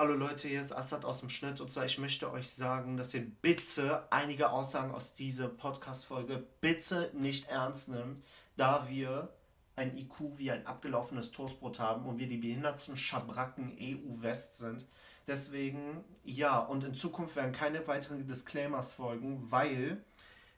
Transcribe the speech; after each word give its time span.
Hallo 0.00 0.14
Leute, 0.14 0.48
hier 0.48 0.62
ist 0.62 0.72
Assad 0.72 1.04
aus 1.04 1.20
dem 1.20 1.28
Schnitt. 1.28 1.60
Und 1.60 1.70
zwar 1.70 1.84
ich 1.84 1.98
möchte 1.98 2.32
euch 2.32 2.48
sagen, 2.48 2.96
dass 2.96 3.12
ihr 3.12 3.20
bitte 3.42 4.10
einige 4.10 4.50
Aussagen 4.50 4.94
aus 4.94 5.12
dieser 5.12 5.46
Podcast-Folge 5.46 6.42
bitte 6.62 7.10
nicht 7.12 7.48
ernst 7.48 7.90
nimmt, 7.90 8.24
da 8.56 8.88
wir 8.88 9.28
ein 9.76 9.98
IQ 9.98 10.38
wie 10.38 10.52
ein 10.52 10.66
abgelaufenes 10.66 11.32
Toastbrot 11.32 11.80
haben 11.80 12.06
und 12.06 12.18
wir 12.18 12.28
die 12.28 12.38
behindertsten 12.38 12.96
Schabracken 12.96 13.76
EU-West 13.78 14.56
sind. 14.56 14.86
Deswegen, 15.26 16.02
ja, 16.24 16.58
und 16.60 16.82
in 16.82 16.94
Zukunft 16.94 17.36
werden 17.36 17.52
keine 17.52 17.86
weiteren 17.86 18.26
Disclaimers 18.26 18.92
folgen, 18.92 19.50
weil 19.50 20.02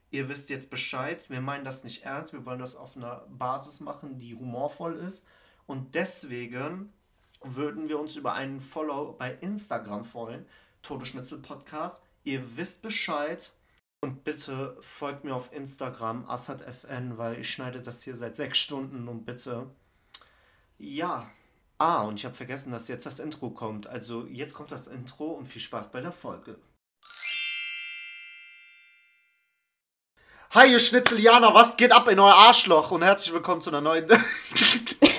ihr 0.09 0.29
wisst 0.29 0.51
jetzt 0.51 0.69
Bescheid, 0.69 1.29
wir 1.29 1.41
meinen 1.41 1.65
das 1.65 1.83
nicht 1.83 2.05
ernst, 2.05 2.31
wir 2.31 2.45
wollen 2.45 2.59
das 2.59 2.77
auf 2.77 2.95
einer 2.95 3.27
Basis 3.27 3.81
machen, 3.81 4.17
die 4.17 4.35
humorvoll 4.35 4.95
ist. 4.95 5.25
Und 5.65 5.95
deswegen 5.95 6.93
würden 7.43 7.89
wir 7.89 7.99
uns 7.99 8.15
über 8.15 8.33
einen 8.33 8.61
Follow 8.61 9.13
bei 9.13 9.37
Instagram 9.41 10.05
freuen, 10.05 10.45
Todeschnitzel 10.81 11.39
Podcast. 11.39 12.03
Ihr 12.23 12.57
wisst 12.57 12.81
Bescheid. 12.81 13.51
Und 14.01 14.25
bitte 14.25 14.77
folgt 14.81 15.23
mir 15.23 15.33
auf 15.33 15.53
Instagram, 15.53 16.25
AssadFN, 16.27 17.17
weil 17.17 17.39
ich 17.39 17.49
schneide 17.49 17.81
das 17.81 18.03
hier 18.03 18.17
seit 18.17 18.35
sechs 18.35 18.59
Stunden 18.59 19.07
und 19.07 19.25
bitte. 19.25 19.67
Ja. 20.77 21.29
Ah, 21.77 22.03
und 22.03 22.19
ich 22.19 22.25
habe 22.25 22.35
vergessen, 22.35 22.71
dass 22.71 22.89
jetzt 22.89 23.05
das 23.05 23.19
Intro 23.19 23.49
kommt. 23.51 23.87
Also 23.87 24.25
jetzt 24.27 24.53
kommt 24.53 24.71
das 24.71 24.87
Intro 24.87 25.27
und 25.27 25.47
viel 25.47 25.61
Spaß 25.61 25.91
bei 25.91 26.01
der 26.01 26.11
Folge. 26.11 26.57
Hi, 30.51 30.71
ihr 30.71 30.79
Schnitzelianer, 30.79 31.53
was 31.53 31.77
geht 31.77 31.91
ab 31.91 32.07
in 32.09 32.19
euer 32.19 32.35
Arschloch? 32.35 32.91
Und 32.91 33.03
herzlich 33.03 33.33
willkommen 33.33 33.61
zu 33.61 33.69
einer 33.69 33.81
neuen. 33.81 34.07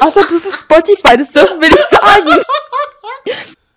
Also, 0.00 0.20
das 0.20 0.30
ist 0.32 0.54
Spotify, 0.60 1.16
das 1.16 1.30
dürfen 1.30 1.60
wir 1.60 1.68
nicht 1.68 1.90
sagen. 1.90 2.42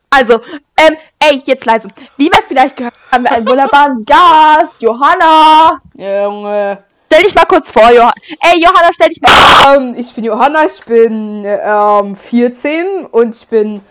Also, 0.09 0.41
ähm, 0.77 0.97
ey, 1.19 1.41
jetzt 1.45 1.65
leise. 1.65 1.87
Wie 2.17 2.25
wir 2.25 2.43
vielleicht 2.47 2.75
gehört 2.75 2.93
haben, 3.11 3.23
wir 3.23 3.31
einen 3.31 3.47
wunderbaren 3.47 4.03
Gast, 4.05 4.79
Johanna. 4.79 5.79
Junge. 5.93 6.83
Stell 7.11 7.23
dich 7.23 7.35
mal 7.35 7.45
kurz 7.45 7.71
vor, 7.71 7.91
Johanna. 7.91 8.13
Ey, 8.41 8.61
Johanna, 8.61 8.89
stell 8.93 9.09
dich 9.09 9.21
mal 9.21 9.31
Ähm, 9.75 9.95
ich 9.97 10.13
bin 10.13 10.25
Johanna, 10.25 10.65
ich 10.65 10.83
bin 10.83 11.43
ähm, 11.45 12.15
14 12.15 13.05
und 13.05 13.35
ich 13.35 13.47
bin 13.47 13.81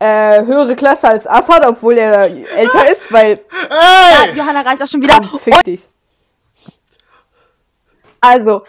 äh, 0.00 0.44
höhere 0.44 0.76
Klasse 0.76 1.08
als 1.08 1.26
Assad, 1.26 1.64
obwohl 1.66 1.96
er 1.98 2.24
älter 2.24 2.90
ist, 2.90 3.12
weil. 3.12 3.44
Ja, 3.70 4.22
Hey! 4.22 4.36
Johanna 4.36 4.60
reicht 4.62 4.82
auch 4.82 4.86
schon 4.86 5.02
wieder. 5.02 5.16
Komm, 5.16 5.38
fick 5.38 5.62
dich. 5.64 5.88
Also, 8.20 8.64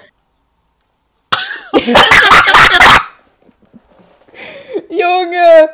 Junge! 4.89 5.69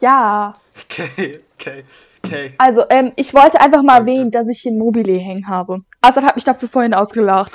ja. 0.00 0.52
Okay, 0.90 1.40
okay, 1.58 1.84
okay. 2.24 2.54
Also, 2.58 2.84
ähm, 2.88 3.12
ich 3.16 3.34
wollte 3.34 3.60
einfach 3.60 3.82
mal 3.82 3.98
erwähnen, 3.98 4.30
dass 4.30 4.48
ich 4.48 4.60
hier 4.60 4.72
ein 4.72 4.78
Mobile 4.78 5.12
hängen 5.20 5.48
habe. 5.48 5.80
Assad 6.00 6.24
hat 6.24 6.36
mich 6.36 6.44
dafür 6.44 6.68
vorhin 6.68 6.94
ausgelacht. 6.94 7.52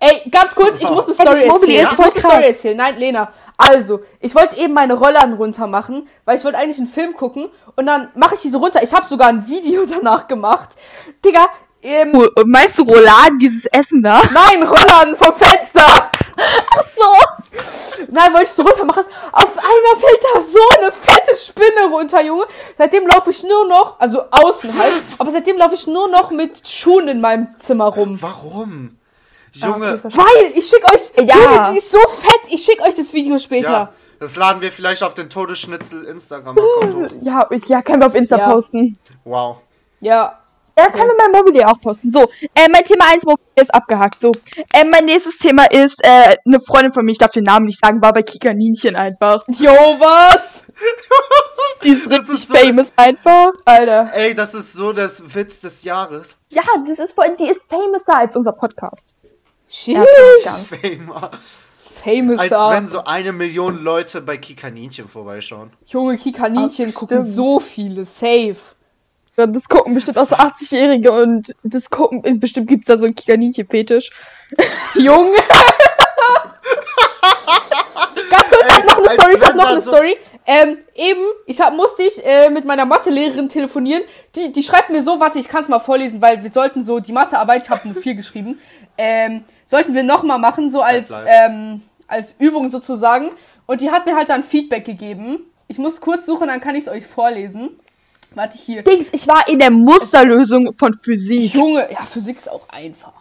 Ey, 0.00 0.28
ganz 0.30 0.54
kurz, 0.54 0.76
ich 0.78 0.88
muss 0.90 1.06
eine 1.06 1.14
Ey, 1.16 1.24
Story 1.24 1.40
das 1.40 1.48
Mobile 1.60 1.78
erzählen. 1.78 1.86
ist 1.86 1.92
Ich 1.92 1.98
muss 1.98 2.14
eine. 2.14 2.20
Story 2.34 2.46
erzählen. 2.48 2.76
Nein, 2.76 2.96
Lena. 2.98 3.32
Also, 3.56 4.00
ich 4.20 4.34
wollte 4.34 4.56
eben 4.58 4.72
meine 4.74 4.94
Rollern 4.94 5.32
runter 5.32 5.66
machen, 5.66 6.06
weil 6.24 6.36
ich 6.36 6.44
wollte 6.44 6.58
eigentlich 6.58 6.78
einen 6.78 6.86
Film 6.86 7.14
gucken 7.14 7.50
und 7.76 7.86
dann 7.86 8.10
mache 8.14 8.34
ich 8.36 8.42
diese 8.42 8.58
runter. 8.58 8.82
Ich 8.82 8.92
habe 8.92 9.06
sogar 9.06 9.28
ein 9.28 9.48
Video 9.48 9.84
danach 9.88 10.28
gemacht. 10.28 10.70
Digga, 11.24 11.48
ähm, 11.82 12.12
Meinst 12.46 12.78
du 12.78 12.82
Rouladen, 12.82 13.38
dieses 13.38 13.64
Essen 13.66 14.02
da? 14.02 14.20
nein, 14.32 14.62
Rollern 14.62 15.16
vom 15.16 15.32
Fenster. 15.34 16.10
So. 16.96 17.37
Nein, 18.10 18.32
wollte 18.32 18.44
ich 18.44 18.50
so 18.50 18.62
runter 18.62 18.84
machen. 18.84 19.04
Auf 19.32 19.56
einmal 19.56 19.96
fällt 19.96 20.20
da 20.34 20.40
so 20.42 20.58
eine 20.78 20.92
fette 20.92 21.36
Spinne 21.36 21.88
runter, 21.90 22.22
Junge. 22.22 22.44
Seitdem 22.76 23.06
laufe 23.06 23.30
ich 23.30 23.42
nur 23.42 23.66
noch, 23.66 23.98
also 23.98 24.22
außen 24.30 24.78
halt, 24.78 24.92
aber 25.18 25.30
seitdem 25.30 25.56
laufe 25.58 25.74
ich 25.74 25.86
nur 25.86 26.08
noch 26.08 26.30
mit 26.30 26.66
Schuhen 26.68 27.08
in 27.08 27.20
meinem 27.20 27.48
Zimmer 27.58 27.86
rum. 27.86 28.18
Warum? 28.20 28.98
okay, 29.54 29.66
Junge, 29.66 29.98
verstehe. 29.98 30.22
Weil, 30.24 30.52
ich 30.58 30.68
schick 30.68 30.84
euch, 30.92 31.26
Ja. 31.26 31.34
Junge, 31.36 31.70
die 31.72 31.78
ist 31.78 31.90
so 31.90 31.98
fett. 31.98 32.40
Ich 32.50 32.64
schick 32.64 32.80
euch 32.82 32.94
das 32.94 33.12
Video 33.12 33.38
später. 33.38 33.70
ja, 33.70 33.92
das 34.20 34.36
laden 34.36 34.60
wir 34.62 34.70
vielleicht 34.72 35.02
auf 35.02 35.14
den 35.14 35.28
Todesschnitzel 35.30 36.04
Instagram-Account 36.04 36.94
hoch. 36.94 37.16
Ja, 37.22 37.48
ja, 37.66 37.82
können 37.82 38.00
wir 38.00 38.06
auf 38.06 38.14
Insta 38.14 38.36
Ja. 38.38 38.52
posten. 38.52 38.98
Wow. 39.24 39.58
Ja. 40.00 40.38
Ja, 40.78 40.88
können 40.90 41.08
wir 41.08 41.16
mein 41.16 41.32
Mobile 41.44 41.66
auch 41.66 41.80
posten. 41.80 42.10
So, 42.10 42.22
äh, 42.54 42.68
mein 42.70 42.84
Thema 42.84 43.06
1 43.12 43.24
Mobile 43.24 43.40
ist 43.56 43.74
abgehakt. 43.74 44.20
So, 44.20 44.30
äh, 44.72 44.84
mein 44.84 45.06
nächstes 45.06 45.36
Thema 45.38 45.64
ist, 45.70 45.98
äh, 46.04 46.36
eine 46.46 46.60
Freundin 46.60 46.92
von 46.92 47.04
mir, 47.04 47.12
ich 47.12 47.18
darf 47.18 47.32
den 47.32 47.44
Namen 47.44 47.66
nicht 47.66 47.80
sagen, 47.84 48.00
war 48.00 48.12
bei 48.12 48.22
Kikaninchen 48.22 48.94
einfach. 48.94 49.44
Jo, 49.58 49.72
was? 49.72 50.64
Die 51.82 51.90
ist 51.90 52.06
Das 52.06 52.20
richtig 52.20 52.34
ist 52.34 52.48
so- 52.48 52.54
famous 52.54 52.92
einfach. 52.96 53.50
Alter. 53.64 54.10
Ey, 54.14 54.34
das 54.34 54.54
ist 54.54 54.72
so 54.72 54.92
das 54.92 55.22
Witz 55.34 55.60
des 55.60 55.82
Jahres. 55.84 56.36
Ja, 56.50 56.62
das 56.86 56.98
ist 56.98 57.12
voll, 57.12 57.36
die 57.38 57.48
ist 57.48 57.62
famouser 57.68 58.16
als 58.18 58.34
unser 58.36 58.52
Podcast. 58.52 59.14
Sheesh. 59.68 59.98
Ja. 60.44 61.30
Famous 62.02 62.38
Als 62.38 62.50
wenn 62.52 62.88
so 62.88 63.04
eine 63.04 63.32
Million 63.32 63.82
Leute 63.82 64.20
bei 64.20 64.36
Kikaninchen 64.36 65.08
vorbeischauen. 65.08 65.72
Junge, 65.86 66.16
Kikaninchen 66.16 66.90
Ach, 66.90 66.94
gucken 66.98 67.18
stimmt. 67.18 67.34
so 67.34 67.58
viele. 67.60 68.04
Safe. 68.04 68.54
Ja, 69.38 69.46
Das 69.46 69.68
gucken 69.68 69.94
bestimmt 69.94 70.18
auch 70.18 70.26
so 70.26 70.34
80-Jährige 70.34 71.12
und 71.12 71.54
das 71.62 71.88
gucken, 71.88 72.40
bestimmt 72.40 72.66
gibt's 72.66 72.86
da 72.86 72.98
so 72.98 73.04
einen 73.04 73.14
Kikaninchen-Fetisch. 73.14 74.10
Junge. 74.94 75.38
Ganz 78.30 78.50
kurz, 78.50 78.68
ich 78.68 78.76
hab 78.76 78.84
noch 78.84 78.98
eine 78.98 79.08
Story, 79.10 79.34
ich 79.36 79.44
hab 79.44 79.54
noch 79.54 79.68
eine 79.68 79.80
Story. 79.80 80.16
Ähm, 80.44 80.78
eben, 80.94 81.20
ich 81.46 81.60
hab, 81.60 81.72
musste 81.74 82.02
ich 82.02 82.24
äh, 82.26 82.50
mit 82.50 82.64
meiner 82.64 82.84
Mathelehrerin 82.84 83.48
telefonieren. 83.48 84.02
Die, 84.34 84.50
die 84.50 84.62
schreibt 84.62 84.90
mir 84.90 85.02
so, 85.02 85.20
warte, 85.20 85.38
ich 85.38 85.48
kann's 85.48 85.68
mal 85.68 85.78
vorlesen, 85.78 86.20
weil 86.20 86.42
wir 86.42 86.50
sollten 86.50 86.82
so 86.82 86.98
die 86.98 87.12
Mathearbeit, 87.12 87.64
ich 87.64 87.70
habe 87.70 87.84
eine 87.84 87.94
4 87.94 88.14
geschrieben, 88.14 88.58
ähm, 88.96 89.44
sollten 89.66 89.94
wir 89.94 90.02
nochmal 90.02 90.38
machen, 90.38 90.70
so 90.70 90.80
als, 90.80 91.10
ähm, 91.26 91.82
als 92.08 92.34
Übung 92.40 92.72
sozusagen. 92.72 93.30
Und 93.66 93.82
die 93.82 93.90
hat 93.92 94.06
mir 94.06 94.16
halt 94.16 94.30
dann 94.30 94.42
Feedback 94.42 94.84
gegeben. 94.84 95.44
Ich 95.68 95.78
muss 95.78 96.00
kurz 96.00 96.26
suchen, 96.26 96.48
dann 96.48 96.60
kann 96.60 96.74
ich 96.74 96.86
es 96.86 96.88
euch 96.88 97.06
vorlesen. 97.06 97.78
Warte 98.34 98.58
hier. 98.58 98.82
Dings, 98.82 99.08
ich 99.12 99.26
war 99.26 99.48
in 99.48 99.58
der 99.58 99.70
Musterlösung 99.70 100.72
von 100.74 100.94
Physik. 100.94 101.54
Junge, 101.54 101.90
ja, 101.92 102.04
Physik 102.04 102.36
ist 102.36 102.50
auch 102.50 102.68
einfach. 102.68 103.12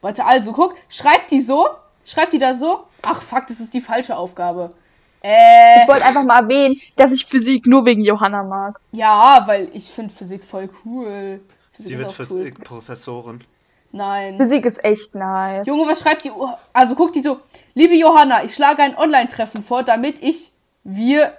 Warte, 0.00 0.24
also 0.24 0.52
guck, 0.52 0.74
schreibt 0.88 1.30
die 1.30 1.40
so, 1.42 1.66
schreibt 2.04 2.32
die 2.32 2.38
da 2.38 2.54
so. 2.54 2.84
Ach 3.02 3.20
fuck, 3.20 3.46
das 3.48 3.60
ist 3.60 3.74
die 3.74 3.80
falsche 3.80 4.16
Aufgabe. 4.16 4.72
Äh, 5.22 5.82
Ich 5.82 5.88
wollte 5.88 6.04
einfach 6.04 6.22
mal 6.22 6.40
erwähnen, 6.42 6.80
dass 6.96 7.10
ich 7.12 7.24
Physik 7.26 7.66
nur 7.66 7.84
wegen 7.86 8.02
Johanna 8.02 8.42
mag. 8.42 8.78
ja, 8.92 9.42
weil 9.46 9.68
ich 9.72 9.84
finde 9.90 10.12
Physik 10.14 10.44
voll 10.44 10.68
cool. 10.84 11.40
Physik 11.72 11.86
Sie 11.92 11.98
wird 11.98 12.12
Physik-Professorin. 12.12 13.42
Nein. 13.90 14.36
Physik 14.36 14.64
ist 14.66 14.84
echt 14.84 15.14
nice. 15.14 15.66
Junge, 15.66 15.86
was 15.88 16.00
schreibt 16.00 16.24
die? 16.24 16.32
Also 16.72 16.94
guck 16.94 17.12
die 17.12 17.22
so. 17.22 17.40
Liebe 17.74 17.94
Johanna, 17.94 18.44
ich 18.44 18.54
schlage 18.54 18.82
ein 18.82 18.96
Online-Treffen 18.96 19.62
vor, 19.62 19.82
damit 19.82 20.22
ich 20.22 20.52
wir 20.84 21.32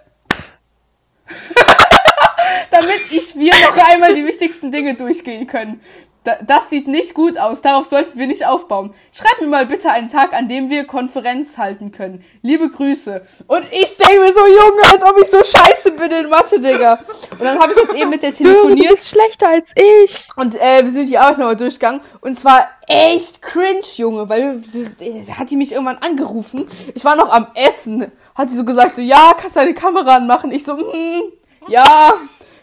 damit 2.72 3.12
ich 3.12 3.36
wir 3.36 3.54
noch 3.54 3.78
einmal 3.92 4.14
die 4.14 4.26
wichtigsten 4.26 4.72
Dinge 4.72 4.96
durchgehen 4.96 5.48
können. 5.48 5.82
Da, 6.26 6.40
das 6.42 6.72
sieht 6.72 6.88
nicht 6.88 7.14
gut 7.14 7.38
aus, 7.38 7.62
darauf 7.62 7.86
sollten 7.86 8.18
wir 8.18 8.26
nicht 8.26 8.48
aufbauen. 8.48 8.96
Schreib 9.12 9.40
mir 9.40 9.48
mal 9.48 9.68
bitte 9.68 9.92
einen 9.92 10.08
Tag, 10.08 10.34
an 10.34 10.48
dem 10.48 10.72
wir 10.72 10.86
Konferenz 10.86 11.60
halten 11.60 11.92
können. 11.92 12.26
Liebe 12.42 12.68
Grüße. 12.68 13.24
Und 13.46 13.68
ich 13.72 13.96
denke 13.98 14.22
mir 14.22 14.34
so, 14.34 14.40
Junge, 14.40 14.84
als 14.92 15.06
ob 15.06 15.22
ich 15.22 15.30
so 15.30 15.38
scheiße 15.44 15.92
bin 15.92 16.10
in 16.10 16.30
Mathe, 16.30 16.60
Digga. 16.60 16.98
Und 17.30 17.42
dann 17.42 17.60
habe 17.60 17.74
ich 17.74 17.78
jetzt 17.80 17.94
eben 17.94 18.10
mit 18.10 18.24
der 18.24 18.32
Du 18.32 18.38
telefoniert. 18.38 18.96
bist 18.96 19.10
schlechter 19.10 19.50
als 19.50 19.72
ich. 19.76 20.28
Und 20.36 20.56
äh, 20.56 20.84
wir 20.84 20.92
sind 20.92 21.10
die 21.10 21.18
Arbeit 21.20 21.38
nochmal 21.38 21.58
durchgegangen. 21.58 22.02
Und 22.22 22.40
zwar 22.40 22.70
echt 22.88 23.44
cringe, 23.44 23.86
Junge, 23.96 24.28
weil 24.28 24.64
äh, 25.00 25.32
hat 25.32 25.52
die 25.52 25.58
mich 25.58 25.74
irgendwann 25.74 26.00
angerufen. 26.00 26.68
Ich 26.96 27.06
war 27.06 27.16
noch 27.16 27.30
am 27.30 27.46
Essen. 27.54 28.12
Hat 28.34 28.50
sie 28.50 28.58
so 28.58 28.66
gesagt, 28.66 28.96
so, 28.96 29.02
ja, 29.04 29.36
kannst 29.40 29.56
deine 29.58 29.76
Kamera 29.76 30.16
anmachen? 30.16 30.52
Ich 30.52 30.64
so, 30.64 30.74
mm, 30.74 31.22
ja, 31.68 32.14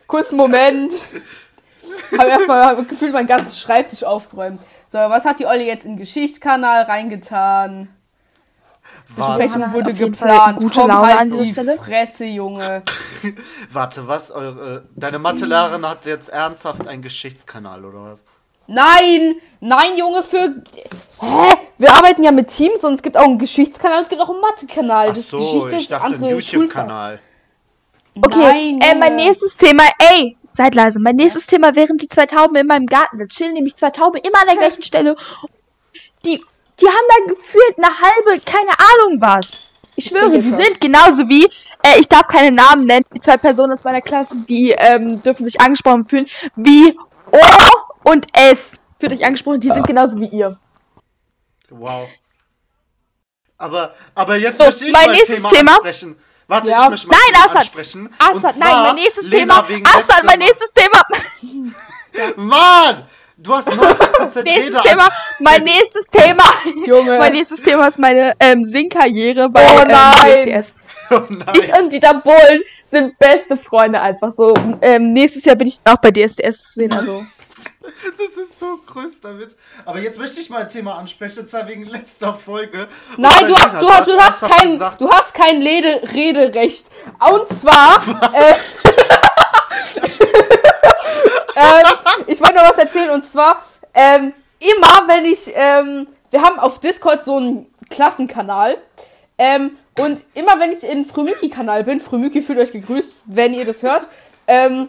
kurzen 0.06 0.36
Moment. 0.36 0.92
Hab 2.16 2.26
erstmal 2.26 2.62
hab 2.64 2.88
gefühlt 2.88 3.12
meinen 3.12 3.26
ganzen 3.26 3.56
Schreibtisch 3.56 4.04
aufgeräumt. 4.04 4.60
So, 4.88 4.98
was 4.98 5.24
hat 5.24 5.40
die 5.40 5.46
Olle 5.46 5.64
jetzt 5.64 5.84
in 5.84 5.92
den 5.92 5.98
Geschichtskanal 5.98 6.82
reingetan? 6.82 7.88
Warte, 9.16 9.38
Besprechung 9.42 9.72
wurde 9.72 9.94
geplant. 9.94 10.60
gute 10.60 10.80
Komm 10.80 10.88
Laune 10.88 11.08
halt 11.08 11.20
an 11.20 11.30
dieser 11.30 11.44
die 11.44 11.50
Stelle. 11.52 11.76
Fresse, 11.76 12.24
Junge. 12.24 12.82
warte, 13.72 14.06
was? 14.06 14.30
Eure, 14.30 14.84
deine 14.94 15.18
Mathelehrerin 15.18 15.86
hat 15.86 16.06
jetzt 16.06 16.28
ernsthaft 16.28 16.86
einen 16.86 17.02
Geschichtskanal, 17.02 17.84
oder 17.84 18.04
was? 18.04 18.24
Nein, 18.66 19.36
nein, 19.60 19.96
Junge, 19.96 20.22
für. 20.22 20.62
Hä? 21.20 21.56
Wir 21.78 21.92
arbeiten 21.92 22.22
ja 22.22 22.30
mit 22.30 22.48
Teams 22.48 22.84
und 22.84 22.94
es 22.94 23.02
gibt 23.02 23.16
auch 23.16 23.24
einen 23.24 23.38
Geschichtskanal 23.38 23.98
und 23.98 24.04
es 24.04 24.08
gibt 24.08 24.22
auch 24.22 24.30
einen 24.30 24.40
Mathekanal. 24.40 25.08
Ach 25.10 25.14
Das 25.14 25.28
so, 25.28 25.38
Geschichte 25.38 25.70
ich 25.70 25.82
ist 25.82 25.92
dachte 25.92 26.14
einen 26.14 26.24
YouTube-Kanal. 26.24 27.20
Okay, 28.20 28.38
Nein, 28.38 28.80
äh, 28.82 28.94
mein 28.94 29.16
nächstes 29.16 29.56
Thema, 29.56 29.84
ey, 29.98 30.36
seid 30.48 30.74
leise. 30.74 31.00
Mein 31.00 31.16
nächstes 31.16 31.46
Thema 31.46 31.74
wären 31.74 31.96
die 31.96 32.08
zwei 32.08 32.26
Tauben 32.26 32.56
in 32.56 32.66
meinem 32.66 32.86
Garten. 32.86 33.18
Da 33.18 33.26
chillen 33.26 33.54
nämlich 33.54 33.74
zwei 33.76 33.90
Tauben 33.90 34.20
immer 34.20 34.40
an 34.40 34.48
der 34.48 34.56
gleichen 34.58 34.82
Stelle. 34.82 35.16
Die, 36.24 36.42
die 36.80 36.86
haben 36.86 37.08
da 37.08 37.32
gefühlt 37.32 37.78
eine 37.78 37.98
halbe, 37.98 38.40
keine 38.44 38.70
Ahnung 38.70 39.20
was. 39.20 39.64
Ich 39.96 40.06
schwöre, 40.06 40.38
das. 40.38 40.44
sind 40.44 40.80
genauso 40.80 41.28
wie 41.28 41.44
äh, 41.82 42.00
ich 42.00 42.08
darf 42.08 42.26
keine 42.28 42.54
Namen 42.54 42.86
nennen. 42.86 43.04
Die 43.14 43.20
zwei 43.20 43.36
Personen 43.36 43.72
aus 43.72 43.84
meiner 43.84 44.00
Klasse, 44.00 44.36
die 44.48 44.70
ähm, 44.70 45.22
dürfen 45.22 45.44
sich 45.44 45.60
angesprochen 45.60 46.06
fühlen. 46.06 46.26
Wie 46.56 46.96
O 47.30 48.10
und 48.10 48.26
S 48.36 48.72
fühlt 48.98 49.12
euch 49.12 49.24
angesprochen. 49.24 49.60
Die 49.60 49.70
sind 49.70 49.86
genauso 49.86 50.18
wie 50.20 50.26
ihr. 50.26 50.58
Wow. 51.70 52.08
Aber, 53.58 53.94
aber 54.14 54.36
jetzt 54.36 54.58
So, 54.58 54.64
möchte 54.64 54.86
ich 54.86 54.92
mein 54.92 55.02
mal 55.04 55.10
ein 55.10 55.16
nächstes 55.16 55.36
Thema, 55.36 55.48
Thema. 55.50 55.72
ansprechen. 55.72 56.16
Warte, 56.52 56.70
Ja. 56.70 56.84
ich 56.84 56.90
möchte 56.90 57.08
mal 57.08 57.16
Nein, 57.32 57.42
Assad. 57.44 57.56
ansprechen. 57.56 58.06
und 58.06 58.14
Assad, 58.18 58.54
zwar, 58.56 58.68
nein, 58.68 58.82
mein 58.86 58.94
nächstes 58.96 59.24
Lena, 59.24 59.54
Thema. 59.62 59.68
wegen 59.68 59.86
Assad, 59.86 60.24
mein 60.24 60.38
nächstes 60.38 60.72
Thema. 60.74 61.72
Mann! 62.36 63.04
Du 63.38 63.54
hast 63.54 63.68
90% 63.68 64.42
Nächstes. 64.44 64.82
Thema. 64.82 65.08
Mein 65.40 65.64
nächstes 65.64 66.06
Thema. 66.08 66.44
Junge. 66.86 67.18
Mein 67.18 67.32
nächstes 67.32 67.60
Thema 67.60 67.88
ist 67.88 67.98
meine 67.98 68.34
ähm, 68.38 68.64
Singkarriere 68.64 69.48
bei 69.48 69.62
Oh 69.66 69.84
nein. 69.84 70.48
ähm, 70.48 70.62
DSDS. 70.62 70.74
Oh 71.10 71.20
nein. 71.28 71.46
Ich 71.54 71.72
und 71.76 71.92
Dieter 71.92 72.14
Bohlen 72.20 72.62
sind 72.90 73.18
beste 73.18 73.56
Freunde 73.56 74.00
einfach 74.00 74.32
so. 74.36 74.54
Ähm, 74.80 75.12
nächstes 75.12 75.44
Jahr 75.44 75.56
bin 75.56 75.66
ich 75.66 75.80
auch 75.84 75.96
bei 75.96 76.10
DSDS 76.12 76.60
zu 76.62 76.72
sehen. 76.74 76.92
Also. 76.92 77.24
Das 78.18 78.36
ist 78.36 78.58
so 78.58 78.78
größter 78.86 79.38
Witz. 79.38 79.56
Aber 79.84 79.98
jetzt 80.00 80.18
möchte 80.18 80.40
ich 80.40 80.50
mal 80.50 80.62
ein 80.62 80.68
Thema 80.68 80.96
ansprechen, 80.98 81.40
und 81.40 81.48
zwar 81.48 81.68
wegen 81.68 81.84
letzter 81.86 82.34
Folge. 82.34 82.88
Und 83.16 83.20
Nein, 83.20 83.46
du 83.46 83.54
hast, 83.56 83.80
du 83.80 83.88
hast, 83.90 84.08
du 84.08 84.18
hast 84.18 84.42
kein, 84.42 84.70
gesagt- 84.72 85.00
du 85.00 85.10
hast 85.10 85.34
kein 85.34 85.62
Rede, 85.62 86.02
Rederecht. 86.12 86.90
Und 87.30 87.48
zwar, 87.48 88.02
äh, 88.34 88.54
ähm, 91.56 92.24
ich 92.26 92.40
wollte 92.40 92.54
noch 92.56 92.68
was 92.68 92.78
erzählen 92.78 93.10
und 93.10 93.22
zwar, 93.24 93.62
ähm, 93.94 94.32
immer 94.58 95.06
wenn 95.08 95.24
ich, 95.26 95.50
ähm, 95.54 96.06
wir 96.30 96.42
haben 96.42 96.58
auf 96.58 96.80
Discord 96.80 97.24
so 97.24 97.36
einen 97.36 97.72
Klassenkanal, 97.90 98.78
ähm, 99.38 99.76
und 99.98 100.24
immer 100.34 100.58
wenn 100.58 100.72
ich 100.72 100.82
in 100.84 101.04
Frümiki-Kanal 101.04 101.84
bin, 101.84 102.00
Frümiki 102.00 102.40
fühlt 102.40 102.58
euch 102.58 102.72
gegrüßt, 102.72 103.14
wenn 103.26 103.52
ihr 103.52 103.66
das 103.66 103.82
hört, 103.82 104.06
ähm, 104.46 104.88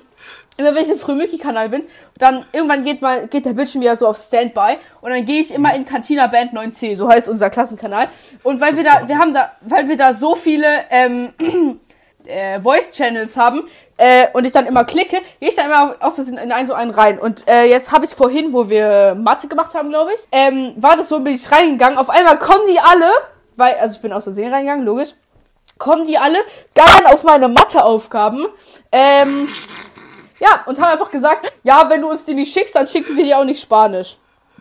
immer 0.58 0.76
wenn 0.76 0.84
ich 0.84 0.90
im 0.90 0.98
Frümiki-Kanal 0.98 1.70
bin, 1.70 1.84
dann 2.18 2.46
irgendwann 2.52 2.84
geht 2.84 3.02
mal, 3.02 3.28
geht 3.28 3.46
der 3.46 3.54
Bildschirm 3.54 3.82
ja 3.82 3.96
so 3.96 4.08
auf 4.08 4.18
Standby 4.18 4.78
und 5.02 5.12
dann 5.12 5.26
gehe 5.26 5.42
ich 5.42 5.54
immer 5.54 5.74
in 5.76 5.86
Cantina 5.86 6.28
Band 6.28 6.54
9C, 6.54 6.96
so 6.96 7.10
heißt 7.10 7.28
unser 7.28 7.50
Klassenkanal. 7.50 8.10
Und 8.44 8.62
weil 8.62 8.78
wir 8.78 8.84
da, 8.84 9.08
wir 9.08 9.18
haben 9.18 9.34
da, 9.34 9.52
weil 9.62 9.88
wir 9.88 9.98
da 9.98 10.14
so 10.14 10.36
viele, 10.36 10.68
ähm, 10.90 11.34
äh, 12.26 12.62
Voice 12.62 12.92
Channels 12.92 13.38
haben 13.38 13.68
äh, 13.98 14.28
und 14.34 14.46
ich 14.46 14.54
dann 14.54 14.66
immer 14.66 14.86
klicke, 14.86 15.18
gehe 15.40 15.50
ich 15.50 15.56
dann 15.56 15.66
immer 15.66 15.96
aus 16.00 16.16
Versehen 16.16 16.38
in 16.38 16.52
einen 16.52 16.68
so 16.68 16.74
einen 16.74 16.92
rein. 16.92 17.20
Und 17.20 17.48
äh, 17.48 17.66
jetzt 17.66 17.92
habe 17.92 18.06
ich 18.06 18.12
vorhin, 18.12 18.54
wo 18.54 18.70
wir 18.70 19.16
Mathe 19.16 19.48
gemacht 19.48 19.74
haben, 19.74 19.90
glaube 19.90 20.12
ich, 20.14 20.22
ähm, 20.32 20.74
war 20.78 20.96
das 20.98 21.10
so, 21.10 21.20
bin 21.20 21.34
ich 21.34 21.52
reingegangen. 21.52 21.98
Auf 21.98 22.10
einmal 22.10 22.40
kommen 22.40 22.66
die 22.68 22.80
alle, 22.80 23.12
weil, 23.56 23.76
also 23.76 23.96
ich 23.96 24.02
bin 24.02 24.14
aus 24.14 24.24
Versehen 24.24 24.54
reingegangen, 24.54 24.86
logisch, 24.86 25.10
kommen 25.78 26.06
die 26.06 26.18
alle, 26.18 26.38
geiern 26.76 27.06
auf 27.08 27.24
meine 27.24 27.48
Matheaufgaben. 27.48 28.48
Ähm, 28.92 29.50
ja, 30.44 30.64
und 30.66 30.78
haben 30.78 30.92
einfach 30.92 31.10
gesagt, 31.10 31.52
ja, 31.64 31.90
wenn 31.90 32.02
du 32.02 32.10
uns 32.10 32.26
die 32.26 32.34
nicht 32.34 32.54
schickst, 32.54 32.76
dann 32.76 32.86
schicken 32.86 33.16
wir 33.16 33.24
dir 33.24 33.40
auch 33.40 33.46
nicht 33.46 33.62
Spanisch. 33.62 34.18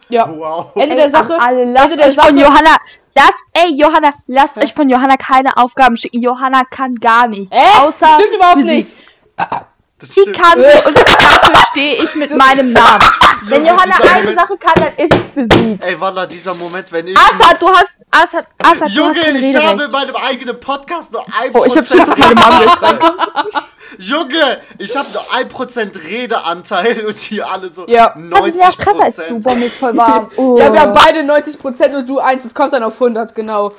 Ja. 0.08 0.28
Wow. 0.28 0.70
Ende 0.76 0.94
der 0.94 1.08
Sache. 1.08 1.36
Alle, 1.40 1.64
lasst 1.64 1.84
Ende 1.86 1.96
der 1.96 2.08
euch 2.08 2.14
von 2.14 2.38
Sache. 2.38 2.48
Johanna. 2.48 2.76
Lasst, 3.14 3.44
ey, 3.52 3.74
Johanna, 3.74 4.10
lasst 4.26 4.56
Hä? 4.56 4.64
euch 4.64 4.74
von 4.74 4.88
Johanna 4.88 5.16
keine 5.16 5.56
Aufgaben 5.56 5.96
schicken. 5.96 6.22
Johanna 6.22 6.62
kann 6.64 6.94
gar 6.94 7.26
nicht. 7.26 7.52
Äh, 7.52 7.80
außer 7.80 8.06
stimmt 8.14 8.34
überhaupt 8.36 8.58
Physik. 8.58 8.74
nicht. 8.76 8.98
Das 10.02 10.14
Sie 10.16 10.32
kann 10.32 10.60
sie 10.60 10.88
und 10.88 10.96
dafür 11.16 11.64
stehe 11.70 11.94
ich 12.02 12.14
mit 12.16 12.36
meinem 12.36 12.72
Namen. 12.72 13.00
Wenn 13.44 13.64
Johanna 13.64 13.94
eine 13.94 14.20
Moment- 14.22 14.38
Sache 14.40 14.56
kann, 14.58 14.74
dann 14.74 14.96
ist 15.06 15.14
es 15.14 15.48
Physik. 15.56 15.80
Ey, 15.80 16.00
Walla, 16.00 16.26
dieser 16.26 16.54
Moment, 16.54 16.90
wenn 16.90 17.06
ich. 17.06 17.16
Assad, 17.16 17.62
du 17.62 17.68
hast, 17.70 17.92
Assad, 18.10 18.46
Assad, 18.62 18.88
du 18.88 18.92
Junge, 18.92 19.14
hast 19.14 19.24
kein 19.24 19.36
ich 19.36 19.56
habe 19.56 19.84
in 19.84 19.90
meinem 19.92 20.16
eigenen 20.16 20.58
Podcast 20.60 21.12
nur 21.12 21.22
1% 21.22 21.28
Oh, 21.54 21.64
ich 21.64 21.76
hab 21.76 21.86
schon 21.86 21.98
viel. 22.14 22.24
Redeanteil. 22.24 22.98
Junge, 23.98 24.60
ich 24.78 24.96
habe 24.96 25.06
nur 25.12 25.22
1% 25.22 26.04
Redeanteil 26.04 27.06
und 27.06 27.30
die 27.30 27.42
alle 27.42 27.70
so 27.70 27.86
Ja. 27.86 28.14
Das 28.30 28.46
ist 28.48 28.56
ja 28.56 28.70
krasser 28.72 29.02
als 29.04 29.16
du, 29.16 29.22
90%. 29.22 29.42
bei 29.44 29.54
mir 29.54 29.70
voll 29.70 29.96
warm. 29.96 30.30
Oh. 30.36 30.58
Ja, 30.58 30.72
wir 30.72 30.80
haben 30.80 30.94
beide 30.94 31.20
90% 31.20 31.96
und 31.96 32.08
du 32.08 32.18
1, 32.18 32.44
es 32.44 32.54
kommt 32.54 32.72
dann 32.72 32.82
auf 32.82 32.94
100, 32.94 33.34
genau. 33.34 33.72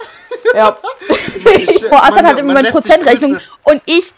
Ja. 0.54 0.78
Ich, 1.58 1.90
Boah, 1.90 2.04
Assad 2.04 2.24
hat 2.26 2.38
immer 2.40 2.54
man 2.54 2.58
eine 2.58 2.68
lässt 2.70 2.84
sich 2.84 2.92
Prozentrechnung 2.94 3.40
und 3.64 3.82
ich, 3.86 4.14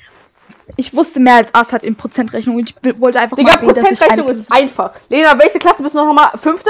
ich 0.77 0.93
wusste 0.95 1.19
mehr 1.19 1.35
als 1.35 1.53
Assad 1.53 1.83
in 1.83 1.95
Prozentrechnung 1.95 2.57
und 2.57 2.69
ich 2.69 2.99
wollte 2.99 3.19
einfach 3.19 3.37
Digga, 3.37 3.53
mal 3.53 3.59
sehen, 3.59 3.67
dass 3.69 3.77
ich 3.77 3.83
Prozentrechnung 3.83 4.27
ist 4.29 4.51
einfach. 4.51 4.95
Lena, 5.09 5.37
welche 5.37 5.59
Klasse 5.59 5.83
bist 5.83 5.95
du 5.95 5.99
noch 6.03 6.13
mal? 6.13 6.31
Fünfte? 6.35 6.69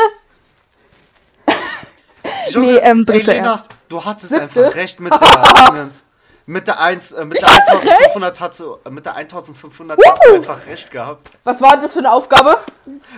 Junge, 2.50 2.74
Nee, 2.74 2.78
ähm, 2.78 3.00
ey, 3.00 3.06
dritte 3.06 3.32
Lena, 3.32 3.52
erst. 3.56 3.70
du 3.90 4.04
hattest 4.04 4.30
Siebte? 4.30 4.66
einfach 4.66 4.76
recht 4.76 5.00
mit 5.00 5.14
der 5.14 5.66
Dingens. 5.72 6.04
Mit 6.48 6.68
der 6.68 6.80
1, 6.80 7.12
äh, 7.14 7.26
mit 7.26 7.42
der 7.42 7.50
1500 7.50 8.40
hast 8.40 8.60
du, 8.60 8.78
äh, 8.86 8.90
mit 8.92 9.04
der 9.06 9.16
1500 9.16 10.00
hast 10.06 10.22
du 10.28 10.36
einfach 10.36 10.66
recht 10.68 10.92
gehabt. 10.92 11.32
Was 11.44 11.60
war 11.60 11.80
das 11.80 11.94
für 11.94 12.00
eine 12.00 12.12
Aufgabe? 12.12 12.60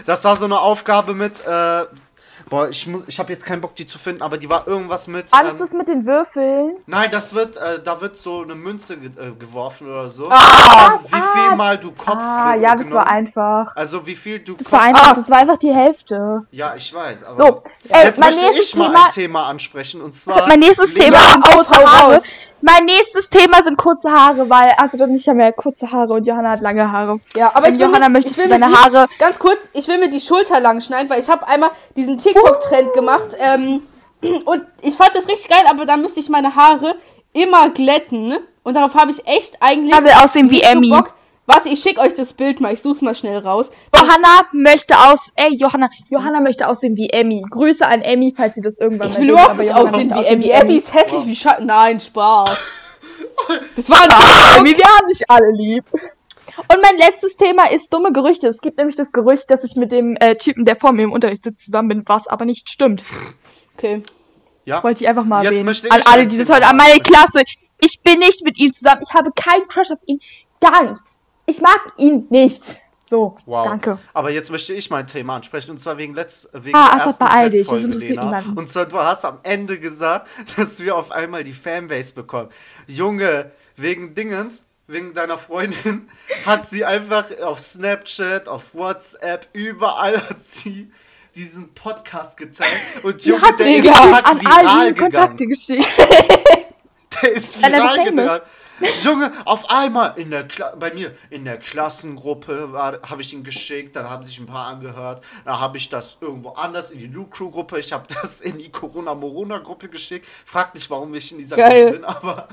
Das 0.05 0.23
war 0.23 0.37
so 0.37 0.45
eine 0.45 0.59
Aufgabe 0.59 1.13
mit, 1.13 1.45
äh, 1.45 1.85
boah, 2.49 2.69
ich 2.69 2.87
muss, 2.87 3.03
ich 3.07 3.19
habe 3.19 3.33
jetzt 3.33 3.45
keinen 3.45 3.61
Bock, 3.61 3.75
die 3.75 3.85
zu 3.87 3.97
finden, 3.99 4.21
aber 4.21 4.37
die 4.37 4.49
war 4.49 4.67
irgendwas 4.67 5.07
mit, 5.07 5.25
Alles 5.33 5.51
ähm, 5.51 5.57
das 5.59 5.71
mit 5.71 5.87
den 5.87 6.05
Würfeln. 6.05 6.77
nein, 6.85 7.09
das 7.11 7.33
wird, 7.33 7.57
äh, 7.57 7.81
da 7.83 7.99
wird 8.01 8.17
so 8.17 8.41
eine 8.43 8.55
Münze 8.55 8.97
ge 8.97 9.09
äh, 9.09 9.31
geworfen 9.33 9.87
oder 9.87 10.09
so. 10.09 10.27
Ah, 10.29 10.99
wie 11.05 11.39
viel 11.39 11.55
mal 11.55 11.77
du 11.77 11.91
Kopf 11.91 12.17
Ah, 12.19 12.55
ja, 12.55 12.71
das 12.73 12.77
genommen- 12.83 12.93
war 12.95 13.07
einfach. 13.07 13.75
Also 13.75 14.05
wie 14.05 14.15
viel 14.15 14.39
du 14.39 14.55
Das 14.55 14.71
war 14.71 14.81
einfach, 14.81 15.11
Ah. 15.11 15.13
das 15.13 15.29
war 15.29 15.37
einfach 15.39 15.57
die 15.57 15.73
Hälfte. 15.73 16.45
Ja, 16.51 16.75
ich 16.75 16.93
weiß, 16.93 17.23
aber 17.25 17.35
So, 17.35 17.63
jetzt 17.89 18.19
möchte 18.19 18.41
ich 18.59 18.75
mal 18.75 18.87
Thema- 18.87 19.03
ein 19.05 19.11
Thema 19.11 19.45
ansprechen 19.47 20.01
und 20.01 20.13
zwar 20.15 20.47
Mein 20.47 20.59
nächstes 20.59 20.93
Thema 20.93 21.17
kurze 21.41 21.69
hau 21.71 21.85
Haare. 21.85 22.13
raus. 22.15 22.23
Mein 22.61 22.85
nächstes 22.85 23.29
Thema 23.29 23.61
sind 23.61 23.77
kurze 23.77 24.11
Haare, 24.11 24.49
weil 24.49 24.73
Assad 24.77 25.01
und 25.01 25.15
ich 25.15 25.27
haben 25.29 25.39
ja 25.39 25.51
kurze 25.51 25.91
Haare 25.91 26.13
und 26.13 26.25
Johanna 26.25 26.51
hat 26.51 26.61
lange 26.61 26.91
Haare. 26.91 27.19
Ja, 27.35 27.51
aber 27.53 27.67
Und 27.67 27.73
ich 27.73 27.79
will, 27.79 27.87
Johanna 27.87 28.09
möchte 28.09 28.31
ich 28.31 28.37
will 28.37 28.49
seine 28.49 28.65
mir 28.67 28.71
die, 28.71 28.77
Haare- 28.77 29.07
Ganz 29.19 29.37
kurz, 29.39 29.69
ich 29.73 29.87
will 29.87 29.99
mir 29.99 30.09
die 30.09 30.19
Schulter 30.19 30.59
lang 30.59 30.81
schneiden, 30.81 31.09
weil 31.09 31.19
ich 31.19 31.29
habe 31.29 31.47
einmal 31.47 31.69
diesen 31.95 32.17
TikTok-Trend 32.17 32.93
gemacht. 32.93 33.29
Ähm, 33.39 33.83
und 34.45 34.65
ich 34.81 34.95
fand 34.95 35.13
das 35.13 35.27
richtig 35.27 35.49
geil, 35.49 35.63
aber 35.69 35.85
da 35.85 35.97
müsste 35.97 36.19
ich 36.19 36.29
meine 36.29 36.55
Haare 36.55 36.95
immer 37.33 37.69
glätten. 37.69 38.35
Und 38.63 38.73
darauf 38.75 38.95
habe 38.95 39.11
ich 39.11 39.25
echt 39.27 39.57
eigentlich. 39.61 39.95
Will 40.03 40.11
aussehen 40.23 40.49
wie 40.49 40.59
so 40.59 40.65
Emmy. 40.71 40.89
Bock. 40.89 41.13
Warte, 41.47 41.69
ich 41.69 41.79
schicke 41.81 42.01
euch 42.01 42.13
das 42.13 42.33
Bild 42.33 42.59
mal. 42.59 42.73
Ich 42.73 42.81
such's 42.81 43.01
mal 43.01 43.15
schnell 43.15 43.37
raus. 43.37 43.71
Johanna 43.95 44.47
möchte 44.51 44.99
aus, 44.99 45.31
ey, 45.35 45.55
Johanna, 45.55 45.89
Johanna 46.09 46.41
möchte 46.41 46.67
aussehen 46.67 46.97
wie 46.97 47.09
Emmy. 47.09 47.41
Grüße 47.49 47.87
an 47.87 48.01
Emmy, 48.01 48.33
falls 48.35 48.55
sie 48.55 48.61
das 48.61 48.77
irgendwann 48.77 49.07
Ich 49.07 49.17
will 49.17 49.29
überhaupt 49.29 49.57
nicht 49.57 49.69
Johanna 49.69 49.89
aussehen 49.89 50.13
wie 50.13 50.25
Emmy. 50.25 50.49
Emmy 50.49 50.75
ist 50.75 50.93
hässlich 50.93 51.25
wie 51.25 51.35
Scha 51.35 51.57
Nein, 51.61 51.99
Spaß. 51.99 52.49
Das 53.75 53.89
war 53.89 54.03
ein 54.03 54.59
Emmy, 54.59 54.77
wir 54.77 54.83
haben 54.85 55.07
dich 55.07 55.29
alle 55.29 55.51
lieb. 55.51 55.85
Und 55.93 56.81
mein 56.81 56.97
letztes 56.97 57.37
Thema 57.37 57.69
ist 57.71 57.93
dumme 57.93 58.11
Gerüchte. 58.11 58.47
Es 58.47 58.59
gibt 58.59 58.77
nämlich 58.77 58.95
das 58.95 59.11
Gerücht, 59.11 59.49
dass 59.49 59.63
ich 59.63 59.75
mit 59.75 59.91
dem 59.91 60.17
äh, 60.19 60.35
Typen, 60.35 60.65
der 60.65 60.75
vor 60.75 60.91
mir 60.91 61.03
im 61.03 61.11
Unterricht 61.13 61.43
sitzt, 61.43 61.65
zusammen 61.65 61.87
bin, 61.87 62.03
was 62.07 62.27
aber 62.27 62.45
nicht 62.45 62.69
stimmt. 62.69 63.03
Okay. 63.75 64.03
ja, 64.65 64.83
Wollte 64.83 65.03
ich 65.03 65.09
einfach 65.09 65.23
mal 65.23 65.43
Jetzt 65.43 65.51
erwähnen. 65.51 65.65
möchte 65.67 65.87
ich 65.87 65.93
An 65.93 66.01
alle, 66.05 66.27
die 66.27 66.37
das 66.37 66.49
heute, 66.49 66.67
an 66.67 66.77
meine. 66.77 66.99
Klasse. 66.99 67.43
Ich 67.79 68.01
bin 68.01 68.19
nicht 68.19 68.43
mit 68.43 68.57
ihm 68.57 68.73
zusammen. 68.73 69.01
Ich 69.07 69.13
habe 69.13 69.31
keinen 69.31 69.67
Crush 69.67 69.91
auf 69.91 69.99
ihn. 70.07 70.19
Gar 70.59 70.83
nichts. 70.83 71.16
Ich 71.47 71.59
mag 71.61 71.79
ihn 71.97 72.27
nicht. 72.29 72.61
So, 73.09 73.37
Wow. 73.45 73.65
danke. 73.67 73.97
Aber 74.13 74.31
jetzt 74.31 74.51
möchte 74.51 74.73
ich 74.73 74.89
mein 74.89 75.07
Thema 75.07 75.37
ansprechen 75.37 75.71
und 75.71 75.79
zwar 75.79 75.97
wegen 75.97 76.13
letzt, 76.13 76.49
wegen 76.51 76.75
Ah, 76.75 76.95
der 76.97 77.05
ersten 77.05 77.23
beeil 77.23 77.49
Testfolge, 77.51 77.87
Lena. 77.87 78.23
niemanden. 78.25 78.57
Und 78.57 78.69
zwar 78.69 78.85
du 78.85 78.97
hast 78.99 79.23
am 79.23 79.39
Ende 79.43 79.79
gesagt, 79.79 80.27
dass 80.57 80.79
wir 80.81 80.95
auf 80.95 81.11
einmal 81.11 81.45
die 81.45 81.53
Fanbase 81.53 82.13
bekommen. 82.13 82.49
Junge, 82.85 83.51
wegen 83.77 84.13
Dingens, 84.13 84.65
wegen 84.87 85.13
deiner 85.13 85.37
Freundin 85.37 86.09
hat 86.45 86.67
sie 86.67 86.83
einfach 86.83 87.25
auf 87.43 87.59
Snapchat, 87.61 88.49
auf 88.49 88.73
WhatsApp, 88.75 89.47
überall 89.53 90.17
hat 90.29 90.41
sie 90.41 90.91
diesen 91.33 91.73
Podcast 91.73 92.35
geteilt 92.35 92.71
und 93.03 93.23
Junge, 93.23 93.41
hat 93.41 93.59
der 93.61 93.77
ist 93.77 93.87
an 93.87 94.13
fuck 94.13 94.25
all 94.27 94.39
viral 94.41 94.87
die 94.89 94.93
gegangen. 94.95 95.13
Kontakte 95.13 95.47
geschickt. 95.47 95.87
Der 97.21 97.31
ist 97.31 97.61
viral 97.61 98.03
gegangen. 98.03 98.41
Junge, 99.03 99.31
auf 99.45 99.69
einmal 99.69 100.13
in 100.17 100.29
der 100.31 100.47
Kla 100.47 100.75
bei 100.75 100.93
mir 100.93 101.11
in 101.29 101.45
der 101.45 101.57
Klassengruppe 101.57 102.69
habe 102.73 103.21
ich 103.21 103.33
ihn 103.33 103.43
geschickt, 103.43 103.95
dann 103.95 104.09
haben 104.09 104.23
sich 104.23 104.39
ein 104.39 104.45
paar 104.45 104.67
angehört, 104.67 105.23
dann 105.45 105.59
habe 105.59 105.77
ich 105.77 105.89
das 105.89 106.17
irgendwo 106.21 106.49
anders 106.49 106.91
in 106.91 106.99
die 106.99 107.07
Lu 107.07 107.25
Crew 107.25 107.49
Gruppe, 107.49 107.79
ich 107.79 107.91
habe 107.91 108.05
das 108.21 108.41
in 108.41 108.57
die 108.57 108.69
Corona 108.71 109.15
Morona 109.15 109.57
Gruppe 109.59 109.87
geschickt. 109.89 110.27
Frag 110.45 110.73
nicht, 110.75 110.89
warum 110.89 111.13
ich 111.15 111.31
in 111.31 111.37
dieser 111.39 111.55
Geil. 111.55 111.85
Gruppe 111.85 111.95
bin, 111.99 112.05
aber 112.05 112.47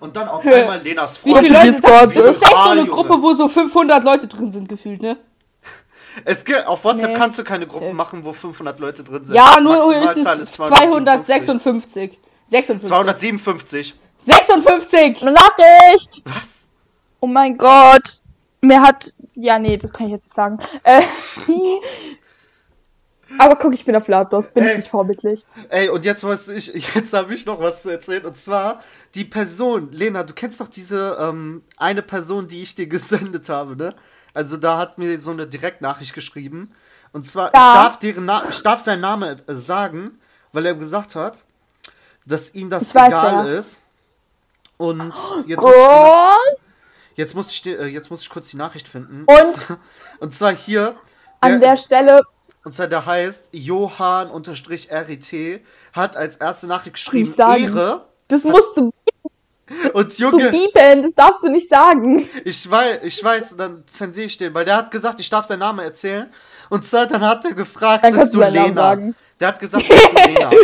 und 0.00 0.16
dann 0.16 0.28
auf 0.28 0.42
Für- 0.42 0.54
einmal 0.54 0.80
Lenas 0.82 1.24
Wie 1.24 1.30
Freund. 1.32 1.46
viele 1.46 1.58
Leute? 1.58 1.72
Discord, 1.72 2.04
Das, 2.06 2.14
das 2.14 2.36
ist 2.36 2.42
echt 2.42 2.50
so 2.56 2.68
eine. 2.70 2.84
Gruppe, 2.86 3.22
wo 3.22 3.32
so 3.34 3.48
500 3.48 4.04
Leute 4.04 4.26
drin 4.26 4.52
sind, 4.52 4.68
gefühlt, 4.68 5.00
ne? 5.00 5.16
Es 6.24 6.44
gibt, 6.44 6.66
auf 6.66 6.82
WhatsApp 6.84 7.10
Nee. 7.12 7.16
kannst 7.16 7.38
du 7.38 7.44
keine 7.44 7.66
Gruppen 7.66 7.94
machen, 7.94 8.24
wo 8.24 8.32
500 8.32 8.80
Leute 8.80 9.04
drin 9.04 9.24
sind. 9.24 9.36
Ja, 9.36 9.60
nur 9.60 9.76
höchstens 9.76 10.24
ist 10.40 10.54
256. 10.54 11.46
256. 11.46 12.20
56. 12.46 12.88
257. 12.88 13.94
56! 14.18 15.22
Eine 15.22 15.32
Nachricht! 15.32 16.22
Was? 16.24 16.66
Oh 17.20 17.26
mein 17.26 17.56
Gott. 17.56 18.20
Mir 18.60 18.80
hat. 18.82 19.12
Ja, 19.34 19.58
nee, 19.58 19.76
das 19.76 19.92
kann 19.92 20.06
ich 20.06 20.12
jetzt 20.12 20.24
nicht 20.24 20.34
sagen. 20.34 20.58
Äh, 20.82 21.02
Aber 23.38 23.56
guck, 23.56 23.74
ich 23.74 23.84
bin 23.84 23.94
auf 23.94 24.08
lautlos, 24.08 24.46
bin 24.50 24.64
Ey. 24.64 24.70
ich 24.72 24.76
nicht 24.78 24.88
vorbildlich. 24.90 25.44
Ey, 25.68 25.90
und 25.90 26.04
jetzt 26.04 26.24
was 26.24 26.48
ich, 26.48 26.66
jetzt 26.94 27.12
habe 27.12 27.34
ich 27.34 27.44
noch 27.46 27.60
was 27.60 27.82
zu 27.82 27.90
erzählen. 27.90 28.24
Und 28.24 28.36
zwar 28.36 28.82
die 29.14 29.24
Person, 29.24 29.92
Lena, 29.92 30.22
du 30.24 30.32
kennst 30.32 30.60
doch 30.60 30.68
diese 30.68 31.16
ähm, 31.20 31.62
eine 31.76 32.02
Person, 32.02 32.48
die 32.48 32.62
ich 32.62 32.74
dir 32.74 32.86
gesendet 32.88 33.48
habe, 33.48 33.76
ne? 33.76 33.94
Also 34.34 34.56
da 34.56 34.78
hat 34.78 34.98
mir 34.98 35.20
so 35.20 35.30
eine 35.30 35.46
Direktnachricht 35.46 36.14
geschrieben. 36.14 36.72
Und 37.12 37.26
zwar, 37.26 37.48
ich, 37.48 37.54
Ja. 37.54 37.74
darf 37.84 37.98
deren 37.98 38.24
Na 38.24 38.44
ich 38.48 38.62
darf 38.62 38.80
seinen 38.80 39.00
Namen 39.00 39.40
äh, 39.46 39.54
sagen, 39.54 40.18
weil 40.52 40.66
er 40.66 40.74
gesagt 40.74 41.14
hat, 41.14 41.38
dass 42.26 42.54
ihm 42.54 42.70
das 42.70 42.88
Ich 42.88 42.94
weiß, 42.94 43.08
egal 43.08 43.46
wer. 43.46 43.58
ist. 43.58 43.78
Und 44.78 45.12
jetzt 45.46 45.62
muss, 45.62 45.74
ich, 45.74 47.16
jetzt, 47.16 47.34
muss 47.34 47.50
ich, 47.52 47.66
äh, 47.66 47.86
jetzt 47.86 48.10
muss 48.10 48.22
ich 48.22 48.30
kurz 48.30 48.50
die 48.50 48.56
Nachricht 48.56 48.88
finden. 48.88 49.24
Und? 49.26 49.78
Und 50.20 50.32
zwar 50.32 50.52
hier. 50.54 50.96
an 51.40 51.60
der 51.60 51.76
Stelle, 51.76 52.22
Und 52.64 52.72
zwar 52.72 52.86
der 52.86 53.04
heißt 53.04 53.48
Johann-RIT 53.52 55.60
hat 55.92 56.16
als 56.16 56.36
erste 56.36 56.66
Nachricht 56.66 56.94
geschrieben 56.94 57.34
sagen. 57.34 57.64
Ehre. 57.64 58.06
das 58.28 58.42
musst 58.44 58.76
du, 58.76 58.90
Und 59.92 60.18
Junge, 60.18 60.50
biepen, 60.50 61.02
das 61.02 61.14
darfst 61.14 61.42
du 61.42 61.48
nicht 61.48 61.68
sagen. 61.68 62.28
ich 62.44 62.70
weiß, 62.70 63.00
ich 63.02 63.22
weiß, 63.22 63.56
dann 63.56 63.84
zensiere 63.86 64.26
ich 64.26 64.38
den, 64.38 64.54
weil 64.54 64.64
der 64.64 64.76
hat 64.76 64.90
gesagt, 64.90 65.20
ich 65.20 65.28
darf 65.28 65.44
seinen 65.44 65.58
Namen 65.58 65.80
erzählen. 65.80 66.32
Und 66.70 66.86
zwar, 66.86 67.06
dann 67.06 67.22
hat 67.22 67.44
er 67.44 67.52
gefragt, 67.52 68.04
Dann 68.04 68.14
bist 68.14 68.34
du 68.34 68.40
Lena? 68.40 68.74
sagen. 68.74 69.14
Der 69.40 69.48
hat 69.48 69.60
gesagt, 69.60 69.86
bist 69.86 70.08
du 70.12 70.18
Lena? 70.20 70.50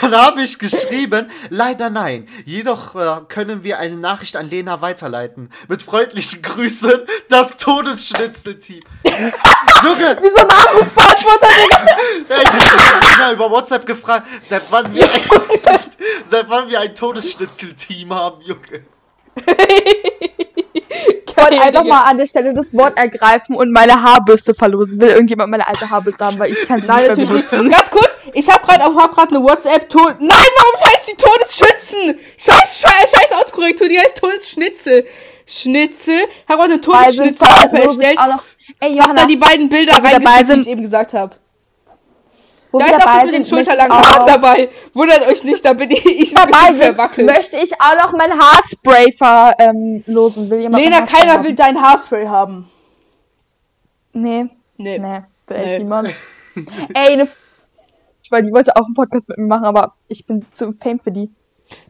Dann 0.00 0.14
habe 0.14 0.42
ich 0.42 0.58
geschrieben, 0.58 1.30
leider 1.48 1.90
nein. 1.90 2.28
Jedoch 2.44 2.94
äh, 2.94 3.20
können 3.28 3.64
wir 3.64 3.78
eine 3.78 3.96
Nachricht 3.96 4.36
an 4.36 4.48
Lena 4.48 4.80
weiterleiten. 4.80 5.50
Mit 5.68 5.82
freundlichen 5.82 6.42
Grüßen, 6.42 7.02
das 7.28 7.56
Todesschnitzel-Team. 7.56 8.82
Junge, 9.04 10.18
Wie 10.20 10.30
so 10.30 10.42
ein 10.42 10.50
Anrufbeantworter, 10.50 11.48
Digga. 11.48 11.96
Ey, 12.28 12.42
ich 12.58 12.92
hab 12.92 13.18
ja 13.18 13.32
über 13.32 13.50
WhatsApp 13.50 13.86
gefragt, 13.86 14.26
seit 14.42 14.62
wann 14.70 14.92
wir 14.94 15.04
ein, 15.04 15.80
seit 16.24 16.48
wann 16.48 16.68
wir 16.68 16.80
ein 16.80 16.94
Todesschnitzel-Team 16.94 18.14
haben, 18.14 18.42
Junge. 18.42 18.84
Ich 21.26 21.36
wollte 21.36 21.62
einfach 21.62 21.84
mal 21.84 22.02
an 22.02 22.18
der 22.18 22.26
Stelle 22.26 22.52
das 22.52 22.72
Wort 22.74 22.98
ergreifen 22.98 23.56
und 23.56 23.72
meine 23.72 24.02
Haarbürste 24.02 24.54
verlosen. 24.54 25.00
Will 25.00 25.08
irgendjemand 25.08 25.50
meine 25.50 25.66
alte 25.66 25.88
Haarbürste 25.88 26.24
haben, 26.24 26.38
weil 26.38 26.52
ich 26.52 26.66
kann 26.66 26.80
sie 26.80 26.86
Nein, 26.86 27.08
nicht 27.08 27.18
natürlich 27.18 27.50
nicht. 27.50 27.76
Ganz 27.76 27.90
kurz, 27.90 28.09
ich 28.34 28.48
habe 28.50 28.64
gerade 28.66 28.84
auf 28.86 28.96
hab 28.96 29.14
grad 29.14 29.30
eine 29.30 29.42
WhatsApp 29.42 29.88
Tod. 29.88 30.16
Nein, 30.20 30.28
warum 30.30 30.84
heißt 30.92 31.12
die 31.12 31.16
Todesschützen? 31.16 32.18
Scheiß, 32.38 32.80
scheiß, 32.80 33.10
scheiß 33.12 33.32
Autokorrektur, 33.32 33.88
die 33.88 33.98
heißt 33.98 34.18
Todesschnitzel. 34.18 35.06
Schnitzel. 35.46 36.18
Ich 36.18 36.48
habe 36.48 36.62
gerade 36.62 36.74
eine 36.74 36.80
verlosen 36.80 38.02
erstellt. 38.02 38.18
Ey, 38.80 38.88
Hab 38.92 38.96
Johanna, 38.96 39.14
da 39.22 39.26
die 39.26 39.36
beiden 39.36 39.68
Bilder 39.68 39.94
reingeschickt, 40.02 40.48
die 40.56 40.60
ich 40.60 40.68
eben 40.68 40.82
gesagt 40.82 41.12
habe. 41.12 41.34
wo 42.70 42.78
Da 42.78 42.84
ist 42.86 42.94
auch 43.00 43.14
das 43.14 43.24
mit 43.24 43.34
den 43.34 43.44
schulterlangen 43.44 43.92
Haaren 43.98 44.26
dabei. 44.26 44.68
Wundert 44.94 45.26
euch 45.26 45.42
nicht, 45.42 45.64
da 45.64 45.72
bin 45.72 45.90
ich, 45.90 46.06
ich 46.06 46.36
ein 46.36 46.46
bisschen 46.46 46.74
verwackelt. 46.76 47.26
möchte 47.26 47.56
ich 47.56 47.72
auch 47.80 47.96
noch 48.00 48.12
mein 48.12 48.32
Haarspray 48.38 49.12
verlosen. 49.12 50.50
Will 50.50 50.60
jemand 50.60 50.84
Lena, 50.84 51.02
keiner 51.02 51.32
haben? 51.32 51.44
will 51.44 51.54
dein 51.54 51.80
Haarspray 51.82 52.26
haben. 52.28 52.70
Nee, 54.12 54.46
Nee. 54.76 54.98
nee, 54.98 55.22
will 55.48 55.56
echt 55.56 55.66
Nee. 55.66 55.78
niemand. 55.78 56.08
Ey, 56.94 57.12
eine 57.12 57.28
weil 58.30 58.42
die 58.42 58.52
wollte 58.52 58.76
auch 58.76 58.86
einen 58.86 58.94
Podcast 58.94 59.28
mit 59.28 59.38
mir 59.38 59.46
machen, 59.46 59.64
aber 59.64 59.94
ich 60.08 60.26
bin 60.26 60.46
zu 60.52 60.72
fame 60.72 60.98
für 60.98 61.12
die. 61.12 61.30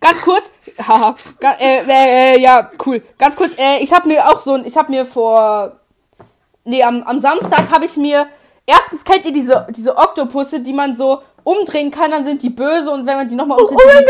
Ganz 0.01 0.21
kurz, 0.23 0.53
haha, 0.89 1.15
äh, 1.43 1.79
äh, 1.79 2.35
äh, 2.35 2.41
ja, 2.41 2.69
cool. 2.85 3.03
Ganz 3.19 3.37
kurz, 3.37 3.55
äh, 3.59 3.79
ich 3.83 3.93
habe 3.93 4.09
mir 4.09 4.29
auch 4.29 4.41
so 4.41 4.55
ein, 4.55 4.65
ich 4.65 4.77
habe 4.77 4.91
mir 4.91 5.07
vor, 5.07 5.81
nee, 6.65 6.83
am, 6.83 7.03
am 7.05 7.19
Samstag 7.19 7.71
habe 7.71 7.85
ich 7.85 7.97
mir, 7.97 8.27
erstens 8.67 9.05
kennt 9.05 9.25
ihr 9.25 9.33
diese, 9.33 9.67
diese 9.71 9.97
Oktopusse, 9.97 10.61
die 10.61 10.73
man 10.73 10.95
so 10.95 11.23
umdrehen 11.45 11.91
kann, 11.91 12.11
dann 12.11 12.25
sind 12.25 12.43
die 12.43 12.51
böse 12.51 12.91
und 12.91 13.07
wenn 13.07 13.17
man 13.17 13.29
die 13.29 13.35
nochmal 13.35 13.59
Oh 13.61 13.69
umdreht, 13.69 13.91
sind 13.91 14.07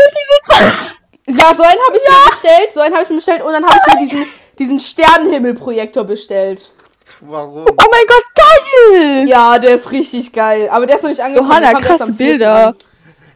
die, 1.27 1.31
ja, 1.39 1.53
so 1.55 1.63
einen 1.63 1.81
habe 1.87 1.97
ich 1.97 2.03
mir 2.03 2.29
bestellt, 2.29 2.73
so 2.73 2.81
einen 2.81 2.93
habe 2.93 3.03
ich 3.03 3.09
mir 3.09 3.15
bestellt 3.15 3.41
und 3.41 3.51
dann 3.51 3.65
habe 3.65 3.77
ich 3.77 3.93
mir 3.93 3.99
diesen, 3.99 4.25
diesen 4.59 4.79
Sternenhimmelprojektor 4.79 6.03
bestellt. 6.03 6.71
Warum? 7.19 7.65
Oh 7.67 7.85
mein 7.91 8.05
Gott, 8.07 8.23
geil! 8.35 9.27
Ja, 9.27 9.59
der 9.59 9.75
ist 9.75 9.91
richtig 9.91 10.31
geil, 10.33 10.69
aber 10.71 10.85
der 10.85 10.95
ist 10.95 11.01
noch 11.03 11.09
nicht 11.09 11.21
angekommen. 11.21 11.49
Johanna, 11.49 11.73
krasse 11.79 12.03
am 12.03 12.13
4. 12.13 12.27
Bilder. 12.29 12.75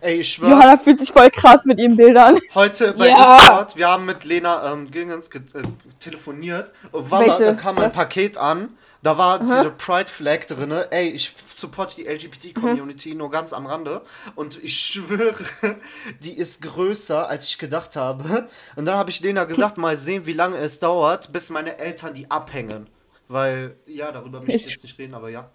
Ey, 0.01 0.19
ich 0.19 0.33
schwör, 0.33 0.49
Johanna 0.49 0.77
fühlt 0.77 0.99
sich 0.99 1.11
voll 1.11 1.29
krass 1.31 1.65
mit 1.65 1.79
ihren 1.79 1.95
Bildern. 1.95 2.39
heute 2.53 2.93
bei 2.93 3.09
Ja. 3.09 3.37
Discord, 3.37 3.75
wir 3.75 3.87
haben 3.87 4.05
mit 4.05 4.23
Lena 4.23 4.71
ähm, 4.71 4.91
Gingens 4.91 5.29
ge 5.31 5.41
äh, 5.55 5.61
telefoniert 5.99 6.71
und 6.91 7.09
Welche? 7.09 7.45
da 7.45 7.53
kam 7.53 7.77
ein 7.77 7.85
Was? 7.85 7.93
Paket 7.93 8.37
an. 8.37 8.69
Da 9.01 9.19
war 9.19 9.37
diese 9.37 9.69
Pride 9.77 10.09
Flag 10.09 10.45
drinne. 10.47 10.87
Ey, 10.89 11.09
ich 11.09 11.35
supporte 11.47 11.95
die 11.95 12.05
LGBT 12.07 12.55
Community 12.55 13.13
nur 13.13 13.29
ganz 13.29 13.53
am 13.53 13.67
Rande 13.67 14.01
und 14.33 14.63
ich 14.63 14.79
schwöre, 14.79 15.35
die 16.23 16.35
ist 16.35 16.63
größer 16.63 17.27
als 17.29 17.45
ich 17.45 17.59
gedacht 17.59 17.95
habe. 17.95 18.47
Und 18.75 18.85
dann 18.85 18.97
habe 18.97 19.11
ich 19.11 19.19
Lena 19.19 19.43
gesagt, 19.43 19.77
mal 19.77 19.95
sehen, 19.95 20.25
wie 20.25 20.33
lange 20.33 20.57
es 20.57 20.79
dauert, 20.79 21.31
bis 21.31 21.51
meine 21.51 21.77
Eltern 21.77 22.15
die 22.15 22.31
abhängen. 22.31 22.87
Weil, 23.27 23.75
ja, 23.87 24.11
darüber 24.11 24.39
möchte 24.39 24.55
ich 24.55 24.65
Ich- 24.65 24.71
jetzt 24.73 24.83
nicht 24.83 24.99
reden, 24.99 25.13
aber 25.15 25.29
ja. 25.29 25.49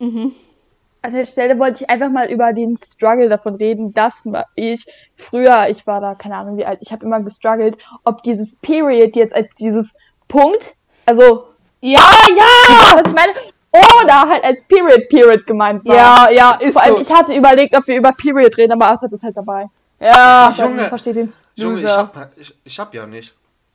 An 0.00 1.12
der 1.12 1.26
Stelle 1.26 1.58
wollte 1.58 1.82
ich 1.84 1.90
einfach 1.90 2.10
mal 2.10 2.30
über 2.30 2.52
den 2.52 2.76
Struggle 2.76 3.28
davon 3.28 3.56
reden, 3.56 3.92
dass 3.94 4.22
ich 4.54 4.86
früher, 5.16 5.68
ich 5.68 5.86
war 5.86 6.00
da, 6.00 6.14
keine 6.14 6.36
Ahnung 6.36 6.56
wie 6.56 6.64
alt, 6.64 6.78
ich 6.82 6.92
habe 6.92 7.04
immer 7.04 7.20
gestruggelt, 7.20 7.76
ob 8.04 8.22
dieses 8.22 8.54
Period 8.56 9.14
jetzt 9.16 9.34
als 9.34 9.54
dieses 9.56 9.90
Punkt, 10.28 10.76
also, 11.06 11.48
Ja, 11.80 11.98
ja! 12.28 12.96
was 12.96 13.06
ich 13.06 13.12
meine, 13.14 13.32
oder 13.72 14.28
halt 14.28 14.44
als 14.44 14.64
Period 14.64 15.08
Period 15.08 15.46
gemeint 15.46 15.86
war. 15.88 15.96
Ja, 15.96 16.30
ja, 16.30 16.52
ist 16.60 16.74
Vor 16.74 16.82
allem, 16.82 16.94
so. 16.96 17.00
ich 17.00 17.10
hatte 17.12 17.34
überlegt, 17.34 17.76
ob 17.76 17.86
wir 17.86 17.96
über 17.96 18.12
Period 18.12 18.56
reden, 18.56 18.72
aber 18.72 18.90
Asad 18.90 19.12
ist 19.12 19.22
halt 19.24 19.36
dabei. 19.36 19.66
Ja, 19.98 20.50
Ich 20.52 20.58
Junge. 20.58 20.74
man 20.82 20.88
versteht 20.88 21.16
den. 21.16 21.32
Junge, 21.54 21.80
ich 21.80 21.86
hab, 21.86 22.32
ich, 22.36 22.54
ich 22.64 22.78
hab 22.80 22.92
ja 22.94 23.06
nicht. 23.06 23.34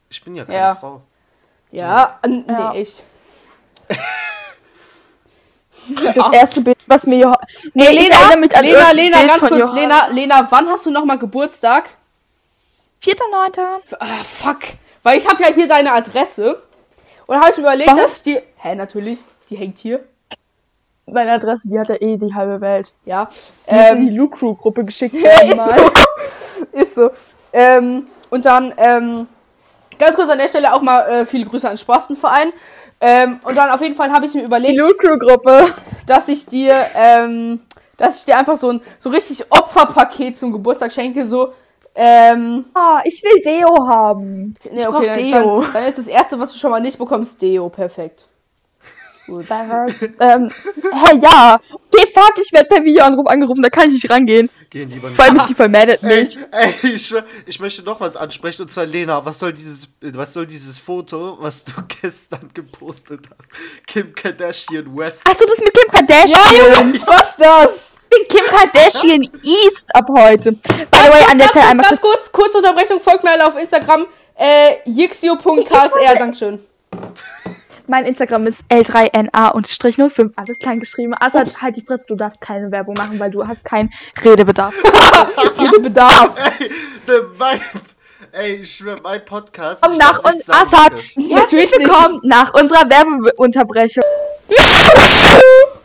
Ich 0.10 0.24
bin 0.24 0.36
ja 0.36 0.46
keine 0.46 0.58
Ja. 0.58 0.76
Frau. 0.76 1.02
ja, 1.72 2.20
n- 2.24 2.44
nee, 2.48 2.54
Ja. 2.54 2.74
echt. 2.74 3.04
Das 6.04 6.34
erste 6.34 6.62
Bild, 6.62 6.78
was 6.86 7.06
mir 7.06 7.18
Johanna. 7.20 7.40
Nee, 7.74 7.86
Ey, 7.88 7.94
ich 7.96 8.02
Lena, 8.04 8.16
erinnere 8.16 8.40
mich 8.40 8.58
an 8.58 8.66
Lena, 8.66 8.92
Lena, 8.92 9.18
Bild 9.20 9.30
ganz 9.30 9.42
kurz, 9.42 9.60
Johanna. 9.60 9.80
Lena, 9.80 10.08
Lena, 10.08 10.48
wann 10.50 10.68
hast 10.70 10.86
du 10.86 10.92
nochmal 10.92 11.18
Geburtstag? 11.18 11.90
4.9. 13.04 13.96
Ah, 14.00 14.06
fuck. 14.24 14.58
Weil 15.04 15.18
ich 15.18 15.28
habe 15.28 15.42
ja 15.42 15.50
hier 15.54 15.68
deine 15.68 15.94
Adresse. 15.94 16.62
Und 17.26 17.38
habe 17.38 17.52
ich 17.52 17.58
mir 17.58 17.64
überlegt, 17.64 17.90
Was? 17.92 17.98
dass 17.98 18.24
die. 18.24 18.40
Hä, 18.58 18.76
natürlich. 18.76 19.20
Die 19.50 19.56
hängt 19.56 19.78
hier. 19.78 20.04
Meine 21.06 21.32
Adresse, 21.32 21.62
die 21.64 21.80
hat 21.80 21.88
ja 21.88 21.96
eh 22.02 22.18
die 22.18 22.34
halbe 22.34 22.60
Welt. 22.60 22.94
Ja. 23.06 23.24
Die 23.26 23.30
ist 23.32 23.68
in 23.70 24.08
die 24.08 24.10
Ähm, 24.12 24.16
Lu 24.18 24.28
Crew 24.30 24.56
Gruppe 24.56 24.84
geschickt. 24.84 25.16
ja, 25.16 25.42
ist 25.42 25.62
so. 25.66 26.66
ist 26.74 26.96
so. 26.96 27.10
Ähm, 27.54 28.08
und 28.30 28.46
dann, 28.46 28.74
ähm, 28.78 29.28
ganz 29.98 30.16
kurz 30.18 30.30
an 30.30 30.38
der 30.38 30.50
Stelle 30.50 30.74
auch 30.74 30.82
mal 30.82 31.02
äh, 31.10 31.26
viele 31.26 31.46
Grüße 31.46 31.66
an 31.68 31.76
den 31.76 31.80
Spastenverein. 31.80 32.52
Ähm, 33.00 33.40
und 33.44 33.56
dann 33.56 33.70
auf 33.70 33.82
jeden 33.82 33.94
Fall 33.96 34.12
habe 34.12 34.26
ich 34.26 34.34
mir 34.34 34.44
überlegt, 34.44 34.78
Lu 34.80 34.90
Crew 34.98 35.18
Gruppe. 35.20 35.74
dass 36.08 36.28
ich 36.30 36.46
dir, 36.46 36.74
ähm, 36.96 37.62
dass 37.98 38.20
ich 38.20 38.26
dir 38.26 38.38
einfach 38.38 38.58
so 38.58 38.70
ein 38.72 38.82
so 39.00 39.10
richtig 39.10 39.52
Opferpaket 39.52 40.38
zum 40.38 40.52
Geburtstag 40.52 40.92
schenke, 40.92 41.26
so, 41.28 41.54
ähm, 41.96 42.66
Ah, 42.74 43.02
ich 43.04 43.22
will 43.24 43.42
Deo 43.42 43.88
haben. 43.88 44.54
nee, 44.72 44.82
ich 44.82 44.88
okay, 44.88 44.92
brauch 44.92 45.04
dann, 45.06 45.16
Deo. 45.32 45.62
dann, 45.62 45.74
dann 45.74 45.84
ist 45.84 45.98
das 45.98 46.08
erste, 46.08 46.40
was 46.40 46.54
du 46.54 46.58
schon 46.60 46.72
mal 46.72 46.80
nicht 46.80 46.98
bekommst, 46.98 47.42
Deo, 47.42 47.70
perfekt. 47.70 48.28
Gut. 49.28 49.46
ähm, 50.20 50.52
hey, 50.94 51.20
ja. 51.22 51.60
Okay, 51.70 52.12
fuck, 52.14 52.34
ich 52.42 52.52
werde 52.54 52.70
per 52.70 52.84
Videoanruf 52.84 53.28
angerufen, 53.28 53.62
da 53.62 53.70
kann 53.70 53.88
ich 53.88 53.94
nicht 53.94 54.10
rangehen. 54.10 54.50
Gehen 54.70 54.90
lieber 54.90 55.10
nicht. 55.10 55.18
Vor 55.18 55.26
allem 55.26 55.36
ist 55.38 55.50
die 55.50 55.54
voll 55.56 55.68
mad 55.68 55.92
at 55.92 56.02
Ey, 56.04 56.22
mich. 56.22 56.38
ey 56.52 56.74
ich, 56.94 57.06
schwör, 57.06 57.26
ich 57.46 57.60
möchte 57.60 57.84
noch 57.84 58.00
was 58.00 58.16
ansprechen 58.16 58.62
und 58.64 58.70
zwar 58.70 58.86
Lena, 58.86 59.24
was 59.26 59.40
soll 59.40 59.52
dieses 59.52 59.90
was 60.02 60.34
soll 60.34 60.48
dieses 60.48 60.80
Foto, 60.80 61.38
was 61.42 61.64
du 61.66 61.74
gestern 62.02 62.50
gepostet 62.54 63.28
hast? 63.30 63.50
Kim 63.86 64.14
Kardashian 64.14 64.96
West. 64.98 65.22
Achso, 65.26 65.46
das 65.46 65.60
mit 65.60 65.74
Kim 65.74 65.92
Kardashian. 65.92 66.30
Ja, 66.30 66.82
Junge, 66.82 67.02
was 67.06 67.38
das? 67.38 67.98
Ich 68.10 68.18
bin 68.18 68.28
Kim 68.30 68.46
Kardashian 68.46 69.24
East 69.24 69.86
ab 69.94 70.08
heute. 70.10 70.54
By 70.54 70.60
the 70.62 71.10
way, 71.10 71.24
an 71.30 71.38
der 71.38 71.48
ganz, 71.48 71.50
Stelle 71.50 71.52
kurz, 71.52 71.66
einmal 71.70 71.86
ganz 71.90 72.02
kurz, 72.02 72.32
kurze 72.32 72.58
Unterbrechung, 72.60 73.00
folgt 73.02 73.24
mir 73.26 73.32
alle 73.32 73.46
auf 73.46 73.58
Instagram, 73.58 74.08
äh, 74.36 74.76
jixio.ksr, 74.86 76.16
Dankeschön. 76.18 76.60
Mein 77.90 78.06
Instagram 78.06 78.48
ist 78.48 78.64
L3NA-05, 78.70 80.34
alles 80.36 80.60
klein 80.60 80.82
geschrieben. 80.82 81.14
Assad, 81.18 81.48
Ups. 81.48 81.62
halt 81.62 81.78
die 81.78 81.82
Fresse, 81.82 82.06
du 82.10 82.16
darfst 82.16 82.42
keine 82.42 82.70
Werbung 82.70 82.96
machen, 82.96 83.18
weil 83.18 83.32
du 83.32 83.48
hast 83.48 83.64
keinen 83.64 83.94
Redebedarf. 84.26 84.76
Redebedarf. 85.58 86.36
Ey, 86.60 86.70
mein, 87.40 87.62
ey, 88.34 88.54
ich 88.56 88.76
schwör, 88.76 89.00
mein 89.02 89.24
Podcast. 89.24 89.82
Komm 89.82 89.98
nach 89.98 90.22
uns, 90.22 90.50
Assad. 90.50 90.92
Natürlich 91.16 91.32
Herzlich 91.32 91.72
willkommen 91.80 92.20
nach 92.24 92.54
unserer 92.56 92.90
Werbeunterbrechung. 92.90 94.04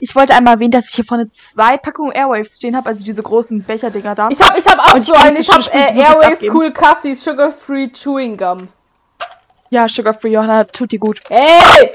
Ich 0.01 0.17
wollte 0.17 0.35
einmal 0.35 0.55
erwähnen, 0.55 0.73
dass 0.73 0.89
ich 0.89 0.97
hier 0.97 1.05
vorne 1.05 1.31
zwei 1.31 1.77
Packungen 1.77 2.11
Airwaves 2.11 2.57
stehen 2.57 2.75
habe, 2.75 2.89
also 2.89 3.05
diese 3.05 3.23
großen 3.23 3.63
Becherdinger 3.63 4.17
da. 4.17 4.29
Ich 4.29 4.41
hab, 4.41 4.59
ich 4.59 4.67
hab 4.67 4.81
auch 4.81 4.95
Und 4.95 5.03
ich 5.03 5.07
so 5.07 5.15
einen, 5.15 5.37
ich 5.37 5.47
zwischen 5.47 5.73
hab 5.73 5.95
äh, 5.95 6.01
Airwaves 6.01 6.39
abgeben. 6.39 6.57
Cool 6.57 6.73
Cassis 6.73 7.23
Sugar 7.23 7.53
Free 7.53 7.89
Chewing 7.91 8.37
Gum. 8.37 8.69
Ja, 9.73 9.89
Sugar 9.89 10.13
Free 10.13 10.33
Johanna, 10.33 10.65
tut 10.65 10.93
die 10.93 10.99
gut. 10.99 11.21
Hey! 11.29 11.93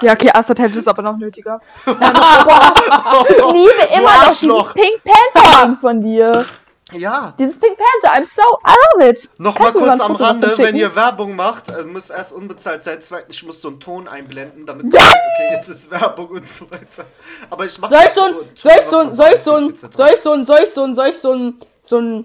Ja, 0.00 0.12
okay, 0.12 0.30
Assad 0.32 0.58
hätte 0.60 0.78
es 0.78 0.86
aber 0.86 1.02
noch 1.02 1.16
nötiger. 1.16 1.60
Boah, 1.84 1.94
ich 3.28 3.36
liebe 3.36 3.94
immer 3.94 4.24
noch 4.24 4.28
dieses. 4.28 4.72
Pink 4.72 5.02
Panther 5.04 5.76
von 5.80 6.00
dir. 6.00 6.46
Ja. 6.92 7.34
Dieses 7.36 7.58
Pink 7.58 7.76
Panther, 7.76 8.16
I'm 8.16 8.28
so, 8.28 8.42
I 8.64 8.74
love 8.94 9.10
it. 9.10 9.28
Nochmal 9.38 9.72
kurz 9.72 10.00
am 10.00 10.14
Rande, 10.14 10.54
wenn 10.56 10.76
ihr 10.76 10.94
Werbung 10.94 11.34
macht, 11.34 11.70
äh, 11.70 11.82
muss 11.82 12.10
erst 12.10 12.32
unbezahlt 12.32 12.84
sein. 12.84 12.98
Zweitens, 13.00 13.36
ich 13.36 13.42
muss 13.44 13.60
so 13.60 13.68
einen 13.68 13.80
Ton 13.80 14.06
einblenden, 14.06 14.64
damit 14.64 14.84
man 14.84 14.92
weiß, 14.92 15.02
okay, 15.02 15.54
jetzt 15.54 15.68
ist 15.68 15.90
Werbung 15.90 16.28
und 16.28 16.46
so 16.46 16.70
weiter. 16.70 17.04
Aber 17.50 17.64
ich 17.64 17.78
mache 17.80 17.94
Soll 17.94 18.02
ich 18.06 18.12
so 18.12 18.22
ein, 18.22 18.34
soll 18.54 18.72
ich 18.78 18.86
so 18.86 18.98
ein, 18.98 19.14
soll 19.14 19.30
ich 19.34 19.40
so 19.40 19.54
ein, 19.56 19.74
soll 19.92 20.08
ich 20.12 20.20
so 20.20 20.32
ein, 20.32 20.44
soll 20.46 20.60
ich 20.62 20.70
so 20.70 20.84
ein, 20.84 20.94
soll 20.94 21.08
ich 21.08 21.18
so 21.18 21.32
ein, 21.32 21.60
so 21.82 21.98
ein, 21.98 22.24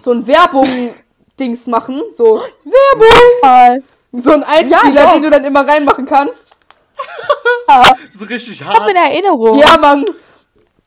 so 0.00 0.12
ein 0.12 0.26
Werbung-Dings 1.40 1.66
machen? 1.66 2.00
So, 2.16 2.42
Werbung! 2.64 3.82
So 4.12 4.32
ein 4.32 4.42
Einspieler, 4.44 5.02
Ja, 5.04 5.12
den 5.14 5.22
du 5.22 5.30
dann 5.30 5.44
immer 5.44 5.66
reinmachen 5.66 6.06
kannst. 6.06 6.56
Ja, 7.68 7.94
So 8.10 8.24
richtig 8.26 8.60
ich 8.60 8.66
hab 8.66 8.80
hart. 8.80 8.90
in 8.90 8.96
Erinnerung. 8.96 9.56
Ja, 9.58 9.76
Mann. 9.78 10.04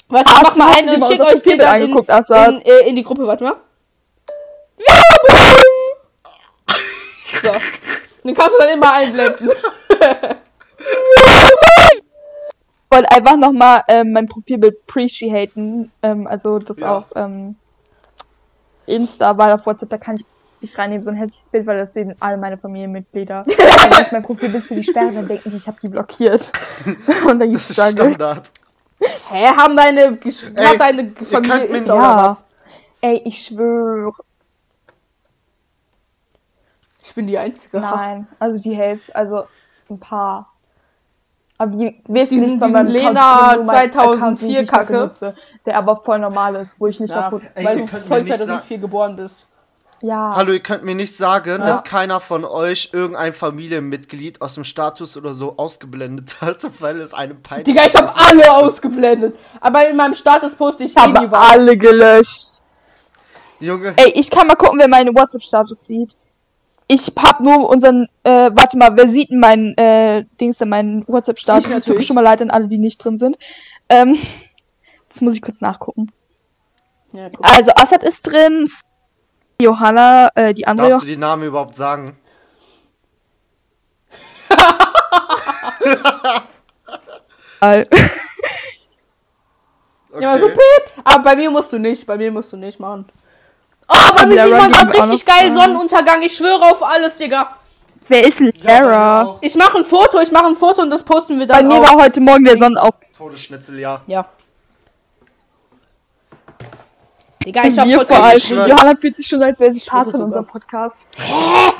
Warte, 0.09 0.31
ich 0.33 0.41
mach 0.43 0.55
mal 0.57 0.73
einen 0.73 0.89
und 0.89 0.99
dir 0.99 1.07
schick 1.07 1.21
euch 1.21 1.41
den 1.41 1.57
dann 1.57 1.75
in, 1.77 1.83
angeguckt, 1.83 2.09
Assad? 2.09 2.49
in, 2.49 2.61
äh, 2.61 2.89
in 2.89 2.95
die 2.97 3.03
Gruppe. 3.03 3.25
Warte 3.25 3.45
mal. 3.45 3.55
Werbung! 4.77 6.75
So. 7.41 7.51
Den 8.25 8.35
kannst 8.35 8.53
du 8.55 8.59
dann 8.59 8.69
immer 8.69 8.91
einblenden. 8.93 9.49
Ich 12.85 12.97
wollte 12.99 13.11
einfach 13.11 13.37
nochmal 13.37 13.83
ähm, 13.87 14.11
mein 14.11 14.27
Profilbild 14.27 14.77
appreciaten. 14.87 15.91
Ähm, 16.03 16.27
also 16.27 16.59
das 16.59 16.77
Ja. 16.79 16.97
auf 16.97 17.05
ähm, 17.15 17.55
Insta, 18.85 19.35
weil 19.35 19.53
auf 19.53 19.65
WhatsApp, 19.65 19.89
da 19.89 19.97
kann 19.97 20.17
ich 20.17 20.25
nicht 20.63 20.77
reinnehmen, 20.77 21.03
so 21.03 21.11
ein 21.11 21.15
hässliches 21.17 21.45
Bild, 21.51 21.65
weil 21.67 21.77
das 21.77 21.93
sehen 21.93 22.15
alle 22.19 22.37
meine 22.37 22.57
Familienmitglieder. 22.57 23.43
Wenn 23.45 24.03
ich 24.05 24.11
mein 24.11 24.23
Profilbild 24.23 24.63
für 24.63 24.75
die 24.75 24.83
sperren, 24.83 25.13
dann 25.15 25.27
denken 25.27 25.51
die, 25.51 25.57
ich 25.57 25.67
habe 25.67 25.77
die 25.81 25.87
blockiert. 25.89 26.51
Und 27.27 27.39
dann 27.39 27.51
Das 27.51 27.67
gibt's 27.67 27.69
ist 27.69 27.75
Struggle. 27.91 28.13
Standard. 28.13 28.51
Hä, 29.29 29.47
haben 29.47 29.75
deine, 29.75 30.01
Ey, 30.23 30.65
hat 30.65 30.79
deine 30.79 31.11
Familie 31.11 31.65
Insta 31.65 31.95
Ja. 31.95 31.99
oder 32.13 32.23
was? 32.29 32.47
Ey, 33.01 33.21
ich 33.25 33.43
schwöre. 33.45 34.13
Ich 37.03 37.13
bin 37.13 37.27
die 37.27 37.37
Einzige. 37.37 37.79
Nein, 37.79 38.27
also 38.39 38.57
die 38.61 38.75
Hälfte, 38.75 39.13
also 39.15 39.43
ein 39.89 39.99
paar. 39.99 40.49
Aber 41.57 41.75
die 41.75 42.01
wissen 42.07 42.29
Diesen- 42.29 42.59
diesen 42.59 42.85
Lena 42.87 43.41
Account, 43.51 43.55
nur 43.57 43.65
mein 43.65 43.91
2004 43.91 44.59
Account, 44.61 44.89
den 44.89 44.95
ich 45.05 45.19
Kacke. 45.19 45.35
der 45.65 45.77
aber 45.77 45.97
voll 46.01 46.19
normal 46.19 46.55
ist, 46.55 46.69
wo 46.79 46.87
ich 46.87 46.99
nicht 46.99 47.11
Ja, 47.11 47.23
kaputt. 47.23 47.43
Ey, 47.55 47.65
weil 47.65 47.77
ihr 47.79 47.85
du 47.85 47.97
voll 47.97 48.23
nicht 48.23 48.35
2004 48.35 48.77
geboren 48.79 49.15
bist. 49.15 49.47
Ja. 50.03 50.33
Hallo, 50.35 50.51
ihr 50.51 50.59
könnt 50.59 50.83
mir 50.83 50.95
nicht 50.95 51.15
sagen, 51.15 51.61
dass 51.61 51.85
keiner 51.85 52.19
von 52.19 52.43
euch 52.43 52.89
irgendein 52.91 53.31
Familienmitglied 53.31 54.41
aus 54.41 54.55
dem 54.55 54.65
Status 54.65 55.15
oder 55.15 55.33
so 55.33 55.55
ausgeblendet 55.55 56.35
hat, 56.41 56.69
weil 56.81 56.99
es 56.99 57.13
einem 57.13 57.41
peinlich 57.41 57.63
Digga, 57.63 57.85
ich 57.85 57.95
hab 57.95 58.13
alle 58.17 58.51
ausgeblendet. 58.51 59.33
Aber 59.61 59.87
in 59.87 59.95
meinem 59.95 60.13
Status 60.13 60.55
poste 60.55 60.83
ich 60.83 60.97
eh 60.97 60.99
habe 60.99 61.37
alle 61.37 61.77
gelöscht. 61.77 62.59
Junge, 63.61 63.93
Ey, 63.95 64.11
ich 64.15 64.29
kann 64.29 64.45
mal 64.45 64.55
gucken, 64.55 64.77
wer 64.77 64.89
meinen 64.89 65.15
WhatsApp-Status 65.15 65.85
sieht. 65.85 66.17
Ich 66.89 67.09
hab 67.17 67.39
nur 67.39 67.69
unseren, 67.69 68.09
äh, 68.23 68.51
warte 68.53 68.77
mal, 68.77 68.89
wer 68.97 69.07
sieht 69.07 69.31
denn 69.31 69.39
meinen, 69.39 69.73
äh, 69.77 70.25
Dings 70.41 70.57
denn 70.57 70.67
meinen 70.67 71.07
WhatsApp-Status? 71.07 71.69
Ich 71.69 71.69
Es 71.69 71.75
tut 71.77 71.87
mir 71.87 71.93
natürlich. 71.93 72.07
schon 72.07 72.15
mal 72.15 72.25
leid 72.25 72.41
an 72.41 72.51
alle, 72.51 72.67
die 72.67 72.77
nicht 72.77 72.97
drin 72.97 73.17
sind. 73.17 73.37
Ähm, 73.87 74.17
das 75.07 75.21
muss 75.21 75.33
ich 75.33 75.41
kurz 75.41 75.61
nachgucken. 75.61 76.11
Ja. 77.13 77.29
Also, 77.41 77.71
Assad 77.75 78.03
ist 78.03 78.23
drin, 78.23 78.67
Johanna, 79.63 80.29
äh, 80.35 80.53
die 80.53 80.67
andere 80.67 80.89
darfst 80.89 81.03
du 81.03 81.07
die 81.07 81.17
Namen 81.17 81.43
überhaupt 81.43 81.75
sagen? 81.75 82.17
Johanna. 87.61 87.83
Ja, 90.19 90.29
aber 90.33 90.39
so 90.41 90.47
piep. 90.47 91.03
Aber 91.03 91.23
bei 91.23 91.35
mir 91.35 91.49
musst 91.49 91.73
du 91.73 91.79
nicht. 91.79 92.05
Bei 92.05 92.17
mir 92.17 92.31
musst 92.31 92.53
du 92.53 92.57
nicht 92.57 92.79
machen. 92.79 93.05
Oh, 93.89 94.13
bei 94.15 94.25
mir 94.27 94.35
Lara 94.35 94.45
sieht 94.45 94.57
man 94.57 94.69
gerade 94.91 94.99
richtig 95.11 95.25
geil. 95.25 95.51
Sonnenuntergang. 95.51 96.21
Ich 96.21 96.35
schwöre 96.35 96.61
auf 96.61 96.83
alles, 96.83 97.17
Digga. 97.17 97.57
Wer 98.07 98.27
ist 98.27 98.39
bei 98.39 98.51
Lara? 98.61 99.37
Ich 99.41 99.55
mache 99.55 99.79
ein 99.79 99.85
Foto, 99.85 100.19
ich 100.19 100.31
mache 100.31 100.47
ein 100.47 100.55
Foto 100.55 100.81
und 100.81 100.89
das 100.89 101.03
posten 101.03 101.39
wir 101.39 101.47
Bei 101.47 101.57
dann 101.57 101.67
mir 101.67 101.75
auf. 101.79 101.89
war 101.89 101.95
heute 102.03 102.21
Morgen 102.21 102.43
der 102.43 102.57
Sonnenauf. 102.57 102.93
Todesschnitzel, 103.17 103.79
ja. 103.79 104.01
Ja. 104.07 104.25
Digga, 107.45 107.63
ich 107.65 107.77
hab 107.77 107.87
Wir. 107.87 107.97
Podcast. 107.97 108.49
Johanna 108.49 108.93
fühlt 108.99 109.15
sich 109.15 109.27
schon, 109.27 109.41
als 109.43 109.59
wäre 109.59 109.73
sie 109.73 109.79
Part 109.81 110.11
von 110.11 110.21
unserem 110.21 110.45
Podcast. 110.45 110.97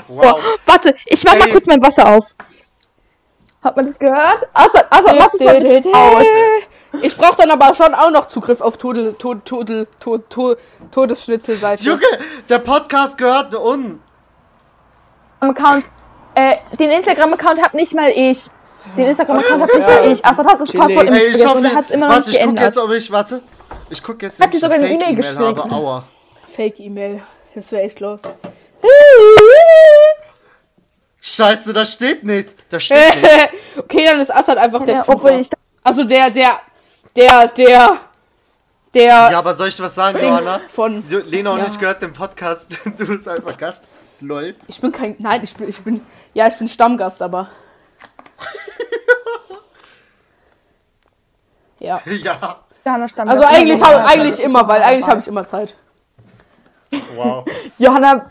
Wow. 0.08 0.34
Oh, 0.34 0.40
warte, 0.66 0.96
ich 1.06 1.24
mach 1.24 1.38
mal 1.38 1.46
Ey. 1.46 1.52
kurz 1.52 1.66
mein 1.68 1.82
Wasser 1.82 2.08
auf. 2.16 2.26
Hat 3.64 3.76
man 3.78 3.88
das 3.88 3.98
gehört? 3.98 4.48
Assad, 4.54 4.86
Assad, 4.90 5.16
mach 5.20 5.32
das 5.32 5.40
mal 5.40 5.82
aus. 5.94 6.26
Ich 7.02 7.18
brauch 7.18 7.36
dann 7.36 7.50
aber 7.50 7.74
schon 7.74 7.94
auch 7.96 8.12
noch 8.12 8.28
Zugriff 8.28 8.62
auf 8.62 8.78
Todel, 8.78 9.14
Tod, 9.14 9.46
Todel, 9.46 9.88
Tod, 10.00 10.30
Tod, 10.30 10.58
Todesschnitzelseite. 10.92 11.84
Junge, 11.84 12.02
der 12.50 12.60
Podcast 12.60 13.18
gehört 13.18 13.56
uns. 13.56 14.00
Account, 15.40 15.86
äh, 16.36 16.56
den 16.78 16.92
Instagram-Account 16.92 17.62
hab 17.62 17.74
nicht 17.74 17.94
mal 17.94 18.10
ich. 18.10 18.50
Den 18.98 19.08
Instagram-Account 19.08 19.62
hab 19.62 19.74
nicht 19.74 19.88
mal 19.88 20.12
ich. 20.12 20.26
Assad 20.26 20.46
hat 20.48 20.62
das. 20.62 20.72
Passwort 20.72 21.08
im 21.08 21.14
Ey, 21.14 21.28
ich 21.30 21.46
hoffe, 21.46 21.58
und 21.58 21.66
er 21.66 21.76
hat's 21.76 21.90
immer 21.90 22.08
noch 22.08 22.16
warte, 22.16 22.28
nicht 22.30 22.38
ich 22.38 22.44
guck 22.46 22.56
geändert. 22.56 22.66
jetzt, 22.66 22.78
ob 22.78 22.92
ich, 22.92 23.12
warte. 23.12 23.42
Ich 23.90 24.02
guck 24.04 24.22
jetzt, 24.22 24.40
Hat 24.40 24.46
wenn 24.46 24.52
die 24.52 24.58
ich 24.58 24.62
sogar 24.62 24.78
eine 24.78 24.88
E-Mail 24.90 25.24
Fake-E-Mail 25.24 25.48
habe. 25.58 25.72
Aua. 25.72 26.04
Fake-E-Mail. 26.48 27.24
Das 27.56 27.72
wäre 27.72 27.84
echt 27.84 28.00
los. 28.00 28.22
Scheiße, 31.22 31.72
da 31.74 31.86
steht 31.86 32.24
nichts. 32.24 32.56
Da 32.70 32.80
steht 32.80 32.98
nichts. 33.22 33.48
okay, 33.78 34.06
dann 34.06 34.20
ist 34.20 34.34
Assad 34.34 34.58
einfach 34.58 34.84
der 34.84 34.96
Ja, 34.96 35.04
Führer. 35.04 35.16
obwohl 35.18 35.32
ich 35.40 35.50
Also 35.84 36.04
der, 36.04 36.30
der, 36.32 36.60
der, 37.16 37.48
der, 37.50 38.00
der 38.94 39.06
Ja, 39.32 39.40
aber 39.40 39.56
soll 39.56 39.70
ich 39.70 39.80
was 39.80 39.96
sagen, 39.96 40.20
Johanna? 40.22 40.62
von. 40.70 41.08
Du- 41.08 41.20
Lena 41.20 41.52
und 41.52 41.60
Ja. 41.60 41.68
ich 41.68 41.80
gehört 41.80 42.02
dem 42.02 42.14
Podcast. 42.14 42.78
Du 42.98 43.06
bist 43.08 43.28
einfach 43.28 43.58
Gast. 43.58 43.86
Lol. 44.20 44.56
Ich 44.68 44.80
bin 44.82 44.92
kein. 44.92 45.16
Nein, 45.20 45.42
ich 45.44 45.56
bin, 45.56 45.70
ich 45.70 45.80
bin. 45.82 46.02
Ja, 46.34 46.48
ich 46.48 46.58
bin 46.58 46.68
Stammgast, 46.68 47.22
aber. 47.22 47.50
ja. 51.80 52.02
Ja. 52.06 52.63
Johanna 52.86 53.08
stand 53.10 53.30
Also 53.30 53.44
eigentlich, 53.46 53.82
hab, 53.82 54.06
eigentlich 54.06 54.40
immer, 54.42 54.68
weil 54.68 54.84
eigentlich 54.84 55.08
habe 55.08 55.20
ich 55.20 55.28
immer 55.28 55.46
Zeit. 55.48 55.74
Wow. 57.16 57.46
Johanna. 57.78 58.30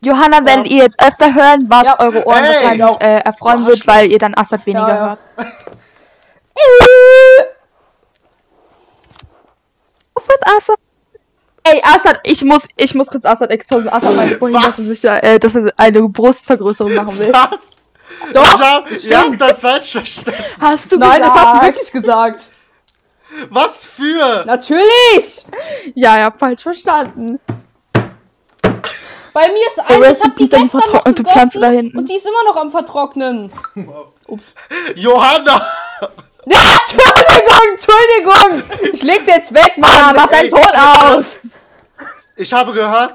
Johanna, 0.00 0.44
werdet 0.46 0.68
ihr 0.68 0.82
jetzt 0.84 1.00
öfter 1.02 1.34
hören, 1.34 1.64
was 1.68 1.84
Ja. 1.84 1.98
eure 1.98 2.24
Ohren 2.26 2.44
Ey, 2.44 2.54
wahrscheinlich 2.54 3.00
äh, 3.00 3.18
erfreuen 3.20 3.64
wird, 3.66 3.76
Arschloch. 3.78 3.94
weil 3.94 4.10
ihr 4.12 4.18
dann 4.18 4.34
Assad 4.34 4.64
weniger 4.66 4.88
Ja, 4.88 4.94
ja. 4.94 5.06
hört. 5.06 5.18
Auf 10.14 10.28
mit 10.28 10.46
Assad. 10.46 10.78
Ey, 11.64 11.82
Assad, 11.82 12.20
ich 12.22 12.44
muss, 12.44 12.62
ich 12.76 12.94
muss 12.94 13.08
kurz 13.08 13.24
Assad 13.24 13.50
exposen. 13.50 13.88
Assad 13.88 14.14
meinte 14.14 14.38
vorhin, 14.38 14.60
dass 14.60 14.78
er, 14.78 14.84
sich 14.84 15.00
da, 15.00 15.18
äh, 15.18 15.38
dass 15.40 15.54
er 15.56 15.72
eine 15.76 16.08
Brustvergrößerung 16.08 16.94
machen 16.94 17.18
will. 17.18 17.32
Was? 17.32 17.70
Doch, 18.32 18.42
Ich 18.42 18.60
hab, 18.60 18.90
ihr 18.90 19.18
habt 19.18 19.40
das 19.40 19.60
falsch 19.60 19.92
verstanden. 19.92 20.40
Hast 20.60 20.90
du 20.92 20.96
Nein, 20.96 21.20
das 21.22 21.32
gesagt? 21.32 21.46
hast 21.46 21.62
du 21.62 21.66
wirklich 21.66 21.92
gesagt. 21.92 22.42
Was 23.50 23.86
für? 23.86 24.44
Natürlich! 24.46 25.44
Ja, 25.94 26.18
ja, 26.18 26.30
falsch 26.36 26.62
verstanden. 26.62 27.38
Bei 29.32 29.48
mir 29.48 29.66
ist 29.66 29.78
eine, 29.80 30.10
ich 30.12 30.20
hab 30.22 30.34
die 30.36 30.48
gestern 30.48 30.66
noch 30.66 30.70
vertrocknete 30.72 31.22
Pflanze 31.24 31.58
da 31.58 31.66
gegossen 31.68 31.76
hinten. 31.84 31.98
und 31.98 32.08
die 32.08 32.14
ist 32.14 32.26
immer 32.26 32.42
noch 32.44 32.56
am 32.56 32.70
Vertrocknen. 32.70 33.52
Ups. 34.28 34.54
Johanna! 34.94 35.66
Entschuldigung, 36.46 37.66
Entschuldigung! 37.72 38.92
Ich 38.94 39.02
leg's 39.02 39.26
jetzt 39.26 39.52
weg, 39.52 39.74
Mann! 39.76 40.14
mach 40.16 40.28
deinen 40.28 40.44
Ey, 40.44 40.50
Ton 40.50 40.62
aus! 40.74 41.24
Ich 42.36 42.52
habe 42.52 42.72
gehört. 42.72 43.14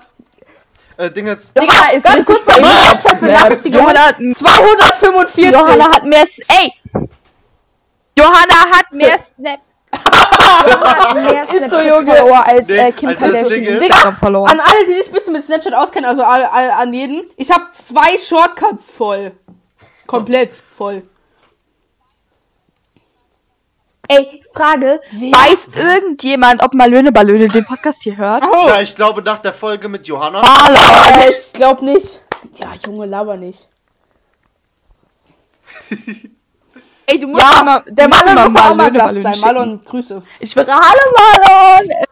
Äh, 1.01 1.09
Ding 1.09 1.25
jetzt. 1.25 1.55
Digga, 1.57 1.65
Johanna 1.73 1.93
ist 1.93 2.03
ganz 2.03 2.25
kurz 2.25 2.45
Benachrichtigung. 2.45 3.79
Johanna 3.81 3.99
hat, 4.05 4.15
245! 4.17 5.51
Johanna 5.51 5.85
hat 5.91 6.03
mehr. 6.03 6.23
S 6.23 6.39
Ey! 6.47 6.73
Johanna 8.15 8.69
hat 8.71 8.91
mehr 8.91 9.17
Snap. 9.17 9.59
Ist 11.53 11.69
so, 11.71 11.79
Junge. 11.79 12.45
Als 12.45 12.67
Nee, 12.67 12.77
äh, 12.77 12.91
Kim 12.91 13.09
also 13.09 13.19
das 13.25 13.33
Kardashian 13.33 13.79
Ding 13.79 13.89
ist- 13.89 14.19
Follower. 14.19 14.47
An 14.47 14.59
alle, 14.59 14.85
die 14.87 14.93
sich 14.93 15.07
ein 15.07 15.13
bisschen 15.13 15.33
mit 15.33 15.43
Snapchat 15.43 15.73
auskennen, 15.73 16.07
also 16.07 16.23
all, 16.23 16.45
all, 16.45 16.69
an 16.71 16.93
jeden. 16.93 17.25
Ich 17.35 17.49
habe 17.49 17.65
zwei 17.73 18.17
Shortcuts 18.17 18.91
voll. 18.91 19.31
Komplett 20.05 20.61
voll. 20.75 21.03
Ey, 24.13 24.43
Frage. 24.53 24.99
Wer? 25.11 25.31
Weiß 25.31 25.69
irgendjemand, 25.75 26.61
ob 26.63 26.73
Malöne 26.73 27.11
Ballöne 27.13 27.47
den 27.47 27.63
Podcast 27.65 28.03
hier 28.03 28.17
hört? 28.17 28.43
Oh, 28.43 28.67
Ja, 28.67 28.81
ich 28.81 28.93
glaube 28.95 29.21
nach 29.21 29.39
der 29.39 29.53
Folge 29.53 29.87
mit 29.87 30.05
Johanna. 30.07 30.41
äh, 30.41 31.29
ich 31.29 31.53
glaub 31.53 31.81
nicht. 31.81 32.21
Ja, 32.55 32.73
Junge, 32.85 33.05
laber 33.05 33.37
nicht. 33.37 33.69
Ey, 37.05 37.19
du 37.19 37.27
musst 37.27 37.41
Ja, 37.43 37.63
mal, 37.63 37.83
der 37.87 38.07
Malon 38.09 38.51
muss 38.51 38.61
auch 38.61 38.75
mal 38.75 38.91
Gast 38.91 39.05
Ballöne 39.07 39.23
sein. 39.23 39.39
Malon, 39.39 39.81
Grüße. 39.85 40.21
Ich 40.39 40.51
schwöre, 40.51 40.71
hallo 40.73 41.13
Malon! 41.17 41.89
Äh, 41.89 42.05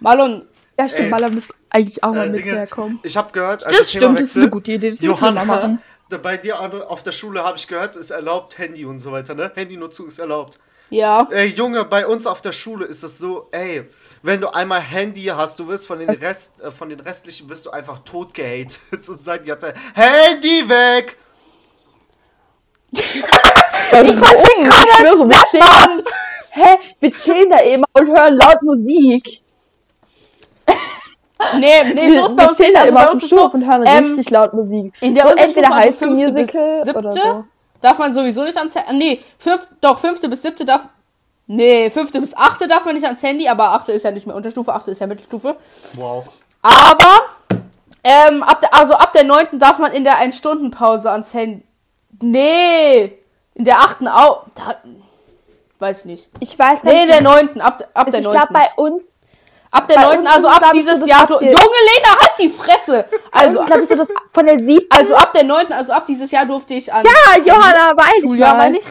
Malon, 0.00 0.46
Ja, 0.78 0.88
stimmt, 0.88 1.04
Ey. 1.04 1.10
Malon 1.10 1.34
muss 1.34 1.48
eigentlich 1.70 2.02
auch 2.04 2.12
mal 2.14 2.26
Äh, 2.26 2.30
mit 2.30 2.44
herkommen. 2.44 3.00
Ich 3.02 3.16
habe 3.16 3.32
gehört, 3.32 3.64
also 3.64 3.78
Das 3.78 3.90
stimmt, 3.90 4.18
das 4.18 4.24
ist 4.24 4.36
eine 4.36 4.50
gute 4.50 4.72
Idee. 4.72 4.90
Das 4.90 5.00
müssen 5.00 5.08
wir 5.22 5.30
mal 5.32 5.34
Johanna, 5.42 5.44
machen. 5.44 5.82
Bei 6.18 6.36
dir 6.36 6.60
auf 6.90 7.02
der 7.02 7.12
Schule 7.12 7.44
habe 7.44 7.56
ich 7.58 7.66
gehört, 7.66 7.96
ist 7.96 8.10
erlaubt 8.10 8.58
Handy 8.58 8.84
und 8.84 8.98
so 8.98 9.12
weiter, 9.12 9.34
ne? 9.34 9.52
Handynutzung 9.54 10.08
ist 10.08 10.18
erlaubt. 10.18 10.58
Ja. 10.90 11.26
Ey, 11.30 11.46
Junge, 11.48 11.84
bei 11.84 12.06
uns 12.06 12.26
auf 12.26 12.42
der 12.42 12.52
Schule 12.52 12.84
ist 12.84 13.02
es 13.02 13.18
so, 13.18 13.48
ey, 13.50 13.88
wenn 14.22 14.40
du 14.40 14.48
einmal 14.48 14.80
Handy 14.80 15.24
hast, 15.24 15.58
du 15.58 15.66
wirst 15.66 15.86
von 15.86 15.98
den 15.98 16.10
Rest, 16.10 16.52
äh, 16.60 16.70
von 16.70 16.90
den 16.90 17.00
restlichen 17.00 17.48
wirst 17.48 17.64
du 17.66 17.70
einfach 17.70 18.00
tot 18.00 18.34
gehatet 18.34 18.80
und 19.08 19.24
sagen 19.24 19.44
die 19.44 19.48
ganze 19.48 19.66
Zeit, 19.66 19.76
Handy 19.94 20.68
weg! 20.68 21.16
Ich 23.92 24.16
verschicke 24.16 24.68
Ich 24.68 24.74
schwöre, 24.74 25.28
wir 25.28 25.36
keine 25.36 25.50
chillen, 25.50 25.96
Mann. 25.96 26.02
hä, 26.50 26.76
wir 27.00 27.10
chillen 27.10 27.50
da 27.50 27.62
eben 27.62 27.84
und 27.92 28.08
hören 28.08 28.36
laut 28.36 28.62
Musik. 28.62 29.41
Nee, 31.58 31.92
nee, 31.94 32.16
so 32.18 32.26
ist 32.26 32.36
bei 32.36 32.46
uns 32.48 32.58
nicht. 32.58 32.76
Also 32.76 32.88
immer 32.88 33.04
bei 33.04 33.10
uns 33.12 33.22
ist 33.22 33.30
so, 33.30 33.50
und 33.50 33.66
hören 33.66 33.84
ähm, 33.86 34.04
richtig 34.06 34.30
laut 34.30 34.52
Musik. 34.54 34.94
in 35.00 35.14
der 35.14 35.28
so 35.28 35.34
entweder 35.34 35.72
also 35.72 35.78
High 35.78 35.96
School 35.96 36.16
fünfte 36.16 36.32
bis 36.32 36.54
Musical 36.54 36.84
siebte, 36.84 37.12
so. 37.12 37.44
darf 37.80 37.98
man 37.98 38.12
sowieso 38.12 38.44
nicht 38.44 38.56
ans 38.56 38.74
Handy. 38.74 38.98
Nee, 38.98 39.20
fünf, 39.38 39.68
doch, 39.80 39.98
fünfte 39.98 40.28
bis 40.28 40.42
siebte 40.42 40.64
darf. 40.64 40.86
Nee, 41.46 41.90
fünfte 41.90 42.20
bis 42.20 42.36
achte 42.36 42.68
darf 42.68 42.84
man 42.84 42.94
nicht 42.94 43.04
ans 43.04 43.22
Handy, 43.22 43.48
aber 43.48 43.72
achte 43.72 43.92
ist 43.92 44.04
ja 44.04 44.10
nicht 44.10 44.26
mehr 44.26 44.36
Unterstufe, 44.36 44.72
achte 44.72 44.92
ist 44.92 45.00
ja 45.00 45.06
Mittelstufe. 45.06 45.56
Wow. 45.94 46.24
Aber, 46.62 47.22
ähm, 48.04 48.42
ab 48.42 48.60
der, 48.60 48.74
also 48.74 48.94
ab 48.94 49.12
der 49.12 49.24
neunten 49.24 49.58
darf 49.58 49.78
man 49.78 49.92
in 49.92 50.04
der 50.04 50.18
Ein-Stunden-Pause 50.18 51.10
ans 51.10 51.34
Handy. 51.34 51.64
Nee, 52.20 53.18
in 53.54 53.64
der 53.64 53.78
achten 53.78 54.06
auch. 54.06 54.44
Da, 54.54 54.76
weiß 55.80 56.04
nicht. 56.04 56.28
Ich 56.38 56.56
weiß 56.58 56.84
Nee, 56.84 57.02
in 57.02 57.08
der 57.08 57.16
nicht. 57.16 57.24
neunten, 57.24 57.60
ab, 57.60 57.82
ab 57.94 58.10
der 58.10 58.18
also 58.18 58.30
ich 58.30 58.36
glaube 58.36 58.52
neunten. 58.52 58.70
bei 58.76 58.82
uns, 58.82 59.10
Ab 59.72 59.86
der 59.86 59.96
bei 59.96 60.02
neunten, 60.02 60.26
uns 60.26 60.34
also 60.34 60.48
ist, 60.48 60.54
ab 60.54 60.70
dieses 60.74 61.00
so 61.00 61.06
Jahr. 61.06 61.30
Junge 61.30 61.46
Lena, 61.48 62.20
halt 62.20 62.32
die 62.38 62.50
Fresse! 62.50 63.06
also 63.30 63.64
glaube 63.64 63.84
ich 63.84 63.88
so 63.88 63.94
das 63.96 64.08
von 64.32 64.46
der 64.46 64.58
siebten. 64.58 64.86
also 64.94 65.14
ab 65.14 65.32
der 65.32 65.44
neunten, 65.44 65.72
also 65.72 65.94
ab 65.94 66.06
dieses 66.06 66.30
Jahr 66.30 66.44
durfte 66.44 66.74
ich 66.74 66.92
an. 66.92 67.04
ja, 67.06 67.42
Johanna, 67.42 67.96
weiß 67.96 68.38
mal. 68.38 68.56
meine 68.56 68.78
ich. 68.78 68.84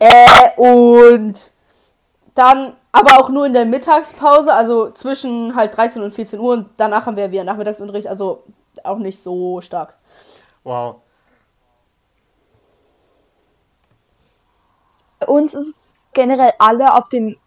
Äh, 0.00 0.50
und 0.56 1.52
dann 2.34 2.76
aber 2.90 3.20
auch 3.20 3.28
nur 3.28 3.46
in 3.46 3.52
der 3.52 3.64
Mittagspause, 3.64 4.52
also 4.52 4.90
zwischen 4.90 5.54
halt 5.54 5.76
13 5.76 6.02
und 6.02 6.12
14 6.12 6.40
Uhr 6.40 6.54
und 6.54 6.70
danach 6.76 7.06
haben 7.06 7.16
wir 7.16 7.30
wieder 7.30 7.44
Nachmittagsunterricht, 7.44 8.08
also 8.08 8.42
auch 8.82 8.98
nicht 8.98 9.22
so 9.22 9.60
stark. 9.60 9.94
Wow. 10.64 10.96
Bei 15.20 15.26
uns 15.28 15.54
ist 15.54 15.68
es 15.68 15.80
generell 16.12 16.52
alle 16.58 16.94
auf 16.94 17.08
den 17.08 17.38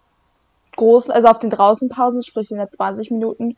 großen, 0.75 1.11
also 1.11 1.27
auf 1.27 1.39
den 1.39 1.49
Draußenpausen, 1.49 2.23
sprich 2.23 2.51
in 2.51 2.57
der 2.57 2.69
20 2.69 3.11
Minuten. 3.11 3.55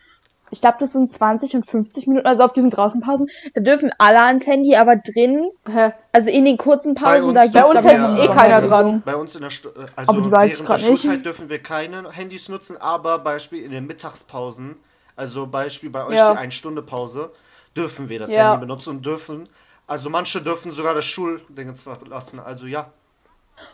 Ich 0.49 0.61
glaube, 0.61 0.77
das 0.79 0.93
sind 0.93 1.13
20 1.13 1.55
und 1.55 1.69
50 1.69 2.07
Minuten, 2.07 2.25
also 2.25 2.43
auf 2.43 2.53
diesen 2.53 2.69
Draußenpausen, 2.69 3.27
da 3.53 3.59
dürfen 3.61 3.91
alle 3.97 4.21
ans 4.21 4.47
Handy, 4.47 4.77
aber 4.77 4.95
drin, 4.95 5.49
Hä? 5.69 5.91
also 6.13 6.29
in 6.29 6.45
den 6.45 6.57
kurzen 6.57 6.95
Bei 6.95 7.19
Pausen, 7.19 7.35
uns 7.37 7.51
da 7.51 7.61
Bei 7.63 7.67
uns 7.69 7.83
hält 7.83 8.05
sich 8.05 8.19
eh 8.23 8.27
keiner 8.29 8.61
dran. 8.61 9.01
Bei 9.05 9.17
uns 9.17 9.35
in 9.35 9.41
der 9.41 9.49
Stu 9.49 9.67
äh, 9.69 9.87
also 9.97 10.11
Aber 10.13 10.21
die 10.21 10.31
weiß 10.31 10.45
ich 10.53 10.59
während 10.59 10.59
der 10.59 10.65
grad 10.77 10.89
nicht. 10.89 11.01
Schulzeit 11.01 11.25
dürfen 11.25 11.49
wir 11.49 11.61
keine 11.61 12.09
Handys 12.11 12.47
nutzen, 12.47 12.77
aber 12.77 13.19
Beispiel 13.19 13.61
in 13.61 13.71
den 13.71 13.87
Mittagspausen, 13.87 14.77
also 15.17 15.47
Beispiel 15.47 15.89
bei 15.89 16.05
euch 16.05 16.15
Ja. 16.15 16.31
die 16.33 16.39
1-Stunde-Pause, 16.47 17.31
dürfen 17.75 18.07
wir 18.07 18.19
das 18.19 18.33
Ja. 18.33 18.51
Handy 18.53 18.61
benutzen 18.67 18.91
und 18.91 19.05
dürfen, 19.05 19.49
also 19.85 20.09
manche 20.09 20.41
dürfen 20.41 20.71
sogar 20.71 20.93
das 20.93 21.03
Schulding 21.03 21.75
zwar 21.75 21.97
lassen, 22.07 22.39
also 22.39 22.67
ja. 22.67 22.89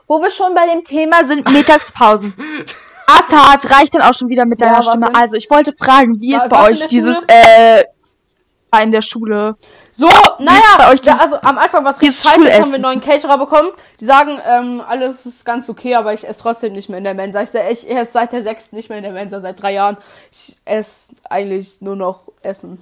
Wo 0.08 0.20
wir 0.20 0.32
schon 0.32 0.56
bei 0.56 0.66
dem 0.66 0.84
Thema 0.84 1.24
sind, 1.26 1.48
Mittagspausen. 1.52 2.34
Assad 3.08 3.70
reicht 3.72 3.94
dann 3.96 4.02
auch 4.02 4.14
schon 4.14 4.30
wieder 4.30 4.46
mit 4.46 4.60
Ja, 4.60 4.68
deiner 4.68 4.80
was 4.80 4.88
Stimme. 4.88 5.06
denn? 5.08 5.16
Also 5.16 5.36
ich 5.36 5.50
wollte 5.50 5.74
fragen, 5.74 6.20
wie 6.22 6.34
Was- 6.34 6.44
ist 6.44 6.50
bei 6.50 6.70
in 6.70 6.74
euch 6.76 6.86
dieses 6.88 7.16
Schule? 7.18 7.28
äh 7.30 7.84
in 8.82 8.90
der 8.90 9.04
Schule? 9.04 9.56
So, 9.92 10.08
naja, 10.40 10.60
bei 10.80 10.92
euch 10.92 11.02
da, 11.02 11.12
dieses- 11.14 11.20
also 11.34 11.36
am 11.48 11.60
Anfang 11.60 11.86
was 11.86 12.02
richtig 12.02 12.20
dieses 12.20 12.24
scheiße 12.24 12.48
ist, 12.48 12.60
haben 12.60 12.70
wir 12.70 12.74
einen 12.74 12.82
neuen 12.82 13.02
Caterer 13.02 13.38
bekommen. 13.38 13.70
Die 14.00 14.06
sagen, 14.06 14.40
ähm, 14.50 14.82
alles 14.88 15.28
ist 15.28 15.46
ganz 15.46 15.70
okay, 15.70 15.94
aber 15.94 16.12
ich 16.14 16.28
esse 16.28 16.42
trotzdem 16.42 16.74
nicht 16.74 16.90
mehr 16.90 16.98
in 16.98 17.04
der 17.04 17.14
Mensa. 17.14 17.44
Ich, 17.44 17.54
ich 17.54 17.92
esse 17.92 18.12
seit 18.12 18.34
der 18.34 18.42
sechsten 18.42 18.76
nicht 18.76 18.90
mehr 18.90 18.98
in 18.98 19.04
der 19.04 19.14
Mensa, 19.14 19.40
seit 19.42 19.62
drei 19.62 19.74
Jahren. 19.74 19.98
Ich 20.32 20.58
esse 20.66 21.10
eigentlich 21.30 21.82
nur 21.82 21.96
noch 21.96 22.22
Essen. 22.42 22.82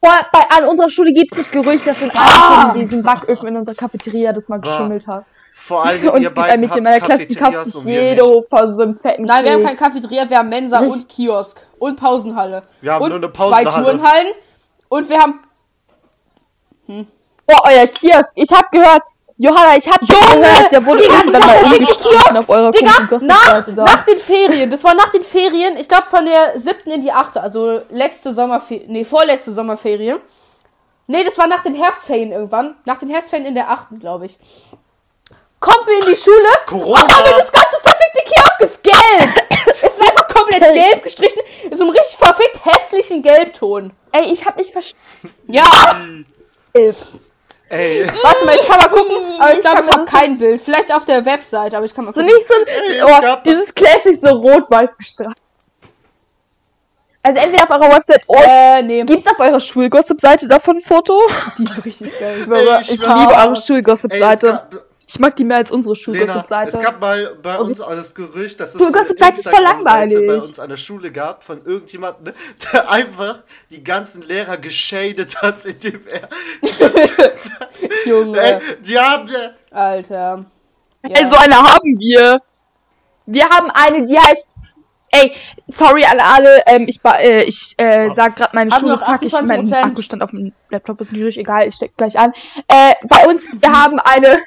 Boah, 0.00 0.20
bei, 0.32 0.40
an 0.56 0.64
unserer 0.64 0.88
Schule 0.88 1.12
gibt 1.12 1.32
es 1.32 1.38
das 1.38 1.50
Gerücht, 1.50 1.86
dass 1.86 2.00
in 2.00 2.10
Ah! 2.14 2.60
einem 2.62 2.70
von 2.70 2.80
diesen 2.80 3.02
Backöfen 3.02 3.48
in 3.48 3.56
unserer 3.56 3.74
Cafeteria 3.74 4.32
das 4.32 4.48
mal 4.48 4.60
geschummelt 4.60 5.06
hat. 5.06 5.24
Vor 5.58 5.84
allem 5.84 6.08
Und 6.10 6.22
ihr 6.22 6.30
beiden 6.30 6.60
Mädchen 6.60 6.86
in 6.86 6.92
habt 6.92 7.08
Cafeterias 7.08 7.74
und 7.74 7.86
wir 7.86 7.94
jede 7.94 8.22
nicht. 8.22 8.22
Hofer 8.22 8.74
so 8.74 8.94
fetten 9.02 9.22
Nein, 9.22 9.44
wir 9.44 9.52
haben 9.52 9.64
keine 9.64 9.76
Cafeteria, 9.76 10.28
wir 10.28 10.38
haben 10.38 10.50
Mensa 10.50 10.78
Richtig. 10.78 10.94
und 10.94 11.08
Kiosk 11.08 11.66
und 11.78 11.98
Pausenhalle. 11.98 12.62
Wir 12.82 12.92
haben 12.92 13.02
und 13.02 13.08
nur 13.08 13.18
eine 13.18 13.32
zwei 13.32 13.64
Pausenhalle. 13.64 13.84
Turnhallen 13.84 14.34
und 14.90 15.08
wir 15.08 15.18
haben 15.18 15.40
Boah, 16.86 17.62
euer 17.64 17.86
Kiosk. 17.86 18.30
Ich 18.34 18.52
hab 18.52 18.70
gehört, 18.70 19.02
Johanna, 19.38 19.76
ich 19.76 19.88
hab 19.88 20.00
Junge! 20.02 20.40
gehört, 20.40 20.72
der 20.72 20.86
wurde 20.86 21.00
Digga, 21.00 21.14
irgendwann 21.14 21.40
mal 21.40 21.56
Kiosk! 21.72 22.36
auf 22.36 22.48
eurer 22.48 22.70
Digga, 22.70 23.18
nach, 23.22 23.66
nach 23.66 24.02
den 24.02 24.18
Ferien, 24.18 24.70
das 24.70 24.84
war 24.84 24.94
nach 24.94 25.10
den 25.10 25.22
Ferien, 25.22 25.76
ich 25.78 25.88
glaube 25.88 26.06
von 26.08 26.26
der 26.26 26.58
siebten 26.60 26.90
in 26.90 27.00
die 27.00 27.10
achte, 27.10 27.40
also 27.40 27.80
letzte 27.90 28.32
Sommerferien, 28.32 28.92
nee, 28.92 29.04
vorletzte 29.04 29.52
Sommerferien. 29.52 30.18
Nee, 31.08 31.24
das 31.24 31.38
war 31.38 31.46
nach 31.46 31.62
den 31.62 31.74
Herbstferien 31.74 32.32
irgendwann. 32.32 32.76
Nach 32.84 32.98
den 32.98 33.08
Herbstferien 33.08 33.46
in 33.46 33.54
der 33.54 33.70
achten, 33.70 34.00
glaube 34.00 34.26
ich. 34.26 34.38
Kommen 35.60 35.86
wir 35.86 36.00
in 36.06 36.14
die 36.14 36.16
Schule 36.20 36.36
Corona. 36.66 37.02
und 37.02 37.16
haben 37.16 37.24
wir 37.24 37.38
das 37.38 37.50
ganze 37.50 37.76
verfickte 37.80 38.22
Kiosk 38.24 38.60
ist 38.60 38.82
gelb. 38.82 39.46
es 39.70 39.82
ist 39.82 40.00
einfach 40.00 40.28
komplett 40.28 40.62
gelb 40.72 41.02
gestrichen, 41.02 41.42
in 41.70 41.76
so 41.76 41.84
einem 41.84 41.92
richtig 41.92 42.16
verfickt 42.18 42.60
hässlichen 42.64 43.22
Gelbton. 43.22 43.92
Ey, 44.12 44.32
ich 44.32 44.44
hab 44.44 44.56
nicht 44.56 44.72
verstanden. 44.72 45.34
Ja, 45.48 45.96
Ey, 47.68 48.06
warte 48.22 48.44
mal, 48.44 48.54
ich 48.54 48.64
kann 48.66 48.78
mal 48.78 48.88
gucken, 48.88 49.16
aber 49.40 49.48
ich 49.50 49.56
Ich 49.56 49.60
glaube, 49.62 49.80
kann 49.80 49.82
ich 49.82 49.86
mir 49.86 49.92
habe 49.94 50.04
das 50.04 50.10
kein 50.20 50.38
Bild. 50.38 50.60
Vielleicht 50.62 50.94
auf 50.94 51.04
der 51.04 51.24
Website, 51.24 51.74
aber 51.74 51.84
ich 51.84 51.92
kann 51.94 52.04
mal 52.04 52.14
So 52.14 52.20
gucken. 52.20 52.32
nicht 52.36 52.46
so 52.46 52.54
ein, 52.54 53.34
oh, 53.34 53.36
dieses 53.44 53.74
Classic 53.74 54.20
so 54.22 54.28
rot-weiß 54.28 54.96
gestreift. 54.96 55.38
Also 57.24 57.40
entweder 57.40 57.64
auf 57.64 57.70
eurer 57.70 57.96
Website 57.96 58.22
oder 58.28 58.44
Äh, 58.78 58.82
nee. 58.82 59.02
gibt's 59.02 59.28
auf 59.28 59.40
eurer 59.40 59.58
Schulgossip-Seite 59.58 60.46
davon 60.46 60.76
ein 60.76 60.82
Foto? 60.82 61.20
Die 61.58 61.64
ist 61.64 61.84
richtig 61.84 62.16
geil. 62.20 62.36
Ich, 62.38 62.44
schwöre, 62.44 62.76
Ey, 62.76 62.80
ich 62.82 62.90
ich 62.92 63.00
liebe 63.00 63.32
eure 63.34 63.60
Schulgossip-Seite. 63.60 64.68
Ich 65.08 65.20
mag 65.20 65.36
die 65.36 65.44
mehr 65.44 65.58
als 65.58 65.70
unsere 65.70 65.94
Lena, 65.94 66.00
es 66.00 66.02
Schulgossip-Seite. 66.02 66.78
gab 66.80 67.00
mal 67.00 67.36
bei 67.40 67.58
uns 67.58 67.78
das 67.78 68.12
Gerücht, 68.14 68.58
dass 68.58 68.74
es 68.74 68.80
so 68.80 68.92
eine 68.92 69.02
es 69.06 69.10
Instagram-Seite 69.38 70.20
bei 70.22 70.36
uns 70.38 70.58
an 70.58 70.68
der 70.68 70.76
Schule 70.76 71.12
gab 71.12 71.44
von 71.44 71.64
irgendjemandem, 71.64 72.34
der 72.72 72.90
einfach 72.90 73.38
die 73.70 73.84
ganzen 73.84 74.22
Lehrer 74.22 74.56
geschadet 74.56 75.40
hat, 75.40 75.64
indem 75.64 76.00
er 76.08 76.28
Junge. 78.04 78.38
ey, 78.40 78.60
die 78.80 78.98
haben 78.98 79.28
äh, 79.28 79.74
Alter. 79.74 80.44
Ja. 81.04 81.10
Ey, 81.20 81.26
so 81.28 81.36
eine 81.36 81.56
haben 81.56 81.98
wir. 82.00 82.42
Wir 83.26 83.44
haben 83.48 83.70
eine, 83.70 84.04
die 84.06 84.18
heißt. 84.18 84.48
Ey, 85.12 85.34
sorry 85.68 86.04
an 86.04 86.18
alle, 86.18 86.62
ähm, 86.66 86.86
ich, 86.88 87.00
ba- 87.00 87.18
äh, 87.20 87.44
ich 87.44 87.74
äh, 87.78 88.10
sag 88.12 88.34
gerade 88.36 88.50
meine 88.54 88.72
Haben 88.72 88.80
Schule, 88.80 88.92
noch 88.94 89.04
pack 89.04 89.22
ich, 89.22 89.32
mein 89.32 89.66
28%. 89.68 89.82
Akkustand 89.84 90.22
auf 90.22 90.30
dem 90.30 90.52
Laptop 90.68 91.00
ist 91.00 91.12
niedrig, 91.12 91.38
egal, 91.38 91.68
ich 91.68 91.76
steck 91.76 91.96
gleich 91.96 92.18
an. 92.18 92.32
Äh, 92.66 92.92
bei 93.08 93.24
uns, 93.28 93.44
wir 93.52 93.72
haben 93.72 94.00
eine, 94.00 94.40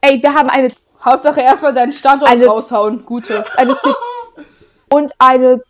ey, 0.00 0.22
wir 0.22 0.34
haben 0.34 0.48
eine, 0.50 0.68
Hauptsache 1.04 1.40
erstmal 1.40 1.74
deinen 1.74 1.92
Standort 1.92 2.30
Eine- 2.30 2.46
raushauen. 2.46 3.04
Gute. 3.04 3.44
eine 3.56 3.76
und 4.92 5.12
eine, 5.18 5.62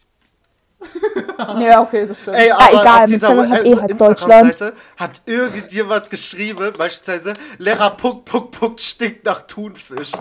Ja, 1.58 1.82
okay, 1.82 2.06
das 2.06 2.20
stimmt. 2.20 2.36
Ey, 2.36 2.50
Ah, 2.50 2.56
aber 2.56 2.80
egal, 2.80 2.98
auf 3.00 3.04
dieser 3.06 3.28
hat 3.50 3.64
äh, 3.64 3.68
eh 3.68 3.76
halt 3.76 3.90
Instagram-Seite 3.90 4.72
hat 4.96 5.20
irgendjemand 5.26 6.10
geschrieben, 6.10 6.72
beispielsweise, 6.78 7.32
Lehrer 7.58 7.90
Puck, 7.90 8.24
Puck, 8.24 8.52
Puck 8.52 8.80
stinkt 8.80 9.24
nach 9.24 9.42
Thunfisch. 9.42 10.12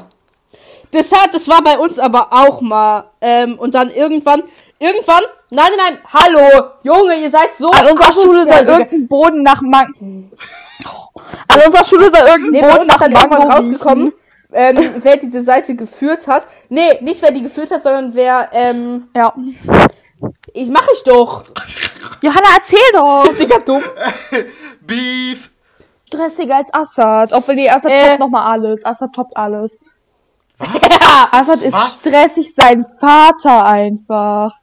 Das, 0.91 1.11
hat, 1.11 1.33
das 1.33 1.47
war 1.47 1.61
bei 1.63 1.77
uns 1.77 1.99
aber 1.99 2.29
auch 2.31 2.61
mal. 2.61 3.11
Ähm, 3.21 3.59
und 3.59 3.75
dann 3.75 3.89
irgendwann, 3.91 4.43
irgendwann, 4.79 5.21
nein, 5.49 5.69
nein, 5.77 5.87
nein, 5.89 5.99
hallo, 6.11 6.71
Junge, 6.83 7.15
ihr 7.21 7.29
seid 7.29 7.53
so 7.53 7.69
an 7.71 7.87
unserer 7.87 8.13
Schule 8.13 8.43
soll 8.43 8.53
irgendein 8.53 9.07
Boden 9.07 9.43
nach 9.43 9.61
Mang... 9.61 10.31
An 11.47 11.61
unserer 11.65 11.83
Schule 11.83 12.11
soll 12.15 12.27
irgendein 12.27 12.49
Nee, 12.51 12.61
bei 12.61 12.67
Boden 12.67 12.79
uns 12.81 12.87
nach 12.87 12.95
ist 12.95 13.01
dann 13.01 13.11
irgendwann 13.11 13.39
Mango 13.39 13.55
rausgekommen, 13.55 14.13
ähm, 14.53 14.93
wer 14.97 15.17
diese 15.17 15.41
Seite 15.41 15.75
geführt 15.75 16.27
hat. 16.27 16.47
Nee, 16.69 16.99
nicht 17.01 17.21
wer 17.21 17.31
die 17.31 17.41
geführt 17.43 17.71
hat, 17.71 17.83
sondern 17.83 18.13
wer, 18.13 18.49
ähm. 18.53 19.09
Ja. 19.15 19.33
ich 20.53 20.69
mach 20.69 20.87
ich 20.93 21.03
doch. 21.03 21.43
Johanna, 22.21 22.47
erzähl 22.55 22.79
doch! 22.93 23.27
Digga, 23.39 23.59
dumm. 23.59 23.83
Beef! 24.81 25.51
Stressiger 26.07 26.55
als 26.57 26.73
Assad. 26.73 27.33
Obwohl, 27.33 27.55
nee, 27.55 27.69
Assad 27.69 27.91
Äh. 27.91 28.07
toppt 28.07 28.19
nochmal 28.19 28.51
alles. 28.53 28.85
Assad 28.85 29.13
toppt 29.13 29.35
alles. 29.37 29.79
Ja. 30.59 31.27
Assad 31.31 31.61
ist 31.61 31.73
Was? 31.73 31.99
stressig, 31.99 32.53
sein 32.55 32.85
Vater 32.99 33.65
einfach. 33.65 34.53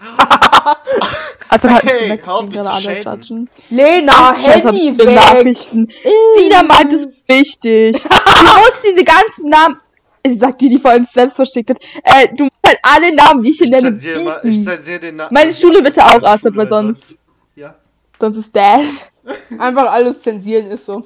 Assad 1.56 1.70
hat 1.72 1.84
Hey, 1.84 2.20
auf, 2.26 2.48
mich 2.48 2.60
alle 2.60 3.02
judgen. 3.02 3.48
Lena, 3.70 4.34
Handy 4.34 4.98
weg. 4.98 5.14
Nachrichten. 5.14 5.88
Sina 6.36 6.62
meint 6.62 6.92
es 6.92 7.08
wichtig. 7.26 8.02
du 8.02 8.44
musst 8.44 8.84
diese 8.84 9.04
ganzen 9.04 9.48
Namen. 9.48 9.80
Ich 10.22 10.38
sag 10.40 10.58
die, 10.58 10.68
die 10.68 10.78
vorhin 10.78 11.06
selbst 11.12 11.36
verschickt 11.36 11.70
hat. 11.70 11.78
Äh, 12.02 12.28
du 12.34 12.44
musst 12.44 12.56
halt 12.66 12.78
alle 12.82 13.14
Namen, 13.14 13.42
die 13.42 13.50
ich 13.50 13.58
hier 13.58 13.66
Ich 13.66 13.70
nenne, 13.70 13.88
zensiere, 13.90 14.24
mal, 14.24 14.40
ich 14.42 14.64
zensiere 14.64 14.98
den 14.98 15.16
Namen. 15.16 15.32
Meine 15.32 15.52
Schule 15.52 15.82
bitte 15.82 16.04
auch, 16.04 16.22
Assad, 16.22 16.56
weil 16.56 16.68
sonst- 16.68 17.16
Ja. 17.54 17.74
Sonst 18.18 18.38
ist 18.38 18.54
Dad. 18.54 18.80
Einfach 19.58 19.86
alles 19.86 20.20
zensieren 20.20 20.66
ist 20.70 20.86
so. 20.86 21.04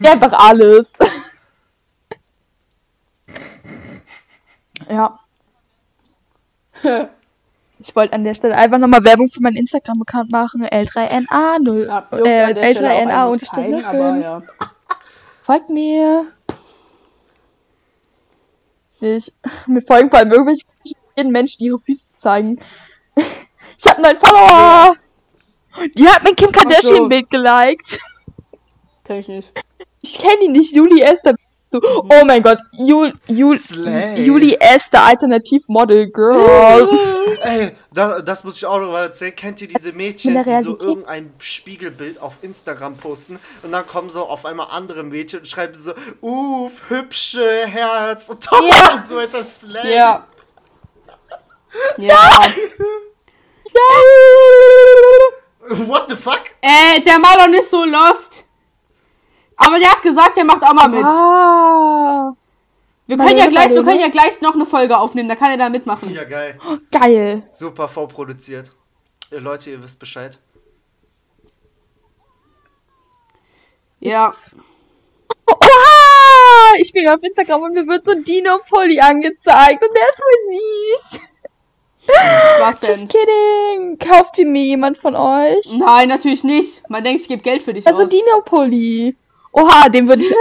Ja, 0.00 0.12
einfach 0.12 0.32
alles. 0.32 0.92
ja. 4.88 5.18
Ich 7.82 7.96
wollte 7.96 8.12
an 8.12 8.24
der 8.24 8.34
Stelle 8.34 8.56
einfach 8.56 8.78
nochmal 8.78 9.02
Werbung 9.04 9.30
für 9.30 9.40
meinen 9.40 9.56
Instagram-Account 9.56 10.30
machen. 10.30 10.66
L3NA0. 10.66 11.86
Ja, 11.86 12.08
juckt 12.12 12.26
äh, 12.26 12.40
an 12.42 12.54
der 12.54 12.70
Stelle 12.72 12.90
auch 12.90 13.00
L3NA 13.00 13.32
eigentlich 13.32 13.50
keinen, 13.50 13.84
aber 13.84 14.16
ja. 14.16 14.42
Folgt 15.44 15.70
mir. 15.70 16.26
Ich, 19.00 19.32
mir 19.66 19.82
folgen 19.82 20.10
vor 20.10 20.18
allem 20.18 20.30
irgendwelche 20.30 20.64
jeden 21.16 21.32
Menschen, 21.32 21.58
die 21.58 21.66
ihre 21.66 21.78
Füße 21.78 22.10
zeigen. 22.18 22.60
Ich 23.82 23.86
habe 23.86 24.04
einen 24.04 24.20
Follower. 24.20 24.94
Die 25.96 26.06
hat 26.06 26.22
mein 26.22 26.36
Kim 26.36 26.52
Kardashian-Bild 26.52 27.30
geliked. 27.30 27.98
Kenn 29.04 29.20
ich 29.20 29.28
nicht. 29.28 29.52
Ich 30.02 30.18
kenne 30.18 30.44
ihn 30.44 30.52
nicht, 30.52 30.74
Juli 30.74 31.00
Esther. 31.00 31.34
So, 31.72 31.80
oh 31.82 32.24
mein 32.26 32.42
Gott, 32.42 32.58
Jul, 32.72 33.12
Jul, 33.28 33.56
Slay. 33.56 34.24
Juli 34.24 34.56
Esther, 34.58 35.04
Alternativ-Model, 35.04 36.10
Girl. 36.10 36.88
Ey, 37.42 37.70
da, 37.92 38.20
das 38.20 38.42
muss 38.42 38.56
ich 38.56 38.66
auch 38.66 38.80
noch 38.80 38.90
mal 38.90 39.04
erzählen. 39.04 39.36
Kennt 39.36 39.62
ihr 39.62 39.68
diese 39.68 39.92
Mädchen, 39.92 40.34
der 40.34 40.42
die 40.42 40.62
so 40.64 40.76
irgendein 40.80 41.32
Spiegelbild 41.38 42.20
auf 42.20 42.38
Instagram 42.42 42.96
posten 42.96 43.38
und 43.62 43.70
dann 43.70 43.86
kommen 43.86 44.10
so 44.10 44.26
auf 44.26 44.44
einmal 44.46 44.66
andere 44.70 45.04
Mädchen 45.04 45.38
und 45.40 45.46
schreiben 45.46 45.74
so, 45.76 45.92
uff, 46.20 46.72
hübsche 46.88 47.66
Herz 47.66 48.28
und 48.30 48.42
Top 48.44 48.60
Ja. 48.68 48.94
und 48.96 49.06
so 49.06 49.14
weiter. 49.14 49.44
Slay. 49.44 49.94
Ja. 49.94 50.26
Ja. 51.98 52.42
What 55.86 56.08
the 56.08 56.16
fuck? 56.16 56.40
Äh, 56.62 57.00
der 57.02 57.20
Marlon 57.20 57.54
ist 57.54 57.70
so 57.70 57.84
lost. 57.84 58.44
Aber 59.62 59.78
der 59.78 59.90
hat 59.92 60.00
gesagt, 60.02 60.36
der 60.38 60.44
macht 60.44 60.62
auch 60.64 60.72
mal 60.72 60.88
mit. 60.88 61.04
Ah, 61.04 62.32
Wir 63.06 63.16
können 63.18 63.36
ja 63.36 63.46
gleich, 63.46 63.70
wir 63.74 63.84
können 63.84 64.00
ja 64.00 64.08
gleich 64.08 64.40
noch 64.40 64.54
eine 64.54 64.64
Folge 64.64 64.96
aufnehmen, 64.96 65.28
da 65.28 65.36
kann 65.36 65.50
er 65.50 65.58
da 65.58 65.68
mitmachen. 65.68 66.12
Ja, 66.14 66.24
geil. 66.24 66.58
geil. 66.90 67.42
Super 67.52 67.86
vorproduziert. 67.86 68.72
Ihr 69.30 69.40
Leute, 69.40 69.70
ihr 69.70 69.82
wisst 69.82 69.98
Bescheid. 69.98 70.38
Ja. 74.00 74.32
Oha! 75.46 76.74
Ich 76.78 76.92
bin 76.92 77.06
auf 77.08 77.22
Instagram 77.22 77.62
und 77.62 77.74
mir 77.74 77.86
wird 77.86 78.06
so 78.06 78.12
ein 78.12 78.24
Dino-Polly 78.24 78.98
angezeigt 79.00 79.82
und 79.82 79.94
der 79.94 80.08
ist 80.08 80.16
voll 80.16 81.18
süß. 81.18 81.20
Was 82.60 82.80
Just 82.80 83.00
denn? 83.00 83.08
kidding. 83.08 83.98
Kauft 83.98 84.38
ihr 84.38 84.46
mir 84.46 84.64
jemand 84.64 84.96
von 84.96 85.14
euch? 85.14 85.70
Nein, 85.76 86.08
natürlich 86.08 86.44
nicht. 86.44 86.88
Man 86.88 87.04
denkt, 87.04 87.20
ich 87.20 87.28
gebe 87.28 87.42
Geld 87.42 87.60
für 87.60 87.74
dich 87.74 87.86
Also 87.86 88.04
aus. 88.04 88.10
Dino-Polly. 88.10 89.16
Oha, 89.52 89.88
den 89.88 90.08
würde 90.08 90.22
ich... 90.22 90.30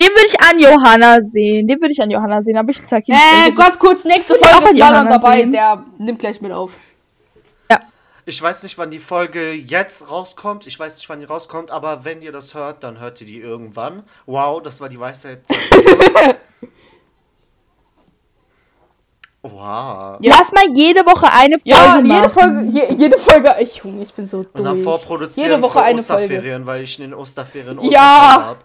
Den 0.00 0.08
würde 0.08 0.26
ich 0.26 0.40
an 0.40 0.58
Johanna 0.58 1.20
sehen. 1.20 1.68
Den 1.68 1.78
würde 1.80 1.92
ich 1.92 2.00
an 2.00 2.10
Johanna 2.10 2.40
sehen, 2.40 2.56
aber 2.56 2.70
ich 2.70 2.82
zeig 2.84 3.06
ihm 3.08 3.14
Äh, 3.14 3.52
ganz 3.52 3.78
kurz, 3.78 4.04
nächste 4.04 4.34
Folge 4.36 4.56
auch 4.56 4.62
ist 4.70 4.78
Marlon 4.78 4.78
Johanna 4.78 5.10
dabei. 5.10 5.36
sehen. 5.42 5.52
Der 5.52 5.84
nimmt 5.98 6.18
gleich 6.18 6.40
mit 6.40 6.50
auf. 6.50 6.76
Ja. 7.70 7.82
Ich 8.24 8.40
weiß 8.40 8.62
nicht, 8.62 8.78
wann 8.78 8.90
die 8.90 8.98
Folge 8.98 9.52
jetzt 9.52 10.10
rauskommt. 10.10 10.66
Ich 10.66 10.78
weiß 10.80 10.96
nicht, 10.96 11.08
wann 11.10 11.20
die 11.20 11.26
rauskommt, 11.26 11.70
aber 11.70 12.04
wenn 12.06 12.22
ihr 12.22 12.32
das 12.32 12.54
hört, 12.54 12.82
dann 12.82 13.00
hört 13.00 13.20
ihr 13.20 13.26
die 13.26 13.38
irgendwann. 13.40 14.02
Wow, 14.24 14.62
das 14.62 14.80
war 14.80 14.88
die 14.88 14.98
Weisheit. 14.98 15.42
wow. 19.42 20.18
Ja. 20.20 20.36
Lass 20.38 20.52
mal 20.52 20.64
jede 20.74 21.00
Woche 21.06 21.26
eine 21.32 21.56
Folge 21.58 21.62
Ja, 21.68 21.86
machen. 21.96 22.06
jede 22.06 22.28
Folge, 22.28 22.62
je, 22.70 22.94
jede 22.94 23.18
Folge. 23.18 23.54
Ich, 23.60 23.76
Junge, 23.76 24.02
ich 24.02 24.14
bin 24.14 24.26
so 24.26 24.38
Und 24.38 24.64
dann 24.64 24.78
vorproduzieren 24.78 25.50
Jede 25.50 25.62
Woche 25.62 25.80
eine 25.82 26.02
Folge. 26.02 26.24
Osterferien, 26.24 26.64
weil 26.66 26.82
ich 26.82 26.98
in 26.98 27.10
den 27.10 27.14
Osterferien 27.14 27.80
Ja. 27.90 28.26
Osterpause 28.26 28.46
hab. 28.48 28.64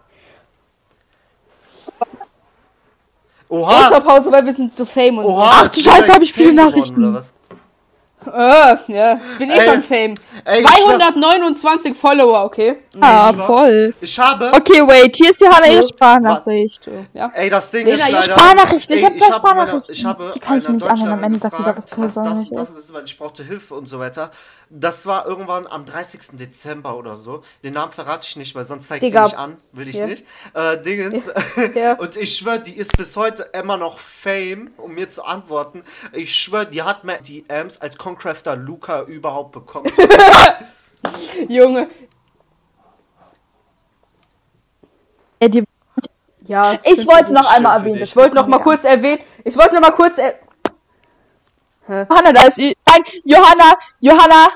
Oha! 3.49 3.81
Osterpause, 3.87 4.31
weil 4.31 4.45
wir 4.45 4.53
sind 4.53 4.75
so 4.75 4.83
fame 4.85 5.19
und 5.19 5.25
Oha! 5.25 5.49
Ach, 5.65 5.71
du 5.73 5.79
Scheiße, 5.79 6.11
hab 6.11 6.21
ich 6.21 6.33
viele 6.33 6.47
Fame 6.47 6.55
geworden, 6.57 6.75
Nachrichten. 6.75 7.03
oder 7.05 7.13
was? 7.17 7.27
so. 7.27 7.33
Äh, 8.27 8.77
ja, 8.87 9.19
ich 9.29 9.37
bin 9.37 9.49
eh 9.49 9.57
Ey, 9.57 9.61
schon 9.61 9.81
fame. 9.81 10.15
ey, 10.45 10.61
ich 10.61 10.67
schwör- 10.67 10.97
229 10.97 11.95
Follower, 11.95 12.43
okay? 12.45 12.77
Ah, 12.99 13.29
ich 13.29 13.35
schwör- 13.35 13.45
voll. 13.45 13.93
Ich 14.01 14.19
habe. 14.19 14.51
Okay, 14.53 14.81
wait, 14.87 15.15
hier 15.15 15.29
ist 15.29 15.41
Johanna 15.41 15.67
ihre 15.67 15.83
So, 15.83 15.89
Sprachnachricht. 15.89 16.83
So, 16.85 16.91
ja. 17.13 17.31
Ey, 17.33 17.49
das 17.49 17.69
Ding 17.71 17.85
Lena, 17.85 18.05
ist 18.05 18.11
leider. 18.11 18.23
Sprachnachrichten, 18.23 18.95
ich 18.95 19.03
Ey, 19.03 19.09
hab 19.09 19.17
gleich 19.17 19.31
hab 19.31 19.43
meine- 19.43 19.55
Sprachnachrichten. 19.61 19.95
Ich 19.95 20.05
habe 20.05 20.31
Die 20.35 20.39
kann 20.39 20.57
ich 20.57 20.65
einer 20.65 20.73
nicht 20.75 20.87
anhören, 20.87 21.11
am 21.13 21.23
Ende 21.23 21.39
gefragt, 21.39 21.77
dass 21.97 22.13
das 22.13 22.17
und 22.17 22.51
das 22.55 22.69
ist, 22.71 22.93
weil 22.93 23.03
ich 23.05 23.17
brauchte 23.17 23.43
Hilfe 23.43 23.75
und 23.75 23.87
so 23.87 23.99
weiter. 23.99 24.31
Das 24.69 25.05
war 25.05 25.25
irgendwann 25.25 25.65
am 25.65 25.85
30. 25.85 26.37
Dezember 26.37 26.97
oder 26.97 27.15
so. 27.15 27.41
Den 27.63 27.73
Namen 27.73 27.93
verrate 27.93 28.25
ich 28.27 28.35
nicht, 28.35 28.53
weil 28.53 28.65
sonst 28.65 28.87
zeigt 28.89 29.01
Digga. 29.03 29.25
sie 29.27 29.31
mich 29.31 29.39
an. 29.39 29.57
Will 29.71 29.87
ich 29.87 29.95
Ja. 29.95 30.07
nicht. 30.07 30.25
Äh, 30.53 30.81
Dingens. 30.81 31.23
Ja. 31.73 31.93
Und 31.97 32.17
ich 32.17 32.35
schwöre, 32.35 32.59
die 32.59 32.73
ist 32.75 32.97
bis 32.97 33.15
heute 33.15 33.43
immer 33.53 33.77
noch 33.77 33.97
Fame, 33.99 34.71
um 34.77 34.93
mir 34.93 35.09
zu 35.09 35.23
antworten. 35.23 35.83
Ich 36.11 36.35
schwöre, 36.35 36.65
die 36.67 36.81
hat 36.81 37.05
mehr 37.05 37.19
DMs 37.21 37.79
als 37.79 37.97
Concrafter 37.97 38.57
Luca 38.57 39.03
überhaupt 39.03 39.53
bekommen. 39.53 39.89
Junge. 41.47 41.87
Ja, 45.41 45.47
die, 45.47 45.63
Ja, 46.45 46.73
ich 46.73 47.07
wollte 47.07 47.33
noch 47.33 47.49
einmal 47.55 47.77
erwähnen. 47.79 48.01
Ich 48.01 48.15
wollte 48.15 48.35
noch 48.35 48.47
mal 48.47 48.59
kurz 48.59 48.83
erwähnen. 48.83 49.21
Ich 49.43 49.55
wollte 49.57 49.75
noch 49.75 49.81
mal 49.81 49.91
kurz. 49.91 50.17
Er 50.17 50.35
Johanna, 51.87 52.33
da 52.33 52.47
ist. 52.47 52.57
Nein, 53.05 53.13
Johanna, 53.23 53.73
Johanna. 53.99 54.47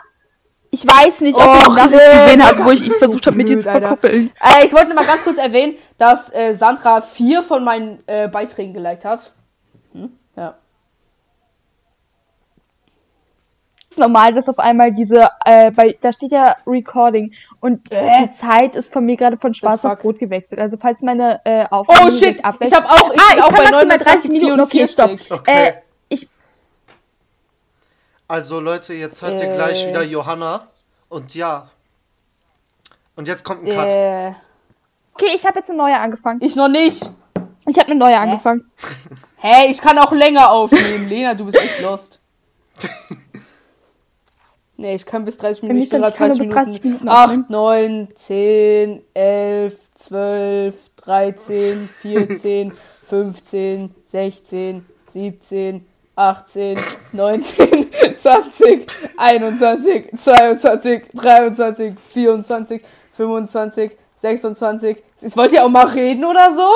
Ich 0.74 0.88
weiß 0.88 1.20
nicht, 1.22 1.36
ob 1.38 1.44
ihr 1.44 1.50
Och, 1.52 1.64
die 1.68 1.76
Nachricht 1.76 1.92
nee, 1.92 2.24
gesehen 2.26 2.42
habt, 2.44 2.52
Alter, 2.54 2.66
wo 2.66 2.72
ich 2.72 2.84
bist 2.86 2.98
versucht 3.00 3.28
habe, 3.28 3.36
mit 3.36 3.50
dir 3.50 3.60
zu 3.60 3.70
verkuppeln. 3.70 4.32
Äh, 4.42 4.66
ich 4.66 4.72
wollte 4.74 4.88
noch 4.90 4.96
mal 4.96 5.06
ganz 5.06 5.24
kurz 5.24 5.38
erwähnen, 5.38 5.76
dass 5.98 6.34
äh, 6.34 6.54
Sandra 6.56 7.02
vier 7.02 7.44
von 7.44 7.64
meinen 7.66 8.02
äh, 8.08 8.30
Beiträgen 8.30 8.74
geliked 8.74 9.04
hat. 9.04 9.34
Hm? 9.94 10.12
Ja. 10.38 10.56
ist 13.90 14.00
normal, 14.00 14.34
dass 14.34 14.48
auf 14.48 14.60
einmal 14.60 14.94
diese, 14.94 15.28
äh, 15.44 15.72
bei, 15.72 15.98
da 16.02 16.14
steht 16.14 16.32
ja 16.32 16.56
Recording 16.66 17.34
und 17.60 17.92
Äh? 17.92 18.28
die 18.28 18.32
Zeit 18.32 18.78
ist 18.78 18.94
von 18.94 19.06
mir 19.06 19.18
gerade 19.18 19.36
von 19.38 19.54
schwarz 19.54 19.84
auf 19.84 20.02
rot 20.06 20.18
gewechselt. 20.20 20.62
Also 20.62 20.78
falls 20.80 21.02
meine 21.02 21.42
äh, 21.44 21.66
Aufnahme 21.70 22.08
Oh 22.08 22.10
shit! 22.10 22.36
sich 22.38 22.46
abwechselt- 22.46 22.68
Ich 22.68 22.74
habe 22.74 22.90
auch, 22.90 23.14
ich 23.14 23.20
ah, 23.20 23.28
bin 23.32 23.38
ich 23.40 23.44
auch 23.44 23.48
kann 23.50 23.58
bei 23.58 23.72
maximal 23.72 23.86
29 23.88 24.32
Minuten. 24.32 24.62
Okay, 24.62 24.88
stopp. 24.88 25.08
44. 25.20 25.32
Okay. 25.34 25.74
Äh, 28.32 28.36
Also 28.36 28.60
Leute, 28.60 28.94
jetzt 28.94 29.22
hört 29.22 29.40
ihr 29.42 29.52
Äh. 29.52 29.56
gleich 29.56 29.88
wieder 29.88 30.04
Johanna. 30.04 30.68
Und 31.10 31.36
ja. 31.36 31.70
Und 33.16 33.28
jetzt 33.28 33.44
kommt 33.44 33.62
ein 33.64 33.70
Cut. 33.70 33.90
Äh, 33.92 34.34
okay, 35.14 35.32
ich 35.36 35.46
habe 35.46 35.60
jetzt 35.60 35.70
eine 35.70 35.78
neue 35.78 35.98
angefangen. 36.00 36.40
ich 36.42 36.56
noch 36.56 36.70
nicht. 36.70 37.10
Ich 37.68 37.78
habe 37.78 37.92
eine 37.92 38.00
neue 38.00 38.18
angefangen. 38.18 38.72
Hey, 39.36 39.70
ich 39.70 39.80
kann 39.82 39.98
auch 40.00 40.12
länger 40.12 40.50
aufnehmen. 40.50 41.08
Lena, 41.08 41.34
du 41.34 41.46
bist 41.46 41.58
echt 41.58 41.82
lost. 41.82 42.20
Nee, 44.78 44.96
ich 44.96 45.06
kann 45.06 45.24
bis 45.26 45.38
30 45.38 45.62
Minuten. 45.62 45.84
Ich 45.84 45.90
bin 45.92 46.02
nicht, 46.02 46.16
gerade 46.18 46.36
dann 46.36 46.50
kann 46.50 46.66
30 46.66 46.82
nur 46.82 46.82
bis 46.82 46.82
30 46.82 46.84
Minuten. 46.84 47.06
Minuten 47.06 47.10
aufnehmen. 47.16 47.44
8, 47.44 47.50
9, 47.52 48.08
10, 48.16 49.02
11, 49.14 49.94
12, 49.94 50.76
13, 50.96 51.88
14, 51.88 52.74
15, 53.04 53.96
16, 54.06 54.86
17, 55.10 55.86
18, 56.22 56.80
19, 57.14 57.88
20, 58.16 58.86
21, 59.18 60.12
22, 60.18 61.04
23, 61.16 61.94
24, 62.14 62.82
25, 63.14 63.92
26. 64.18 64.98
Jetzt 65.20 65.36
wollt 65.38 65.52
ihr 65.52 65.64
auch 65.66 65.70
mal 65.70 65.88
reden 65.88 66.24
oder 66.26 66.52
so? 66.52 66.68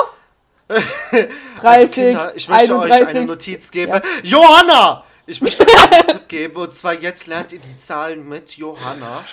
30, 0.68 1.28
Also 1.62 1.86
Kinder, 1.92 2.32
ich 2.34 2.48
möchte 2.48 2.76
euch 2.76 2.92
31. 2.92 3.08
eine 3.16 3.24
Notiz 3.26 3.70
geben. 3.70 4.00
Johanna! 4.24 5.04
Ich 5.28 5.40
möchte 5.40 5.64
euch 5.64 5.92
einen 5.92 6.04
Tipp 6.06 6.28
geben. 6.28 6.56
Und 6.56 6.74
zwar 6.74 6.94
jetzt 6.94 7.28
lernt 7.28 7.52
ihr 7.52 7.60
die 7.60 7.76
Zahlen 7.76 8.28
mit 8.28 8.50
Johanna. 8.56 9.24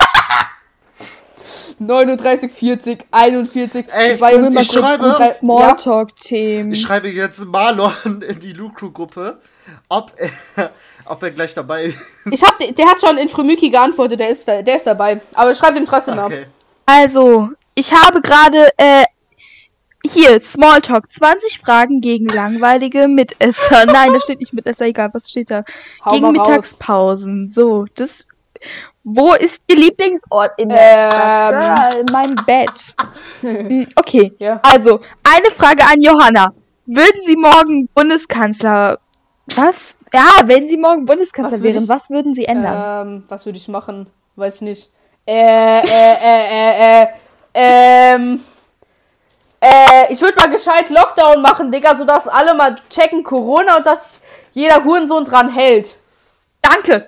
39, 1.79 2.51
40, 2.51 3.05
41, 3.11 3.85
Ey, 3.91 4.17
42, 4.17 4.59
ich 4.61 4.71
schreibe- 4.71 5.09
drei- 5.17 5.27
ja. 5.27 5.37
Ich 6.71 6.81
schreibe 6.81 7.09
jetzt 7.09 7.45
Marlon 7.45 8.21
in 8.27 8.39
die 8.39 8.53
Lucru-Gruppe, 8.53 9.39
ob 9.89 10.11
er, 10.17 10.71
ob 11.05 11.23
er 11.23 11.31
gleich 11.31 11.53
dabei 11.53 11.83
ist. 11.85 11.97
Ich 12.31 12.43
hab, 12.43 12.57
der 12.59 12.85
hat 12.87 13.01
schon 13.01 13.17
in 13.17 13.29
Frümüki 13.29 13.69
geantwortet, 13.69 14.19
der 14.19 14.29
ist, 14.29 14.47
da, 14.47 14.61
der 14.61 14.75
ist 14.75 14.87
dabei. 14.87 15.21
Aber 15.33 15.53
schreib 15.53 15.75
ihm 15.75 15.85
trotzdem. 15.85 16.17
Okay. 16.19 16.45
Also, 16.85 17.49
ich 17.75 17.93
habe 17.93 18.21
gerade, 18.21 18.69
äh, 18.77 19.05
hier, 20.05 20.41
Smalltalk, 20.43 21.09
20 21.11 21.59
Fragen 21.59 22.01
gegen 22.01 22.27
langweilige 22.27 23.07
Mitesser. 23.07 23.85
Nein, 23.85 24.13
da 24.13 24.19
steht 24.21 24.39
nicht 24.39 24.53
Mitesser, 24.53 24.85
egal, 24.85 25.09
was 25.13 25.29
steht 25.29 25.49
da? 25.49 25.63
Hau 26.03 26.11
gegen 26.11 26.23
mal 26.23 26.37
raus. 26.37 26.47
Mittagspausen. 26.49 27.51
So, 27.53 27.85
das, 27.95 28.25
wo 29.03 29.33
ist 29.33 29.61
Ihr 29.67 29.77
Lieblingsort 29.77 30.51
in 30.57 30.69
der 30.69 31.89
Ähm. 31.95 32.05
Mein 32.11 32.35
Bett. 32.45 32.93
Hm, 33.41 33.87
okay, 33.97 34.31
Ja. 34.39 34.61
also, 34.63 35.01
eine 35.23 35.51
Frage 35.51 35.83
an 35.83 36.01
Johanna. 36.01 36.53
Würden 36.85 37.21
Sie 37.25 37.35
morgen 37.35 37.87
Bundeskanzler, 37.93 38.99
was? 39.47 39.95
Ja, 40.13 40.27
wenn 40.45 40.67
Sie 40.67 40.77
morgen 40.77 41.05
Bundeskanzler 41.05 41.57
Was 41.57 41.63
wären, 41.63 41.83
ich- 41.83 41.89
was 41.89 42.09
würden 42.09 42.35
Sie 42.35 42.45
ändern? 42.45 43.07
Ähm, 43.07 43.23
was 43.27 43.45
würde 43.45 43.57
ich 43.57 43.67
machen? 43.67 44.07
Weiß 44.35 44.55
ich 44.57 44.61
nicht. 44.61 44.89
Äh, 45.25 45.79
äh, 45.79 46.13
äh, 46.21 47.01
äh, 47.01 47.03
äh, 47.03 47.07
ähm. 47.53 48.43
Äh, 49.61 50.11
ich 50.11 50.21
würde 50.21 50.35
mal 50.37 50.49
gescheit 50.49 50.89
Lockdown 50.89 51.41
machen, 51.41 51.71
Digga, 51.71 51.95
sodass 51.95 52.27
alle 52.27 52.53
mal 52.53 52.77
checken 52.89 53.23
Corona 53.23 53.77
und 53.77 53.85
dass 53.85 54.15
sich 54.15 54.21
jeder 54.51 54.83
Hurensohn 54.83 55.23
dran 55.23 55.49
hält. 55.49 55.97
Danke. 56.61 57.07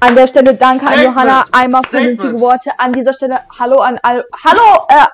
An 0.00 0.16
der 0.16 0.26
Stelle 0.26 0.54
danke 0.54 0.86
an 0.86 0.92
Statement. 0.94 1.04
Johanna 1.14 1.44
einmal 1.52 1.82
für 1.84 2.00
die 2.16 2.40
Worte. 2.40 2.70
An 2.78 2.92
dieser 2.92 3.12
Stelle 3.12 3.40
Hallo 3.58 3.76
an 3.80 4.00
all. 4.02 4.24
Hallo, 4.44 4.86
äh, 4.88 5.06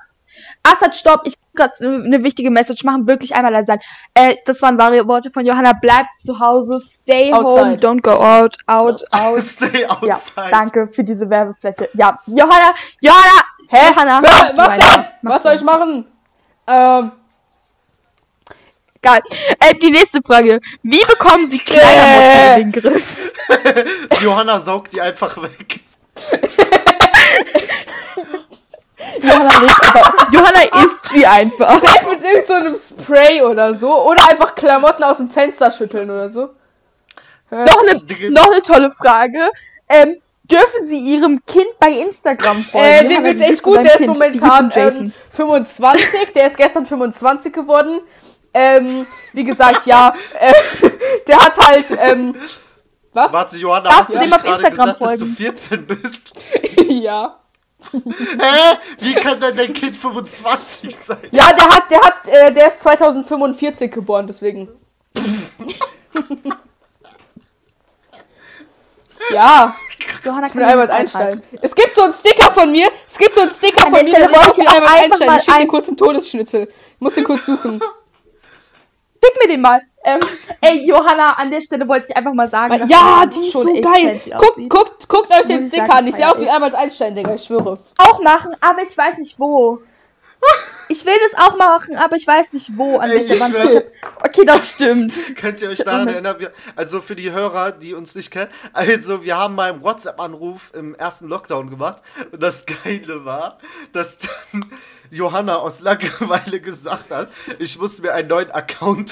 Assad, 0.63 0.95
stopp. 0.95 1.21
Ich 1.25 1.35
gerade 1.59 1.73
eine 1.79 2.23
wichtige 2.23 2.49
Message 2.49 2.83
machen. 2.83 3.07
Wirklich 3.07 3.35
einmal 3.35 3.51
leise 3.53 3.67
sein. 3.67 3.79
Äh, 4.13 4.35
das 4.45 4.61
waren 4.61 4.77
wahre 4.77 5.07
Worte 5.07 5.31
von 5.31 5.45
Johanna. 5.45 5.73
Bleibt 5.73 6.09
zu 6.23 6.39
Hause. 6.39 6.79
Stay 6.79 7.31
home. 7.31 7.45
Outside. 7.45 7.87
Don't 7.87 8.01
go 8.01 8.11
out. 8.11 8.57
Out, 8.67 9.03
out. 9.11 9.39
Stay 9.43 9.81
Ja, 9.81 9.89
outside. 10.15 10.49
danke 10.51 10.89
für 10.91 11.03
diese 11.03 11.29
Werbefläche. 11.29 11.89
Ja, 11.93 12.19
Johanna, 12.25 12.73
Johanna, 13.01 13.41
Hä? 13.67 13.77
Johanna. 13.89 14.21
Du 14.21 14.57
was 14.57 14.77
denn? 14.77 15.05
Was 15.21 15.43
soll 15.43 15.53
ich 15.55 15.61
machen? 15.61 16.05
Ähm, 16.67 17.11
Geil. 19.01 19.21
Äh, 19.59 19.75
die 19.75 19.91
nächste 19.91 20.21
Frage. 20.21 20.59
Wie 20.83 21.03
bekommen 21.05 21.49
Sie 21.49 21.59
Kleidermuster 21.59 22.57
in 22.57 22.71
den 22.71 22.81
Griff? 22.81 23.31
Johanna 24.21 24.59
saugt 24.59 24.93
die 24.93 25.01
einfach 25.01 25.41
weg. 25.41 25.79
Johanna 29.23 29.59
nicht, 29.61 29.95
aber 29.95 30.27
Johanna 30.31 30.61
isst 30.63 31.13
sie 31.13 31.25
einfach. 31.25 31.81
safe 31.81 32.09
mit 32.09 32.23
irgend 32.23 32.45
so 32.47 32.53
einem 32.53 32.75
Spray 32.75 33.41
oder 33.41 33.75
so. 33.75 34.03
Oder 34.03 34.29
einfach 34.29 34.55
Klamotten 34.55 35.03
aus 35.03 35.17
dem 35.17 35.29
Fenster 35.29 35.71
schütteln 35.71 36.09
oder 36.09 36.29
so. 36.29 36.49
Noch 37.51 37.81
eine, 37.81 38.01
noch 38.31 38.51
eine 38.51 38.61
tolle 38.61 38.91
Frage. 38.91 39.49
Ähm, 39.87 40.17
dürfen 40.43 40.85
Sie 40.85 40.97
Ihrem 40.97 41.43
Kind 41.45 41.67
bei 41.79 41.91
Instagram 41.91 42.57
folgen? 42.63 42.87
Äh, 42.87 43.07
dem 43.07 43.23
geht's 43.23 43.41
echt 43.41 43.63
gut. 43.63 43.77
Der 43.77 43.93
ist 43.93 43.97
Kind? 43.97 44.07
momentan 44.07 44.71
ähm, 44.75 45.13
25. 45.31 46.33
Der 46.35 46.47
ist 46.47 46.57
gestern 46.57 46.85
25 46.85 47.51
geworden. 47.51 48.01
Ähm, 48.53 49.05
wie 49.33 49.43
gesagt, 49.43 49.85
ja. 49.85 50.13
Äh, 50.39 50.53
der 51.27 51.37
hat 51.37 51.57
halt, 51.57 51.85
ähm, 52.01 52.35
was? 53.13 53.33
Warte, 53.33 53.57
Johanna, 53.57 53.89
Darfst 53.89 53.99
hast 53.99 54.13
du 54.15 54.19
nicht 54.19 54.33
auf 54.33 54.43
gerade 54.43 54.67
Instagram 54.67 54.87
gesagt, 54.93 55.01
dass 55.01 55.19
du 55.19 55.25
folgen? 55.25 55.35
14 55.35 55.87
bist? 55.87 56.31
ja. 56.87 57.39
Hä? 57.91 58.77
Wie 58.99 59.13
kann 59.15 59.39
denn 59.39 59.55
dein 59.55 59.73
Kind 59.73 59.95
25 59.95 60.95
sein? 60.95 61.17
Ja, 61.31 61.53
der 61.53 61.69
hat, 61.69 61.89
der 61.89 62.01
hat, 62.01 62.27
äh, 62.27 62.51
der 62.53 62.67
ist 62.67 62.81
2045 62.81 63.91
geboren, 63.91 64.27
deswegen. 64.27 64.67
ja, 69.31 69.75
Johanna 70.23 70.47
ich 70.47 70.53
bin 70.53 70.63
Albert 70.63 70.91
Einstein. 70.91 71.41
Es 71.61 71.73
gibt 71.75 71.95
so 71.95 72.01
einen 72.03 72.13
Sticker 72.13 72.51
von 72.51 72.71
mir. 72.71 72.89
Es 73.07 73.17
gibt 73.17 73.35
so 73.35 73.41
einen 73.41 73.51
Sticker 73.51 73.85
An 73.85 73.91
von 73.95 74.05
mir, 74.05 74.13
der 74.15 74.27
sieht 74.27 74.37
aus 74.37 74.57
wie 74.57 74.67
Albert 74.67 74.89
Einstein. 74.89 75.37
Ich 75.37 75.43
schicke 75.43 75.57
dir 75.57 75.61
ein- 75.63 75.67
kurz 75.67 75.87
einen 75.87 75.97
Todesschnitzel. 75.97 76.63
Ich 76.95 76.99
muss 77.01 77.15
den 77.15 77.23
kurz 77.23 77.45
suchen. 77.45 77.79
Schick 79.23 79.33
mir 79.41 79.47
den 79.47 79.61
mal. 79.61 79.81
Ähm, 80.03 80.19
ey, 80.61 80.85
Johanna, 80.85 81.33
an 81.33 81.51
der 81.51 81.61
Stelle 81.61 81.87
wollte 81.87 82.07
ich 82.09 82.15
einfach 82.15 82.33
mal 82.33 82.49
sagen. 82.49 82.77
dass 82.79 82.89
Ja, 82.89 83.25
die 83.25 83.47
ist 83.47 83.51
schon 83.51 83.63
so 83.63 83.81
geil. 83.81 84.21
Guckt, 84.37 84.69
guckt, 84.69 85.09
guckt 85.09 85.31
euch 85.31 85.45
den 85.45 85.65
Sticker 85.67 85.95
an. 85.95 86.07
Ich 86.07 86.15
sehe 86.15 86.29
aus 86.29 86.39
wie. 86.39 86.49
Albert 86.49 86.75
Einstein, 86.75 87.15
Digga, 87.15 87.35
ich 87.35 87.43
schwöre. 87.43 87.77
auch 87.97 88.21
machen, 88.21 88.55
aber 88.61 88.81
ich 88.81 88.97
weiß 88.97 89.17
nicht 89.17 89.37
wo. 89.39 89.81
Ich 90.87 91.05
will 91.05 91.15
das 91.29 91.45
auch 91.45 91.57
machen, 91.57 91.97
aber 91.97 92.15
ich 92.15 92.25
weiß 92.25 92.53
nicht 92.53 92.71
wo. 92.75 92.97
An 92.97 93.11
Ey, 93.11 93.25
ich. 93.25 93.41
Okay, 94.23 94.45
das 94.45 94.69
stimmt. 94.71 95.13
Könnt 95.35 95.61
ihr 95.61 95.69
euch 95.69 95.79
daran 95.79 96.07
erinnern? 96.07 96.37
Wir, 96.39 96.51
also 96.77 97.01
für 97.01 97.15
die 97.15 97.31
Hörer, 97.31 97.73
die 97.73 97.93
uns 97.93 98.15
nicht 98.15 98.31
kennen, 98.31 98.49
also 98.73 99.23
wir 99.23 99.37
haben 99.37 99.53
mal 99.53 99.71
einen 99.73 99.83
WhatsApp-Anruf 99.83 100.71
im 100.73 100.95
ersten 100.95 101.27
Lockdown 101.27 101.69
gemacht 101.69 102.01
und 102.31 102.41
das 102.41 102.65
Geile 102.65 103.25
war, 103.25 103.59
dass 103.91 104.17
dann 104.17 104.71
Johanna 105.11 105.57
aus 105.57 105.81
Langeweile 105.81 106.59
gesagt 106.61 107.11
hat, 107.11 107.27
ich 107.59 107.77
muss 107.77 108.01
mir 108.01 108.13
einen 108.13 108.29
neuen 108.29 108.51
Account 108.51 109.11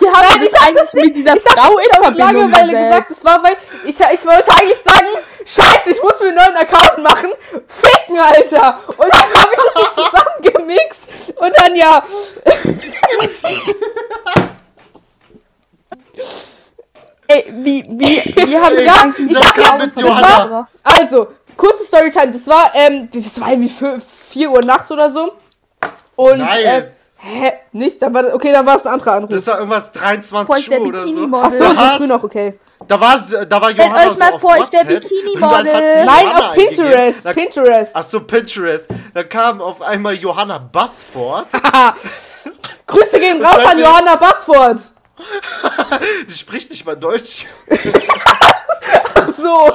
Wir 0.00 0.12
haben 0.12 0.26
Nein, 0.28 0.40
uns 0.42 0.51
ich 0.51 0.51
hab 0.51 0.51
eigentlich 0.66 0.82
das 0.82 0.94
nicht, 0.94 1.06
mit 1.06 1.16
dieser 1.16 1.36
ich 1.36 1.46
hab 1.46 1.58
Frau 1.58 1.78
in 1.78 1.84
Verbindung 1.90 2.16
Langeweile 2.18 2.72
gesetzt. 2.72 2.88
gesagt. 2.88 3.10
Das 3.10 3.24
war, 3.24 3.42
weil 3.42 3.56
ich, 3.84 4.00
ich 4.00 4.26
wollte 4.26 4.52
eigentlich 4.56 4.78
sagen, 4.78 5.06
scheiße, 5.44 5.90
ich 5.90 6.02
muss 6.02 6.20
mir 6.20 6.28
einen 6.28 6.36
neuen 6.36 6.56
Account 6.56 6.98
machen. 7.02 7.30
Ficken, 7.66 8.18
Alter. 8.18 8.80
Und 8.88 8.98
dann 9.12 9.20
habe 9.20 9.50
ich 9.52 9.58
das 9.58 9.74
so 9.74 10.02
zusammengemixt. 10.02 11.08
Und 11.40 11.52
dann 11.58 11.76
ja. 11.76 12.02
Ey, 17.28 17.46
wie, 17.56 17.84
wie, 17.88 18.16
wie 18.48 18.58
haben 18.58 18.76
wir 18.76 18.82
Ja, 18.84 19.04
das 19.06 19.16
die 19.16 19.26
geht 19.26 19.68
Augen 19.72 19.78
mit 19.78 20.00
Johanna. 20.00 20.48
Frau? 20.48 20.66
Also, 21.00 21.28
kurze 21.56 21.84
Storytime. 21.84 22.32
Das 22.32 22.46
war, 22.46 22.72
ähm, 22.74 23.08
das 23.12 23.40
war 23.40 23.50
irgendwie 23.50 23.70
4 24.30 24.50
Uhr 24.50 24.62
nachts 24.62 24.90
oder 24.92 25.10
so. 25.10 25.32
Und, 26.16 26.38
Nein. 26.38 26.64
äh, 26.64 26.90
hä? 27.22 27.52
Nicht? 27.72 28.02
Dann 28.02 28.12
war 28.14 28.22
das, 28.24 28.34
okay, 28.34 28.52
dann 28.52 28.66
war 28.66 28.76
es 28.76 28.86
ein 28.86 28.92
anderer 28.94 29.12
Anruf. 29.12 29.30
Das 29.30 29.46
war 29.46 29.58
irgendwas 29.58 29.90
Vor 29.92 30.00
23 30.00 30.56
ich 30.58 30.68
der 30.68 30.80
Uhr 30.80 30.86
oder 30.88 31.06
so. 31.06 31.28
Ach 31.32 31.50
so, 31.50 31.58
Da 31.58 31.70
so 31.74 31.96
früh 31.98 32.06
noch, 32.06 32.24
okay. 32.24 32.58
Da 32.88 33.00
war, 33.00 33.16
da 33.46 33.60
war 33.60 33.70
Stellt 33.70 33.88
Johanna 33.88 34.02
euch 34.06 34.12
so 34.12 34.18
mal 34.18 34.32
auf 34.32 34.40
vor, 34.40 34.56
ich 34.56 34.64
der 34.66 34.84
Bikini-Model. 34.84 36.04
Nein, 36.04 36.28
auf 36.36 36.52
Pinterest. 36.52 37.24
Da- 37.26 37.32
Pinterest. 37.32 37.96
Ach 37.96 38.02
so, 38.02 38.20
Pinterest. 38.20 38.88
Da 39.14 39.22
kam 39.22 39.60
auf 39.60 39.80
einmal 39.82 40.14
Johanna 40.14 40.58
Bassford. 40.58 41.46
Grüße 42.86 43.20
gehen 43.20 43.44
raus 43.44 43.64
an 43.64 43.78
Johanna 43.78 44.16
Bassford. 44.16 44.90
Die 46.28 46.32
spricht 46.34 46.70
nicht 46.70 46.84
mal 46.84 46.96
Deutsch. 46.96 47.46
Ach 49.14 49.28
so. 49.28 49.72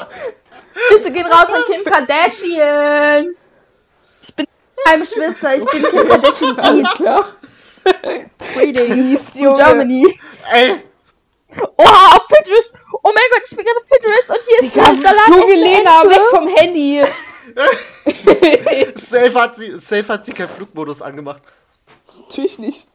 Grüße 0.90 1.12
gehen 1.12 1.26
raus 1.28 1.48
an 1.54 1.62
Kim 1.72 1.86
Kardashian. 1.86 3.36
Ich 4.22 4.36
bin 4.36 4.46
keine 4.86 5.06
Schwester, 5.06 5.56
ich 5.56 5.66
bin 5.66 5.84
Kim 5.84 6.08
Kardashian 6.10 6.60
Alles 6.60 6.92
klar. 6.92 7.26
Greetings 8.54 9.34
Germany. 9.36 10.20
Ey, 10.52 10.82
Oha, 11.78 12.16
auf 12.16 12.28
Pinterest. 12.28 12.74
Oh 13.04 13.12
mein 13.14 13.24
Gott, 13.32 13.42
ich 13.50 13.56
bin 13.56 13.66
gerade 13.66 13.80
auf 13.80 13.86
Pinterest 13.88 14.30
und 14.30 14.40
hier 14.48 14.58
ist 14.60 14.76
Digga, 14.76 14.88
ein 14.88 15.02
Salat. 15.02 15.28
Junge 15.30 15.56
Lena, 15.56 16.04
weg 16.04 16.22
vom 16.30 16.48
Handy. 16.48 17.04
safe 18.96 19.34
hat 19.34 19.56
sie, 19.56 19.80
safe 19.80 20.08
hat 20.08 20.26
sie 20.26 20.34
keinen 20.34 20.50
Flugmodus 20.50 21.02
angemacht. 21.02 21.42
Natürlich 22.28 22.60
nicht. 22.60 22.88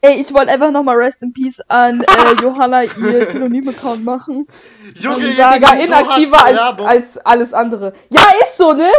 Ey, 0.00 0.20
ich 0.20 0.32
wollte 0.32 0.52
einfach 0.52 0.70
nochmal 0.70 0.96
Rest 0.96 1.22
in 1.22 1.32
Peace 1.32 1.60
an 1.66 2.02
äh, 2.02 2.32
Johanna 2.42 2.84
ihr 2.84 3.28
Telonym-Account 3.28 4.04
machen. 4.04 4.46
Junge, 4.94 5.16
Und 5.16 5.22
jetzt 5.22 5.36
sagen, 5.38 5.54
Digga, 5.54 5.68
sind 5.70 5.80
so 5.80 5.86
inaktiver 5.86 6.38
hart 6.38 6.80
als, 6.80 6.86
als 6.86 7.18
alles 7.18 7.54
andere. 7.54 7.92
Ja, 8.10 8.20
ist 8.44 8.56
so, 8.56 8.74
ne? 8.74 8.90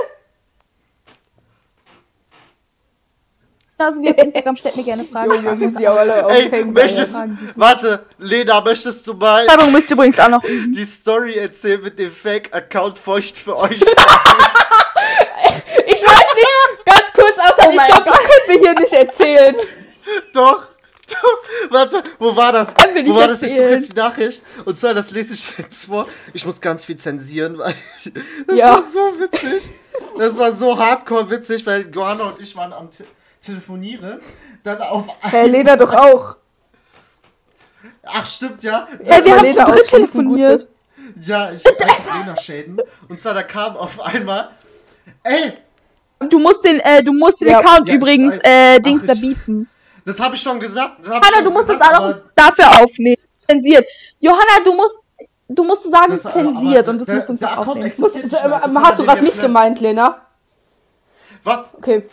Also, 3.79 3.99
auf 4.01 4.05
Instagram 4.17 4.55
stellt 4.57 4.75
mir 4.75 4.83
gerne 4.83 5.05
Fragen. 5.05 5.31
Junge, 5.33 5.59
wie 5.59 5.69
sie 5.69 5.87
auch 5.87 5.95
alle 5.97 6.13
Ey, 6.15 6.45
aufhängen. 6.45 6.73
möchtest, 6.73 7.13
Fragen. 7.13 7.51
warte, 7.55 8.05
Lena, 8.17 8.59
möchtest 8.61 9.07
du 9.07 9.13
mal 9.13 9.47
Werbung 9.47 9.71
müsst 9.71 9.89
übrigens 9.89 10.19
auch 10.19 10.29
noch 10.29 10.41
die 10.43 10.83
Story 10.85 11.35
erzählen 11.37 11.81
mit 11.81 11.97
dem 11.97 12.11
Fake-Account 12.11 12.99
feucht 12.99 13.37
für 13.37 13.57
euch? 13.57 13.81
Ich 15.87 16.01
weiß 16.07 16.35
nicht, 16.35 16.85
ganz 16.85 17.13
kurz, 17.13 17.37
außer 17.39 17.67
Oh 17.67 17.71
ich 17.71 17.85
glaube, 17.85 18.03
das 18.05 18.17
können 18.19 18.47
wir 18.47 18.59
hier 18.59 18.79
nicht 18.79 18.93
erzählen. 18.93 19.55
Doch, 20.33 20.63
doch, 21.07 21.71
warte, 21.71 22.03
wo 22.19 22.35
war 22.35 22.51
das? 22.51 22.73
Wo 23.05 23.15
war 23.15 23.27
das? 23.27 23.41
Ich 23.41 23.51
suche 23.51 23.69
jetzt 23.69 23.91
die 23.93 23.95
Nachricht. 23.95 24.41
Und 24.65 24.77
zwar, 24.77 24.93
das 24.93 25.11
lese 25.11 25.33
ich 25.33 25.57
jetzt 25.57 25.85
vor. 25.85 26.07
Ich 26.33 26.45
muss 26.45 26.61
ganz 26.61 26.85
viel 26.85 26.97
zensieren, 26.97 27.57
weil 27.57 27.73
das 28.47 28.55
Ja. 28.55 28.73
war 28.73 28.83
so 28.83 28.99
witzig. 29.19 29.63
Das 30.17 30.37
war 30.37 30.51
so 30.51 30.77
hardcore 30.77 31.29
witzig, 31.29 31.65
weil 31.65 31.89
Johanna 31.93 32.23
und 32.25 32.39
ich 32.39 32.55
waren 32.55 32.71
am 32.73 32.89
Te 32.91 33.03
Telefonieren. 33.41 34.19
Dann 34.63 34.81
auf 34.81 35.05
Hey, 35.21 35.47
Lena 35.49 35.75
doch 35.75 35.93
auch. 35.93 36.35
Ach, 38.03 38.25
stimmt, 38.25 38.63
ja. 38.63 38.87
Ey, 39.03 39.23
wir 39.23 39.35
haben 39.35 39.43
Lena 39.43 39.65
zu 39.65 39.71
dritt 39.71 39.87
telefoniert. 39.87 40.67
Ja, 41.21 41.51
ich 41.51 41.65
einfach 41.67 42.19
Lena 42.19 42.35
schäden. 42.35 42.79
Und 43.07 43.21
zwar, 43.21 43.33
da 43.33 43.43
kam 43.43 43.77
auf 43.77 43.99
einmal. 43.99 44.49
Ey, 45.23 45.53
Du 46.27 46.37
musst 46.37 46.65
den, 46.65 46.81
äh, 46.81 47.01
du 47.01 47.13
musst 47.13 47.39
den 47.39 47.47
Ja. 47.47 47.59
Account 47.59 47.87
Ja, 47.87 47.95
übrigens, 47.95 48.37
äh, 48.43 48.79
Dings 48.81 49.05
da 49.05 49.13
bieten. 49.13 49.69
das 50.03 50.19
habe 50.19 50.35
ich 50.35 50.41
schon 50.41 50.59
gesagt. 50.59 50.97
Das 50.99 51.13
hab 51.13 51.23
ich 51.23 51.29
Hanna, 51.29 51.37
schon 51.37 51.43
du 51.45 51.51
musst 51.53 51.69
das 51.69 51.77
gesagt, 51.79 51.95
auch 51.95 51.99
noch 52.01 52.05
aber 52.09 52.21
dafür 52.35 52.83
aufnehmen. 52.83 53.21
Zensiert. 53.49 53.85
Johanna, 54.19 54.63
du 54.65 54.73
musst, 54.73 54.99
du 55.47 55.63
musst 55.63 55.83
sagen, 55.83 56.11
das- 56.11 56.23
zensiert 56.23 56.79
aber 56.79 56.89
und 56.89 56.99
das 56.99 57.05
der- 57.05 57.15
musst 57.15 57.27
du 57.29 57.31
uns 57.31 57.43
auch 57.43 57.57
aufnehmen. 57.59 57.85
existiert 57.87 58.23
Muss, 58.25 58.31
nicht 58.33 58.43
mehr. 58.43 58.59
kann 58.59 58.83
hast 58.83 58.99
du 58.99 59.03
gerade 59.05 59.21
mich 59.21 59.31
nicht- 59.31 59.41
gemeint, 59.41 59.79
Lena? 59.79 60.25
Was? 61.45 61.59
Okay. 61.77 62.09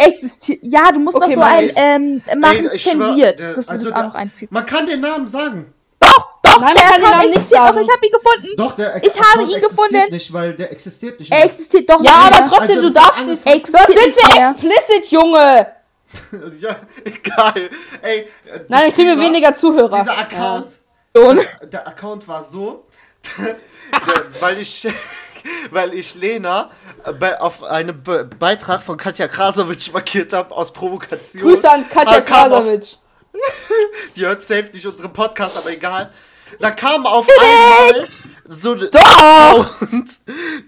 Der 0.00 0.08
existiert. 0.08 0.58
Ja, 0.62 0.92
du 0.92 0.98
musst 1.00 1.16
Okay, 1.16 1.36
noch 1.36 1.42
so 1.42 1.48
ein, 1.48 1.70
ähm, 1.76 2.22
machen, 2.40 2.68
Ey, 2.70 2.76
ich 2.76 2.82
schwör, 2.82 3.06
zensiert. 3.08 3.38
der- 3.38 3.48
also 3.56 3.64
das 3.72 3.82
der- 3.84 3.96
auch 3.96 4.02
noch 4.04 4.14
einfügen. 4.14 4.54
Man 4.54 4.66
kann 4.66 4.86
den 4.86 5.00
Namen 5.00 5.26
sagen. 5.28 5.72
Doch, 5.98 6.28
doch, 6.42 6.60
Nein, 6.60 6.74
der 6.74 6.82
kann 6.82 6.92
den 7.00 7.04
Account 7.04 7.16
Namen 7.16 7.28
nicht 7.28 7.36
existiert 7.38 7.60
sagen. 7.62 7.76
Doch, 7.76 7.82
ich 7.82 7.88
habe 7.94 8.06
ihn 8.06 8.12
gefunden. 8.12 8.56
Doch, 8.56 8.72
der 8.76 9.04
Ich 9.04 9.20
habe 9.20 9.42
ihn 9.42 9.60
gefunden. 9.62 10.10
nicht, 10.10 10.32
weil 10.32 10.52
der 10.54 10.72
existiert 10.72 11.18
nicht 11.18 11.32
Er 11.32 11.38
mehr. 11.38 11.46
existiert 11.46 11.90
doch 11.90 12.02
Ja, 12.04 12.12
aber 12.30 12.48
trotzdem, 12.48 12.78
Also, 12.78 12.88
du 12.88 12.92
darfst 12.94 13.26
nicht. 13.26 13.46
alles- 13.46 13.62
Sonst 13.70 13.86
sind 13.86 14.16
wir 14.16 14.38
mehr. 14.38 14.50
explicit, 14.50 15.10
Junge. 15.10 15.66
ja, 16.60 16.76
egal. 17.04 17.54
Ey, 18.02 18.18
äh, 18.20 18.60
Nein, 18.68 18.92
wir 18.94 19.04
dieser- 19.04 19.18
weniger 19.20 19.54
Zuhörer. 19.56 19.98
Dieser 20.00 20.18
Account, 20.18 20.78
Schon. 21.16 21.40
der 21.72 21.88
Account 21.88 22.28
war 22.28 22.42
so, 22.42 22.84
der, 23.38 23.56
weil 24.40 24.60
ich, 24.60 24.86
weil 25.70 25.94
ich 25.94 26.14
Lena 26.14 26.70
äh, 27.04 27.12
bei, 27.12 27.40
auf 27.40 27.62
einen 27.62 28.02
Be 28.02 28.24
Beitrag 28.38 28.82
von 28.82 28.96
Katja 28.96 29.28
Krasowitsch 29.28 29.92
markiert 29.92 30.32
habe 30.32 30.54
aus 30.54 30.72
Provokation. 30.72 31.42
Grüße 31.42 31.70
an 31.70 31.88
Katja 31.88 32.20
Krasowitsch. 32.20 32.96
Die 34.16 34.24
hört 34.26 34.42
safe 34.42 34.70
nicht 34.72 34.86
unseren 34.86 35.12
Podcast, 35.12 35.56
aber 35.58 35.70
egal. 35.70 36.10
Da 36.60 36.70
kam 36.70 37.06
auf 37.06 37.26
einmal 37.28 38.06
so 38.48 38.72
eine 38.72 38.88
und 39.90 40.08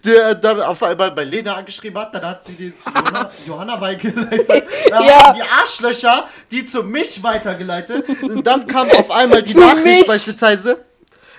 der 0.04 0.34
dann 0.34 0.60
auf 0.60 0.82
einmal 0.82 1.12
bei 1.12 1.22
Lena 1.22 1.54
angeschrieben 1.54 2.00
hat, 2.02 2.12
dann 2.12 2.26
hat 2.26 2.44
sie 2.44 2.54
den 2.54 2.76
zu 2.76 2.90
Johanna, 2.90 3.30
Johanna 3.46 3.80
weitergeleitet. 3.80 4.64
Dann 4.90 5.04
Ja. 5.04 5.26
haben 5.26 5.38
die 5.38 5.42
Arschlöcher, 5.62 6.28
die 6.50 6.66
zu 6.66 6.82
mich 6.82 7.22
weitergeleitet. 7.22 8.04
Und 8.22 8.44
dann 8.44 8.66
kam 8.66 8.90
auf 8.90 9.10
einmal 9.12 9.42
die 9.44 9.54
Nachricht 9.54 9.84
mich. 9.84 10.06
beispielsweise. 10.06 10.84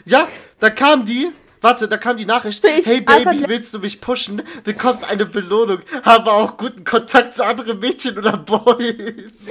Ja, 0.05 0.27
da 0.59 0.69
kam 0.69 1.03
die. 1.05 1.31
Warte, 1.61 1.87
da 1.87 1.97
kam 1.97 2.17
die 2.17 2.25
Nachricht. 2.25 2.63
Ich 2.63 2.85
Hey 2.85 3.01
Baby, 3.01 3.43
willst 3.47 3.73
du 3.73 3.79
mich 3.79 3.99
pushen? 3.99 4.41
Bekommst 4.63 5.09
eine 5.09 5.25
Belohnung. 5.25 5.79
Habe 6.03 6.31
auch 6.31 6.57
guten 6.57 6.83
Kontakt 6.83 7.33
zu 7.35 7.45
anderen 7.45 7.79
Mädchen 7.79 8.17
oder 8.17 8.37
Boys. 8.37 9.49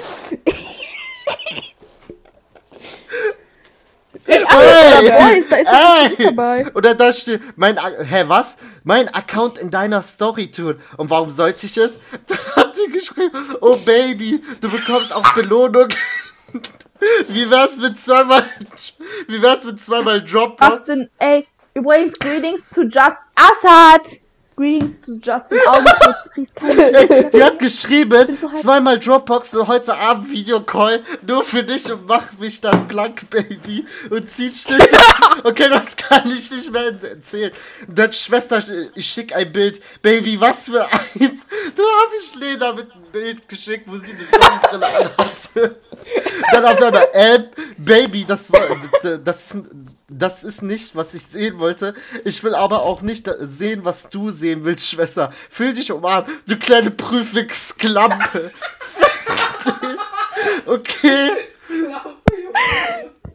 Ey, 4.27 4.37
Ey, 4.37 4.45
Boys, 4.45 5.49
da 5.49 5.57
ist 5.57 5.67
doch 5.73 6.09
nicht 6.11 6.21
ey. 6.21 6.25
dabei. 6.27 6.67
Oder 6.75 6.95
da 6.95 7.13
steht, 7.13 7.41
mein, 7.57 7.79
hä, 7.79 8.25
was? 8.27 8.57
Mein 8.85 9.09
Account 9.15 9.59
in 9.59 9.71
deiner 9.71 10.03
Story 10.03 10.51
tun. 10.51 10.81
Und 10.97 11.09
warum 11.11 11.31
sollte 11.31 11.65
ich 11.67 11.77
es? 11.77 11.99
Dann 12.27 12.39
hat 12.57 12.77
sie 12.77 12.91
geschrieben, 12.91 13.33
oh 13.61 13.77
Baby, 13.77 14.43
du 14.61 14.71
bekommst 14.71 15.15
auch 15.15 15.35
Belohnung. 15.35 15.89
Wie 17.29 17.49
wär's 17.49 17.77
mit 17.77 17.97
zweimal, 17.97 18.43
wie 19.29 19.41
wär's 19.41 19.63
mit 19.65 19.81
zweimal 19.81 20.21
Dropbox? 20.21 20.79
Justin, 20.79 21.09
ey, 21.19 21.47
übrigens, 21.79 22.19
Greetings 22.19 22.61
to 22.75 22.83
Just 22.83 23.19
Assad. 23.37 24.21
Greetings 24.57 25.07
to 25.07 25.13
Justin 25.23 25.59
Ey, 26.61 27.31
die 27.31 27.43
hat 27.45 27.61
geschrieben, 27.61 28.37
so 28.41 28.49
zweimal 28.49 28.99
Dropbox 28.99 29.55
und 29.55 29.69
heute 29.69 29.95
Abend 29.95 30.33
Videocall, 30.33 31.01
nur 31.25 31.45
für 31.45 31.63
dich 31.63 31.91
und 31.93 32.09
mach 32.09 32.33
mich 32.41 32.61
dann 32.61 32.89
blank, 32.89 33.31
Baby. 33.31 33.87
Und 34.11 34.29
zieht 34.29 34.53
still. 34.53 34.81
Okay, 35.45 35.69
das 35.69 35.95
kann 35.95 36.29
ich 36.29 36.51
nicht 36.51 36.73
mehr 36.73 36.93
erzählen. 37.01 37.53
Und 37.87 37.97
dann 37.97 38.13
Schwester, 38.13 38.61
ich 38.97 39.07
schick 39.07 39.37
ein 39.37 39.53
Bild. 39.53 39.81
Baby, 40.03 40.41
was 40.41 40.67
für 40.67 40.85
eins. 40.85 41.47
Dann 41.77 41.85
hab 41.87 42.11
ich 42.19 42.35
Lena 42.35 42.73
mit 42.73 42.91
einem 42.93 43.03
Bild 43.13 43.49
geschickt, 43.49 43.85
wo 43.87 43.97
sie 43.97 44.15
die 44.15 44.25
Sonnenbrille 44.25 44.87
anhatte. 44.87 45.77
Dann 46.53 46.65
auf 46.65 46.83
einmal, 46.83 47.09
äh, 47.13 47.39
Baby, 47.79 48.25
das 48.27 48.53
war, 48.53 48.61
das, 49.25 49.55
ist- 49.55 49.67
das 50.09 50.45
ist 50.45 50.63
nicht, 50.63 50.95
was 50.97 51.15
ich 51.15 51.23
sehen 51.25 51.59
wollte. 51.59 51.95
Ich 52.25 52.43
will 52.45 52.55
aber 52.55 52.83
auch 52.83 53.03
nicht 53.03 53.29
sehen, 53.41 53.85
was 53.85 54.09
du 54.09 54.31
sehen 54.31 54.65
willst, 54.65 54.89
Schwester. 54.89 55.33
Fühl 55.51 55.73
dich 55.75 55.91
umarmt, 55.93 56.29
du 56.47 56.57
kleine 56.59 56.91
Prüfungsklampe. 56.91 58.51
Okay. 60.67 61.31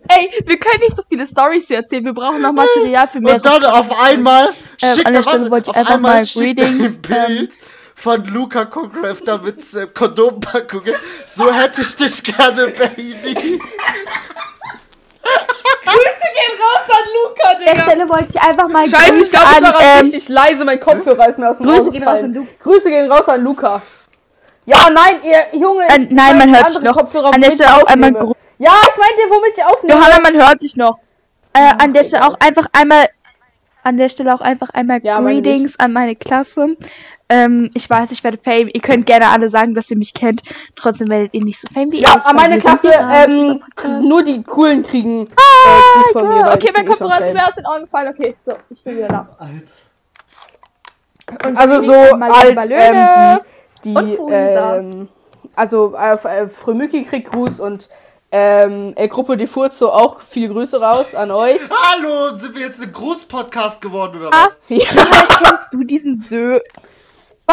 Ey, 0.07 0.29
wir 0.45 0.57
können 0.57 0.79
nicht 0.81 0.95
so 0.95 1.03
viele 1.07 1.25
Stories 1.27 1.67
hier 1.67 1.77
erzählen. 1.77 2.05
Wir 2.05 2.13
brauchen 2.13 2.41
noch 2.41 2.51
Material 2.53 3.07
für 3.07 3.19
mehr. 3.19 3.35
Und 3.35 3.45
dann 3.45 3.63
auf 3.65 3.91
einmal 4.01 4.49
schickt 4.81 5.05
an 5.07 5.13
der 5.13 5.21
er, 5.21 5.29
Stelle 5.29 5.49
wollte 5.51 5.65
ich 5.65 5.69
auf 5.69 5.75
einfach 5.77 5.95
einmal 5.95 6.21
mal 6.21 6.25
Greetings, 6.25 6.99
Bild 6.99 7.53
von 8.03 8.21
Luca 8.25 8.65
Concrafter 8.65 9.37
mit 9.37 9.61
äh, 9.75 9.87
Kondompackungen. 9.87 10.93
So 11.25 11.49
hätte 11.53 11.81
ich 11.83 11.95
dich 11.95 12.21
gerne, 12.21 12.67
Baby. 12.67 13.33
Grüße 15.85 16.27
gehen 16.35 16.57
raus 16.59 16.89
an 16.89 17.05
Luca, 17.15 17.47
An 17.49 17.57
der 17.59 17.73
Digga. 17.73 17.83
Stelle 17.83 18.09
wollte 18.09 18.27
ich 18.29 18.41
einfach 18.41 18.67
mal 18.67 18.85
Scheiße, 18.89 19.21
ich 19.21 19.31
glaube, 19.31 19.45
ich 19.55 19.61
war 19.63 19.81
ähm, 19.81 19.99
richtig 20.01 20.27
leise. 20.27 20.65
Mein 20.65 20.81
Kopfhörer 20.81 21.29
ist 21.29 21.39
mir 21.39 21.49
aus 21.49 21.59
dem 21.59 21.67
Grüße 21.67 21.81
Ohr 21.81 21.91
gehen 21.91 21.99
gefallen. 22.01 22.33
Luca. 22.33 22.47
Grüße 22.61 22.89
gehen 22.89 23.09
raus 23.09 23.29
an 23.29 23.41
Luca. 23.41 23.81
Ja, 24.65 24.89
nein, 24.91 25.19
ihr 25.23 25.57
Junge. 25.59 25.83
Äh, 25.87 26.07
nein, 26.09 26.37
man 26.37 26.53
hört 26.53 26.69
dich 26.71 26.81
noch. 26.81 26.97
Kopfhörer, 26.97 27.33
An 27.33 27.41
der 27.41 27.51
Stelle 27.51 27.73
auch 27.73 27.87
einmal 27.87 28.11
Ja, 28.57 28.73
ich 28.81 28.97
meinte, 28.97 29.21
womit 29.29 29.57
ich 29.57 29.63
aufnehme. 29.63 29.97
Johanna, 29.99 30.19
man 30.19 30.33
hört 30.45 30.61
dich 30.61 30.75
noch. 30.75 30.99
Äh, 31.53 31.71
an 31.81 31.93
der 31.93 32.03
Stelle 32.03 32.27
auch 32.27 32.37
einfach 32.41 32.65
einmal, 32.73 33.07
an 33.83 33.95
der 33.97 34.09
Stelle 34.09 34.33
auch 34.33 34.41
einfach 34.41 34.71
einmal 34.71 34.99
Ja, 35.03 35.21
meine 35.21 35.41
Greetings 35.41 35.79
an 35.79 35.93
meine 35.93 36.15
Klasse. 36.17 36.75
Ähm, 37.29 37.71
ich 37.73 37.89
weiß, 37.89 38.11
ich 38.11 38.23
werde 38.23 38.37
Fame. 38.37 38.69
Ihr 38.73 38.81
könnt 38.81 39.05
gerne 39.05 39.29
alle 39.29 39.49
sagen, 39.49 39.73
dass 39.73 39.89
ihr 39.89 39.97
mich 39.97 40.13
kennt. 40.13 40.43
Trotzdem 40.75 41.09
werdet 41.09 41.33
ihr 41.33 41.43
nicht 41.43 41.59
so 41.59 41.67
Fame 41.73 41.91
wie 41.91 41.95
ich. 41.95 42.01
Ja, 42.01 42.13
an 42.15 42.21
weil 42.25 42.33
meine 42.35 42.57
Klasse, 42.59 42.91
ja 42.91 43.23
ähm, 43.25 43.61
nur 44.01 44.23
die 44.23 44.43
coolen 44.43 44.83
kriegen 44.83 45.25
äh, 45.25 45.27
Gruß 45.27 46.11
von 46.11 46.27
mir. 46.27 46.35
weil 46.35 46.43
Ah, 46.43 46.53
okay, 46.53 46.65
ich 46.67 46.73
mein 46.75 46.85
eh 46.85 46.89
Kopfhörer 46.89 47.25
ist 47.25 47.33
mir 47.33 47.47
aus 47.47 47.55
den 47.55 47.65
Augen 47.65 47.81
gefallen. 47.85 48.13
Okay, 48.17 48.35
so, 48.45 48.53
ich 48.69 48.83
bin 48.83 48.97
wieder 48.97 49.07
da. 49.07 49.29
Alter. 49.39 49.73
Und 51.47 51.57
Also 51.57 51.79
so 51.81 51.93
als 51.93 52.69
ähm, 52.69 53.39
die, 53.85 53.93
die 53.93 54.17
ähm, 54.31 55.07
also 55.55 55.95
äh, 55.95 56.13
äh, 56.13 56.47
Frömücki 56.49 57.03
kriegt 57.05 57.31
Gruß 57.31 57.59
und 57.61 57.89
ähm, 58.31 58.93
äh, 58.95 59.07
Gruppe 59.07 59.37
de 59.37 59.47
Furzo 59.47 59.89
auch 59.89 60.19
viele 60.19 60.49
Grüße 60.49 60.81
raus 60.81 61.15
an 61.15 61.31
euch. 61.31 61.61
Hallo, 61.69 62.35
sind 62.35 62.55
wir 62.55 62.63
jetzt 62.63 62.81
ein 62.81 62.91
Gruß-Podcast 62.91 63.79
geworden 63.81 64.17
oder 64.19 64.29
Ah. 64.33 64.45
was? 64.45 64.57
Ja. 64.67 64.77
Johanna, 64.91 65.27
kennst 65.49 65.73
du 65.73 65.83
diesen 65.83 66.15
Sö... 66.15 66.59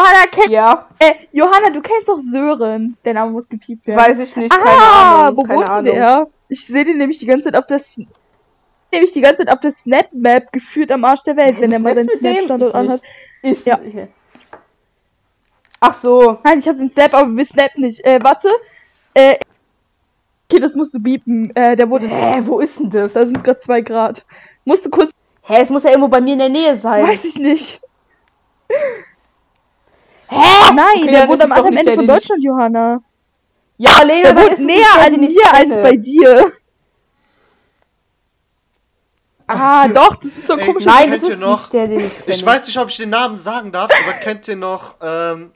Johanna, 0.01 0.27
kennt... 0.31 0.49
ja, 0.49 0.87
Äh, 0.99 1.13
Johanna, 1.31 1.69
du 1.69 1.81
kennst 1.81 2.07
doch 2.07 2.19
Sören. 2.19 2.97
Der 3.05 3.13
Name 3.13 3.31
muss 3.31 3.47
gepiept 3.47 3.85
werden. 3.85 3.99
weiß 3.99 4.19
ich 4.19 4.35
nicht, 4.35 4.51
keine 4.51 4.69
ah, 4.69 5.27
Ahnung. 5.27 5.47
Keine 5.47 5.69
Ahnung. 5.69 5.93
der? 5.93 6.27
Ich 6.49 6.65
sehe 6.65 6.83
den 6.83 6.97
nämlich 6.97 7.19
die 7.19 7.25
ganze 7.25 7.45
Zeit 7.45 7.55
auf 7.55 7.67
das... 7.67 7.97
Nämlich 8.91 9.13
die 9.13 9.21
ganze 9.21 9.45
Zeit 9.45 9.53
auf 9.53 9.59
der 9.61 9.71
Snap-Map 9.71 10.51
gefühlt 10.51 10.91
am 10.91 11.05
Arsch 11.05 11.23
der 11.23 11.37
Welt, 11.37 11.61
wenn 11.61 11.71
er 11.71 11.79
mal 11.79 11.95
seinen? 11.95 12.09
Snap-Standort 12.09 12.75
anhat. 12.75 13.01
Ist 13.41 13.65
Ja. 13.65 13.79
Ach 15.79 15.93
so. 15.93 16.39
Nein, 16.43 16.59
ich 16.59 16.67
hab 16.67 16.77
den 16.77 16.91
Snap, 16.91 17.13
aber 17.13 17.35
wir 17.35 17.45
Snap 17.45 17.77
nicht. 17.77 18.03
Äh, 18.05 18.19
warte. 18.21 18.49
Äh, 19.13 19.37
okay, 20.49 20.59
das 20.59 20.75
musst 20.75 20.93
du 20.93 20.99
biepen. 20.99 21.55
Äh, 21.55 21.75
der 21.75 21.89
wurde... 21.89 22.07
Hä, 22.07 22.41
wo 22.41 22.59
ist 22.59 22.79
denn 22.79 22.89
das? 22.89 23.13
Da 23.13 23.25
sind 23.25 23.43
gerade 23.43 23.59
zwei 23.59 23.81
Grad. 23.81 24.25
Musst 24.65 24.85
du 24.85 24.89
kurz... 24.89 25.11
Hä, 25.43 25.61
es 25.61 25.69
muss 25.69 25.83
ja 25.83 25.91
irgendwo 25.91 26.09
bei 26.09 26.21
mir 26.21 26.33
in 26.33 26.39
der 26.39 26.49
Nähe 26.49 26.75
sein. 26.75 27.07
Weiß 27.07 27.23
ich 27.23 27.37
nicht. 27.37 27.81
Hä? 30.31 30.71
Nein, 30.73 30.85
Okay, 31.03 31.11
der 31.11 31.27
wohnt 31.27 31.41
am 31.41 31.51
anderen 31.51 31.77
Ende 31.77 31.93
von 31.95 32.07
Deutschland, 32.07 32.43
Johanna. 32.43 33.01
Ja, 33.77 34.01
Lena, 34.03 34.31
Der 34.31 34.43
wohnt 34.43 34.59
näher 34.59 34.95
an 35.05 35.19
mir 35.19 35.53
als 35.53 35.75
bei 35.83 35.95
dir. 35.97 36.51
Ah, 39.47 39.87
doch, 39.89 40.15
das 40.15 40.31
ist 40.37 40.47
so 40.47 40.57
Ey, 40.57 40.65
komisch. 40.65 40.85
Nein, 40.85 41.11
das 41.11 41.23
ist 41.23 41.39
noch? 41.39 41.57
nicht 41.57 41.73
der, 41.73 41.87
den 41.87 41.99
ich 42.05 42.15
kenne. 42.15 42.25
Ich 42.27 42.45
weiß 42.45 42.67
nicht, 42.67 42.77
ob 42.79 42.87
ich 42.89 42.97
den 42.97 43.09
Namen 43.09 43.37
sagen 43.37 43.71
darf, 43.71 43.91
aber 43.91 44.13
kennt 44.13 44.47
ihr 44.47 44.55
noch 44.55 44.95
ähm, 45.01 45.51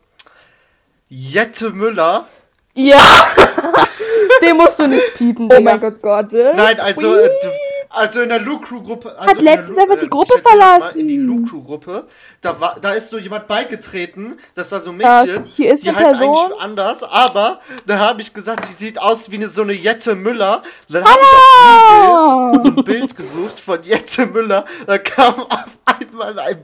Jette 1.07 1.69
Müller? 1.69 2.27
Ja. 2.73 2.99
den 4.41 4.57
musst 4.57 4.79
du 4.79 4.87
nicht 4.87 5.15
piepen, 5.15 5.49
Oh 5.49 5.61
mein 5.61 5.79
Gott, 5.79 6.01
Gott. 6.01 6.33
Nein, 6.33 6.77
also, 6.81 7.15
äh, 7.15 7.29
du- 7.41 7.47
also 7.95 8.21
in 8.21 8.29
der 8.29 8.39
Luke 8.39 8.65
Crew 8.65 8.81
Gruppe. 8.81 9.17
Also 9.17 9.31
Hat 9.31 9.41
letztens 9.41 9.77
einfach 9.77 9.99
die 9.99 10.05
äh, 10.05 10.09
Gruppe 10.09 10.33
das 10.35 10.43
mal, 10.43 10.49
verlassen. 10.77 10.99
In 10.99 11.07
die 11.07 11.17
Luke 11.17 11.49
Crew 11.49 11.63
Gruppe. 11.63 12.07
Da, 12.41 12.59
war, 12.59 12.77
da 12.79 12.91
ist 12.91 13.09
so 13.09 13.17
jemand 13.17 13.47
beigetreten. 13.47 14.37
Das 14.53 14.71
war 14.71 14.81
so 14.81 14.91
ein 14.91 14.97
Mädchen. 14.97 15.45
hier 15.45 15.73
ist 15.73 15.83
die 15.83 15.91
heißt 15.91 16.19
Person. 16.19 16.35
eigentlich 16.35 16.61
anders, 16.61 17.03
aber 17.03 17.59
da 17.87 17.97
habe 17.99 18.21
ich 18.21 18.33
gesagt, 18.33 18.67
die 18.69 18.73
sieht 18.73 18.99
aus 18.99 19.31
wie 19.31 19.35
eine, 19.35 19.47
so 19.47 19.61
eine 19.63 19.73
Jette 19.73 20.15
Müller. 20.15 20.63
Dann 20.89 21.03
habe 21.05 21.19
ich 21.21 21.27
auf 21.27 22.51
Google 22.51 22.61
so 22.61 22.79
ein 22.79 22.83
Bild 22.83 23.17
gesucht 23.17 23.59
von 23.59 23.81
Jette 23.83 24.25
Müller. 24.25 24.65
Da 24.85 24.97
kam 24.97 25.41
auf 25.41 25.77
einmal 25.85 26.37
ein, 26.39 26.63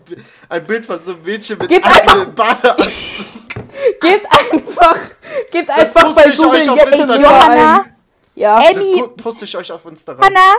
ein 0.50 0.66
Bild 0.66 0.86
von 0.86 1.02
so 1.02 1.14
einem 1.14 1.24
Mädchen 1.24 1.58
mit 1.58 1.70
Gib 1.70 1.86
einem 1.86 2.36
Badeanzug. 2.36 2.92
Gebt 4.02 4.28
einfach, 4.30 4.98
gebt 5.52 5.70
Das 5.70 5.96
einfach 5.96 6.04
poste 6.06 6.24
bei 6.24 6.30
ich 6.30 6.38
Google 6.38 6.62
euch 6.62 6.70
auf 6.70 6.78
jetzt 6.78 6.94
Instagram. 6.94 7.18
Müller 7.18 7.30
Johanna. 7.32 7.86
Ja. 8.36 8.74
Das 8.74 8.84
poste 9.18 9.46
ich 9.46 9.58
euch 9.58 9.72
auf 9.72 9.86
Instagram. 9.86 10.22
Johanna, 10.24 10.54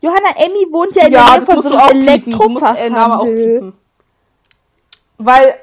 Johanna, 0.00 0.30
Emmy 0.36 0.66
wohnt 0.70 0.94
ja 0.96 1.06
in 1.06 1.12
der 1.12 1.20
Ja, 1.20 1.26
Nähe 1.30 1.36
das 1.36 1.44
von 1.46 1.54
musst 1.56 1.68
so 1.68 1.74
du 1.74 1.80
auch 1.80 1.88
einem 1.88 2.06
piepen. 2.06 2.32
Du 2.32 2.48
musst 2.48 2.62
Name 2.62 3.18
auch 3.18 3.26
Elektrofachhandel. 3.26 3.52
piepen. 3.54 3.72
Weil 5.18 5.54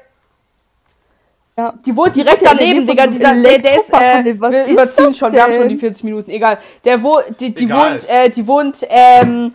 Ja. 1.56 1.72
die 1.86 1.96
wohnt 1.96 2.16
direkt 2.16 2.42
Ja, 2.42 2.50
der 2.50 2.58
daneben, 2.58 2.86
Digga. 2.86 3.06
Dieser, 3.06 3.34
der, 3.34 3.58
der 3.60 3.76
ist, 3.78 3.92
äh, 3.92 4.24
wir 4.24 4.64
ist 4.64 4.70
überziehen 4.70 5.06
das 5.06 5.18
schon, 5.18 5.32
wir 5.32 5.42
haben 5.42 5.52
schon 5.52 5.68
die 5.68 5.76
40 5.76 6.02
Minuten, 6.04 6.30
egal. 6.30 6.58
Der 6.84 7.00
wo, 7.02 7.20
die, 7.38 7.54
die 7.54 7.64
Egal. 7.64 7.92
wohnt, 7.92 8.08
äh, 8.08 8.28
die 8.30 8.46
wohnt, 8.46 8.86
ähm, 8.88 9.54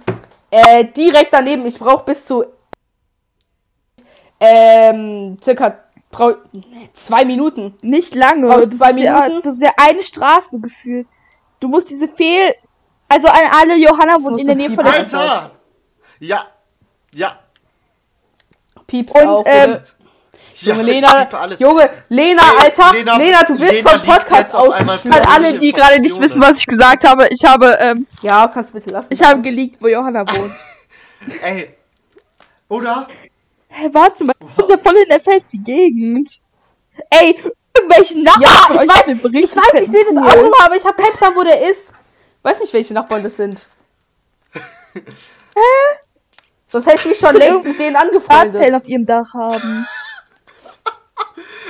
äh, 0.49 0.85
direkt 0.85 1.33
daneben. 1.33 1.65
Ich 1.65 1.77
brauche 1.77 2.05
bis 2.05 2.25
zu, 2.25 2.45
ähm, 4.39 5.37
circa, 5.43 5.77
brau 6.09 6.33
zwei 6.93 7.25
Minuten. 7.25 7.75
Nicht 7.81 8.15
lange. 8.15 8.47
Brauchst 8.47 8.71
Das 8.71 8.77
zwei 8.77 8.91
ja, 8.91 9.21
Minuten? 9.21 9.41
das 9.43 9.55
ist 9.55 9.63
ja 9.63 9.73
eine 9.77 10.01
Straße 10.01 10.59
gefühlt. 10.59 11.05
Du 11.59 11.67
musst 11.67 11.89
diese 11.89 12.07
Fehl... 12.07 12.55
Also 13.09 13.27
an 13.27 13.41
alle, 13.51 13.75
Johanna 13.75 14.15
wohnt 14.23 14.39
in 14.39 14.47
der 14.47 14.55
Nähe 14.55 14.69
von 14.73 14.83
der... 14.83 14.93
Alter! 14.93 15.51
Ja. 16.19 16.45
Ja. 17.13 17.39
Pieps 18.87 19.11
Und, 19.13 19.27
auch, 19.27 19.43
ähm. 19.45 19.77
Ja, 20.61 20.73
Junge, 20.73 20.83
Lena. 20.83 21.29
Junge, 21.57 21.89
Lena, 22.09 22.41
Alter, 22.61 22.91
Lena- 22.91 23.17
Lena, 23.17 23.43
du 23.43 23.57
wirst 23.59 23.71
Lena 23.75 23.89
vom 23.91 24.01
Podcast 24.03 24.53
ausgeschlossen. 24.53 25.13
An 25.13 25.21
alle, 25.25 25.57
die 25.57 25.71
gerade 25.71 25.99
nicht 26.01 26.19
wissen, 26.19 26.41
was 26.41 26.57
ich 26.57 26.65
gesagt 26.65 27.05
habe, 27.07 27.27
ich 27.29 27.43
habe, 27.45 27.77
ähm, 27.79 28.05
Ja, 28.21 28.45
kannst 28.49 28.73
bitte 28.73 28.89
lassen. 28.89 29.13
ich 29.13 29.21
habe 29.21 29.41
geleakt, 29.41 29.77
wo 29.79 29.87
Johanna 29.87 30.25
wohnt. 30.27 30.51
Ey. 31.41 31.75
Oder? 32.67 33.07
Hey, 33.69 33.89
warte 33.93 34.25
mal, 34.25 34.33
ja 34.67 34.77
voll 34.83 34.97
in 34.97 35.09
der 35.09 35.21
fancy 35.21 35.57
Gegend. 35.59 36.29
Ey, 37.09 37.39
irgendwelche 37.77 38.21
Nachbarn 38.21 38.41
Ja, 38.41 38.67
ich 38.73 38.79
euch 38.81 38.87
weiß, 38.89 39.07
ich 39.07 39.55
weiß, 39.55 39.81
ich 39.83 39.89
sehe 39.89 40.03
das 40.05 40.17
auch 40.17 40.33
immer, 40.43 40.61
aber 40.65 40.75
ich 40.75 40.83
habe 40.85 41.01
keinen 41.01 41.13
Plan, 41.13 41.33
wo 41.35 41.43
der 41.43 41.69
ist. 41.69 41.93
Weiß 42.41 42.59
nicht, 42.59 42.73
welche 42.73 42.93
Nachbarn 42.93 43.23
das 43.23 43.35
sind. 43.35 43.67
Sonst 46.65 46.85
hätte 46.85 46.97
ich 46.97 47.05
mich 47.05 47.19
schon 47.19 47.35
längst 47.35 47.65
mit 47.65 47.79
denen 47.79 47.95
Fahrzeug 47.95 48.31
angefreundet. 48.31 48.73
auf 48.75 48.87
ihrem 48.87 49.05
Dach 49.05 49.33
haben. 49.33 49.87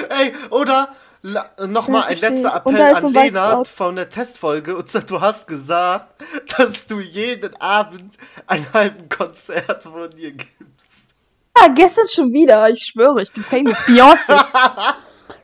Ey, 0.09 0.33
oder 0.49 0.95
nochmal 1.21 2.03
ein 2.03 2.17
letzter 2.17 2.55
Appell 2.55 2.81
an 2.81 3.05
ein 3.05 3.13
Lena 3.13 3.63
von 3.63 3.95
der 3.95 4.09
Testfolge. 4.09 4.75
Und 4.75 4.89
zwar, 4.89 5.01
du 5.01 5.21
hast 5.21 5.47
gesagt, 5.47 6.21
dass 6.57 6.87
du 6.87 6.99
jeden 6.99 7.55
Abend 7.61 8.17
einen 8.47 8.71
halben 8.73 9.09
Konzert 9.09 9.83
von 9.83 10.11
ihr 10.17 10.31
gibst. 10.33 11.09
Ah, 11.53 11.67
gestern 11.67 12.07
schon 12.07 12.31
wieder, 12.31 12.69
ich 12.69 12.83
schwöre, 12.83 13.23
ich 13.23 13.31
bin 13.33 13.43
famous. 13.43 13.77
Beyoncé. 13.85 14.95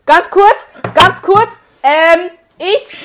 Ganz 0.06 0.30
kurz, 0.30 0.70
ganz 0.94 1.20
kurz. 1.22 1.62
Ähm, 1.82 2.30
ich 2.58 2.98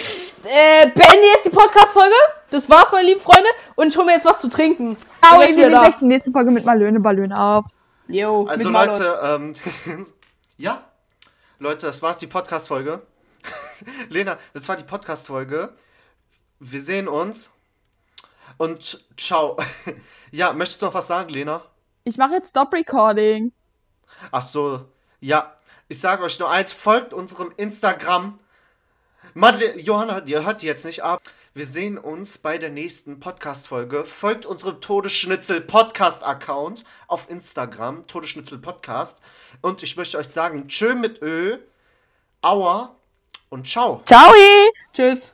äh, 0.45 0.87
beende 0.91 1.27
jetzt 1.35 1.47
die 1.47 1.51
Podcast-Folge. 1.51 2.15
Das 2.51 2.69
war's, 2.69 2.93
meine 2.93 3.09
lieben 3.09 3.21
Freunde. 3.21 3.49
Und 3.75 3.89
ich 3.89 3.97
hole 3.97 4.07
mir 4.07 4.13
jetzt 4.13 4.27
was 4.27 4.41
zu 4.41 4.49
trinken. 4.49 4.97
Aber 5.21 5.47
Bin 5.47 5.57
wir 5.57 5.69
gleich 5.69 5.99
die 5.99 6.07
nächste 6.07 6.31
Folge 6.31 6.51
mit 6.51 6.65
Malöne 6.65 7.01
Ballone 7.01 7.37
auf. 7.39 7.65
Jo, 8.09 8.47
Also. 8.47 8.69
Leute, 8.69 9.21
ähm, 9.23 9.55
ja, 10.57 10.85
Leute, 11.59 11.87
das 11.87 12.03
war's 12.03 12.19
die 12.19 12.27
Podcast-Folge. 12.27 13.03
Lena, 14.09 14.39
das 14.53 14.69
war 14.69 14.77
die 14.77 14.85
Podcast-Folge. 14.85 15.75
Wir 16.59 16.83
sehen 16.83 17.09
uns. 17.09 17.51
Und 18.57 19.05
ciao. 19.17 19.57
ja, 20.33 20.53
möchtest 20.53 20.83
du 20.83 20.87
noch 20.87 20.95
was 20.95 21.07
sagen, 21.07 21.31
Lena? 21.31 21.63
Ich 22.05 22.17
mache 22.17 22.35
jetzt 22.35 22.51
Stop 22.51 22.73
Recording. 22.73 23.53
Ach 24.33 24.43
so, 24.43 24.87
ja. 25.21 25.55
Ich 25.89 25.99
sage 25.99 26.23
euch 26.23 26.39
nur 26.39 26.51
eins, 26.51 26.73
folgt 26.73 27.13
unserem 27.13 27.53
Instagram. 27.57 28.39
Madle 29.35 29.79
Johanna, 29.79 30.23
ihr 30.27 30.45
hört 30.45 30.63
die 30.63 30.67
jetzt 30.67 30.85
nicht 30.85 31.03
ab. 31.03 31.23
Wir 31.55 31.67
sehen 31.67 31.99
uns 31.99 32.39
bei 32.39 32.59
der 32.59 32.71
nächsten 32.71 33.21
Podcast-Folge. 33.21 34.05
Folgt 34.05 34.47
unserem 34.47 34.81
Todesschnitzel 34.81 35.61
Podcast-Account 35.61 36.85
auf 37.09 37.29
Instagram, 37.29 38.07
Todesschnitzel 38.07 38.59
Podcast. 38.59 39.21
Und 39.61 39.83
ich 39.83 39.97
möchte 39.97 40.19
euch 40.19 40.29
sagen, 40.29 40.69
tschö 40.69 40.95
mit 40.95 41.21
Ö, 41.23 41.59
Aua 42.43 42.97
und 43.49 43.69
ciao. 43.69 44.03
Ciao! 44.05 44.33
Tschüss. 44.93 45.33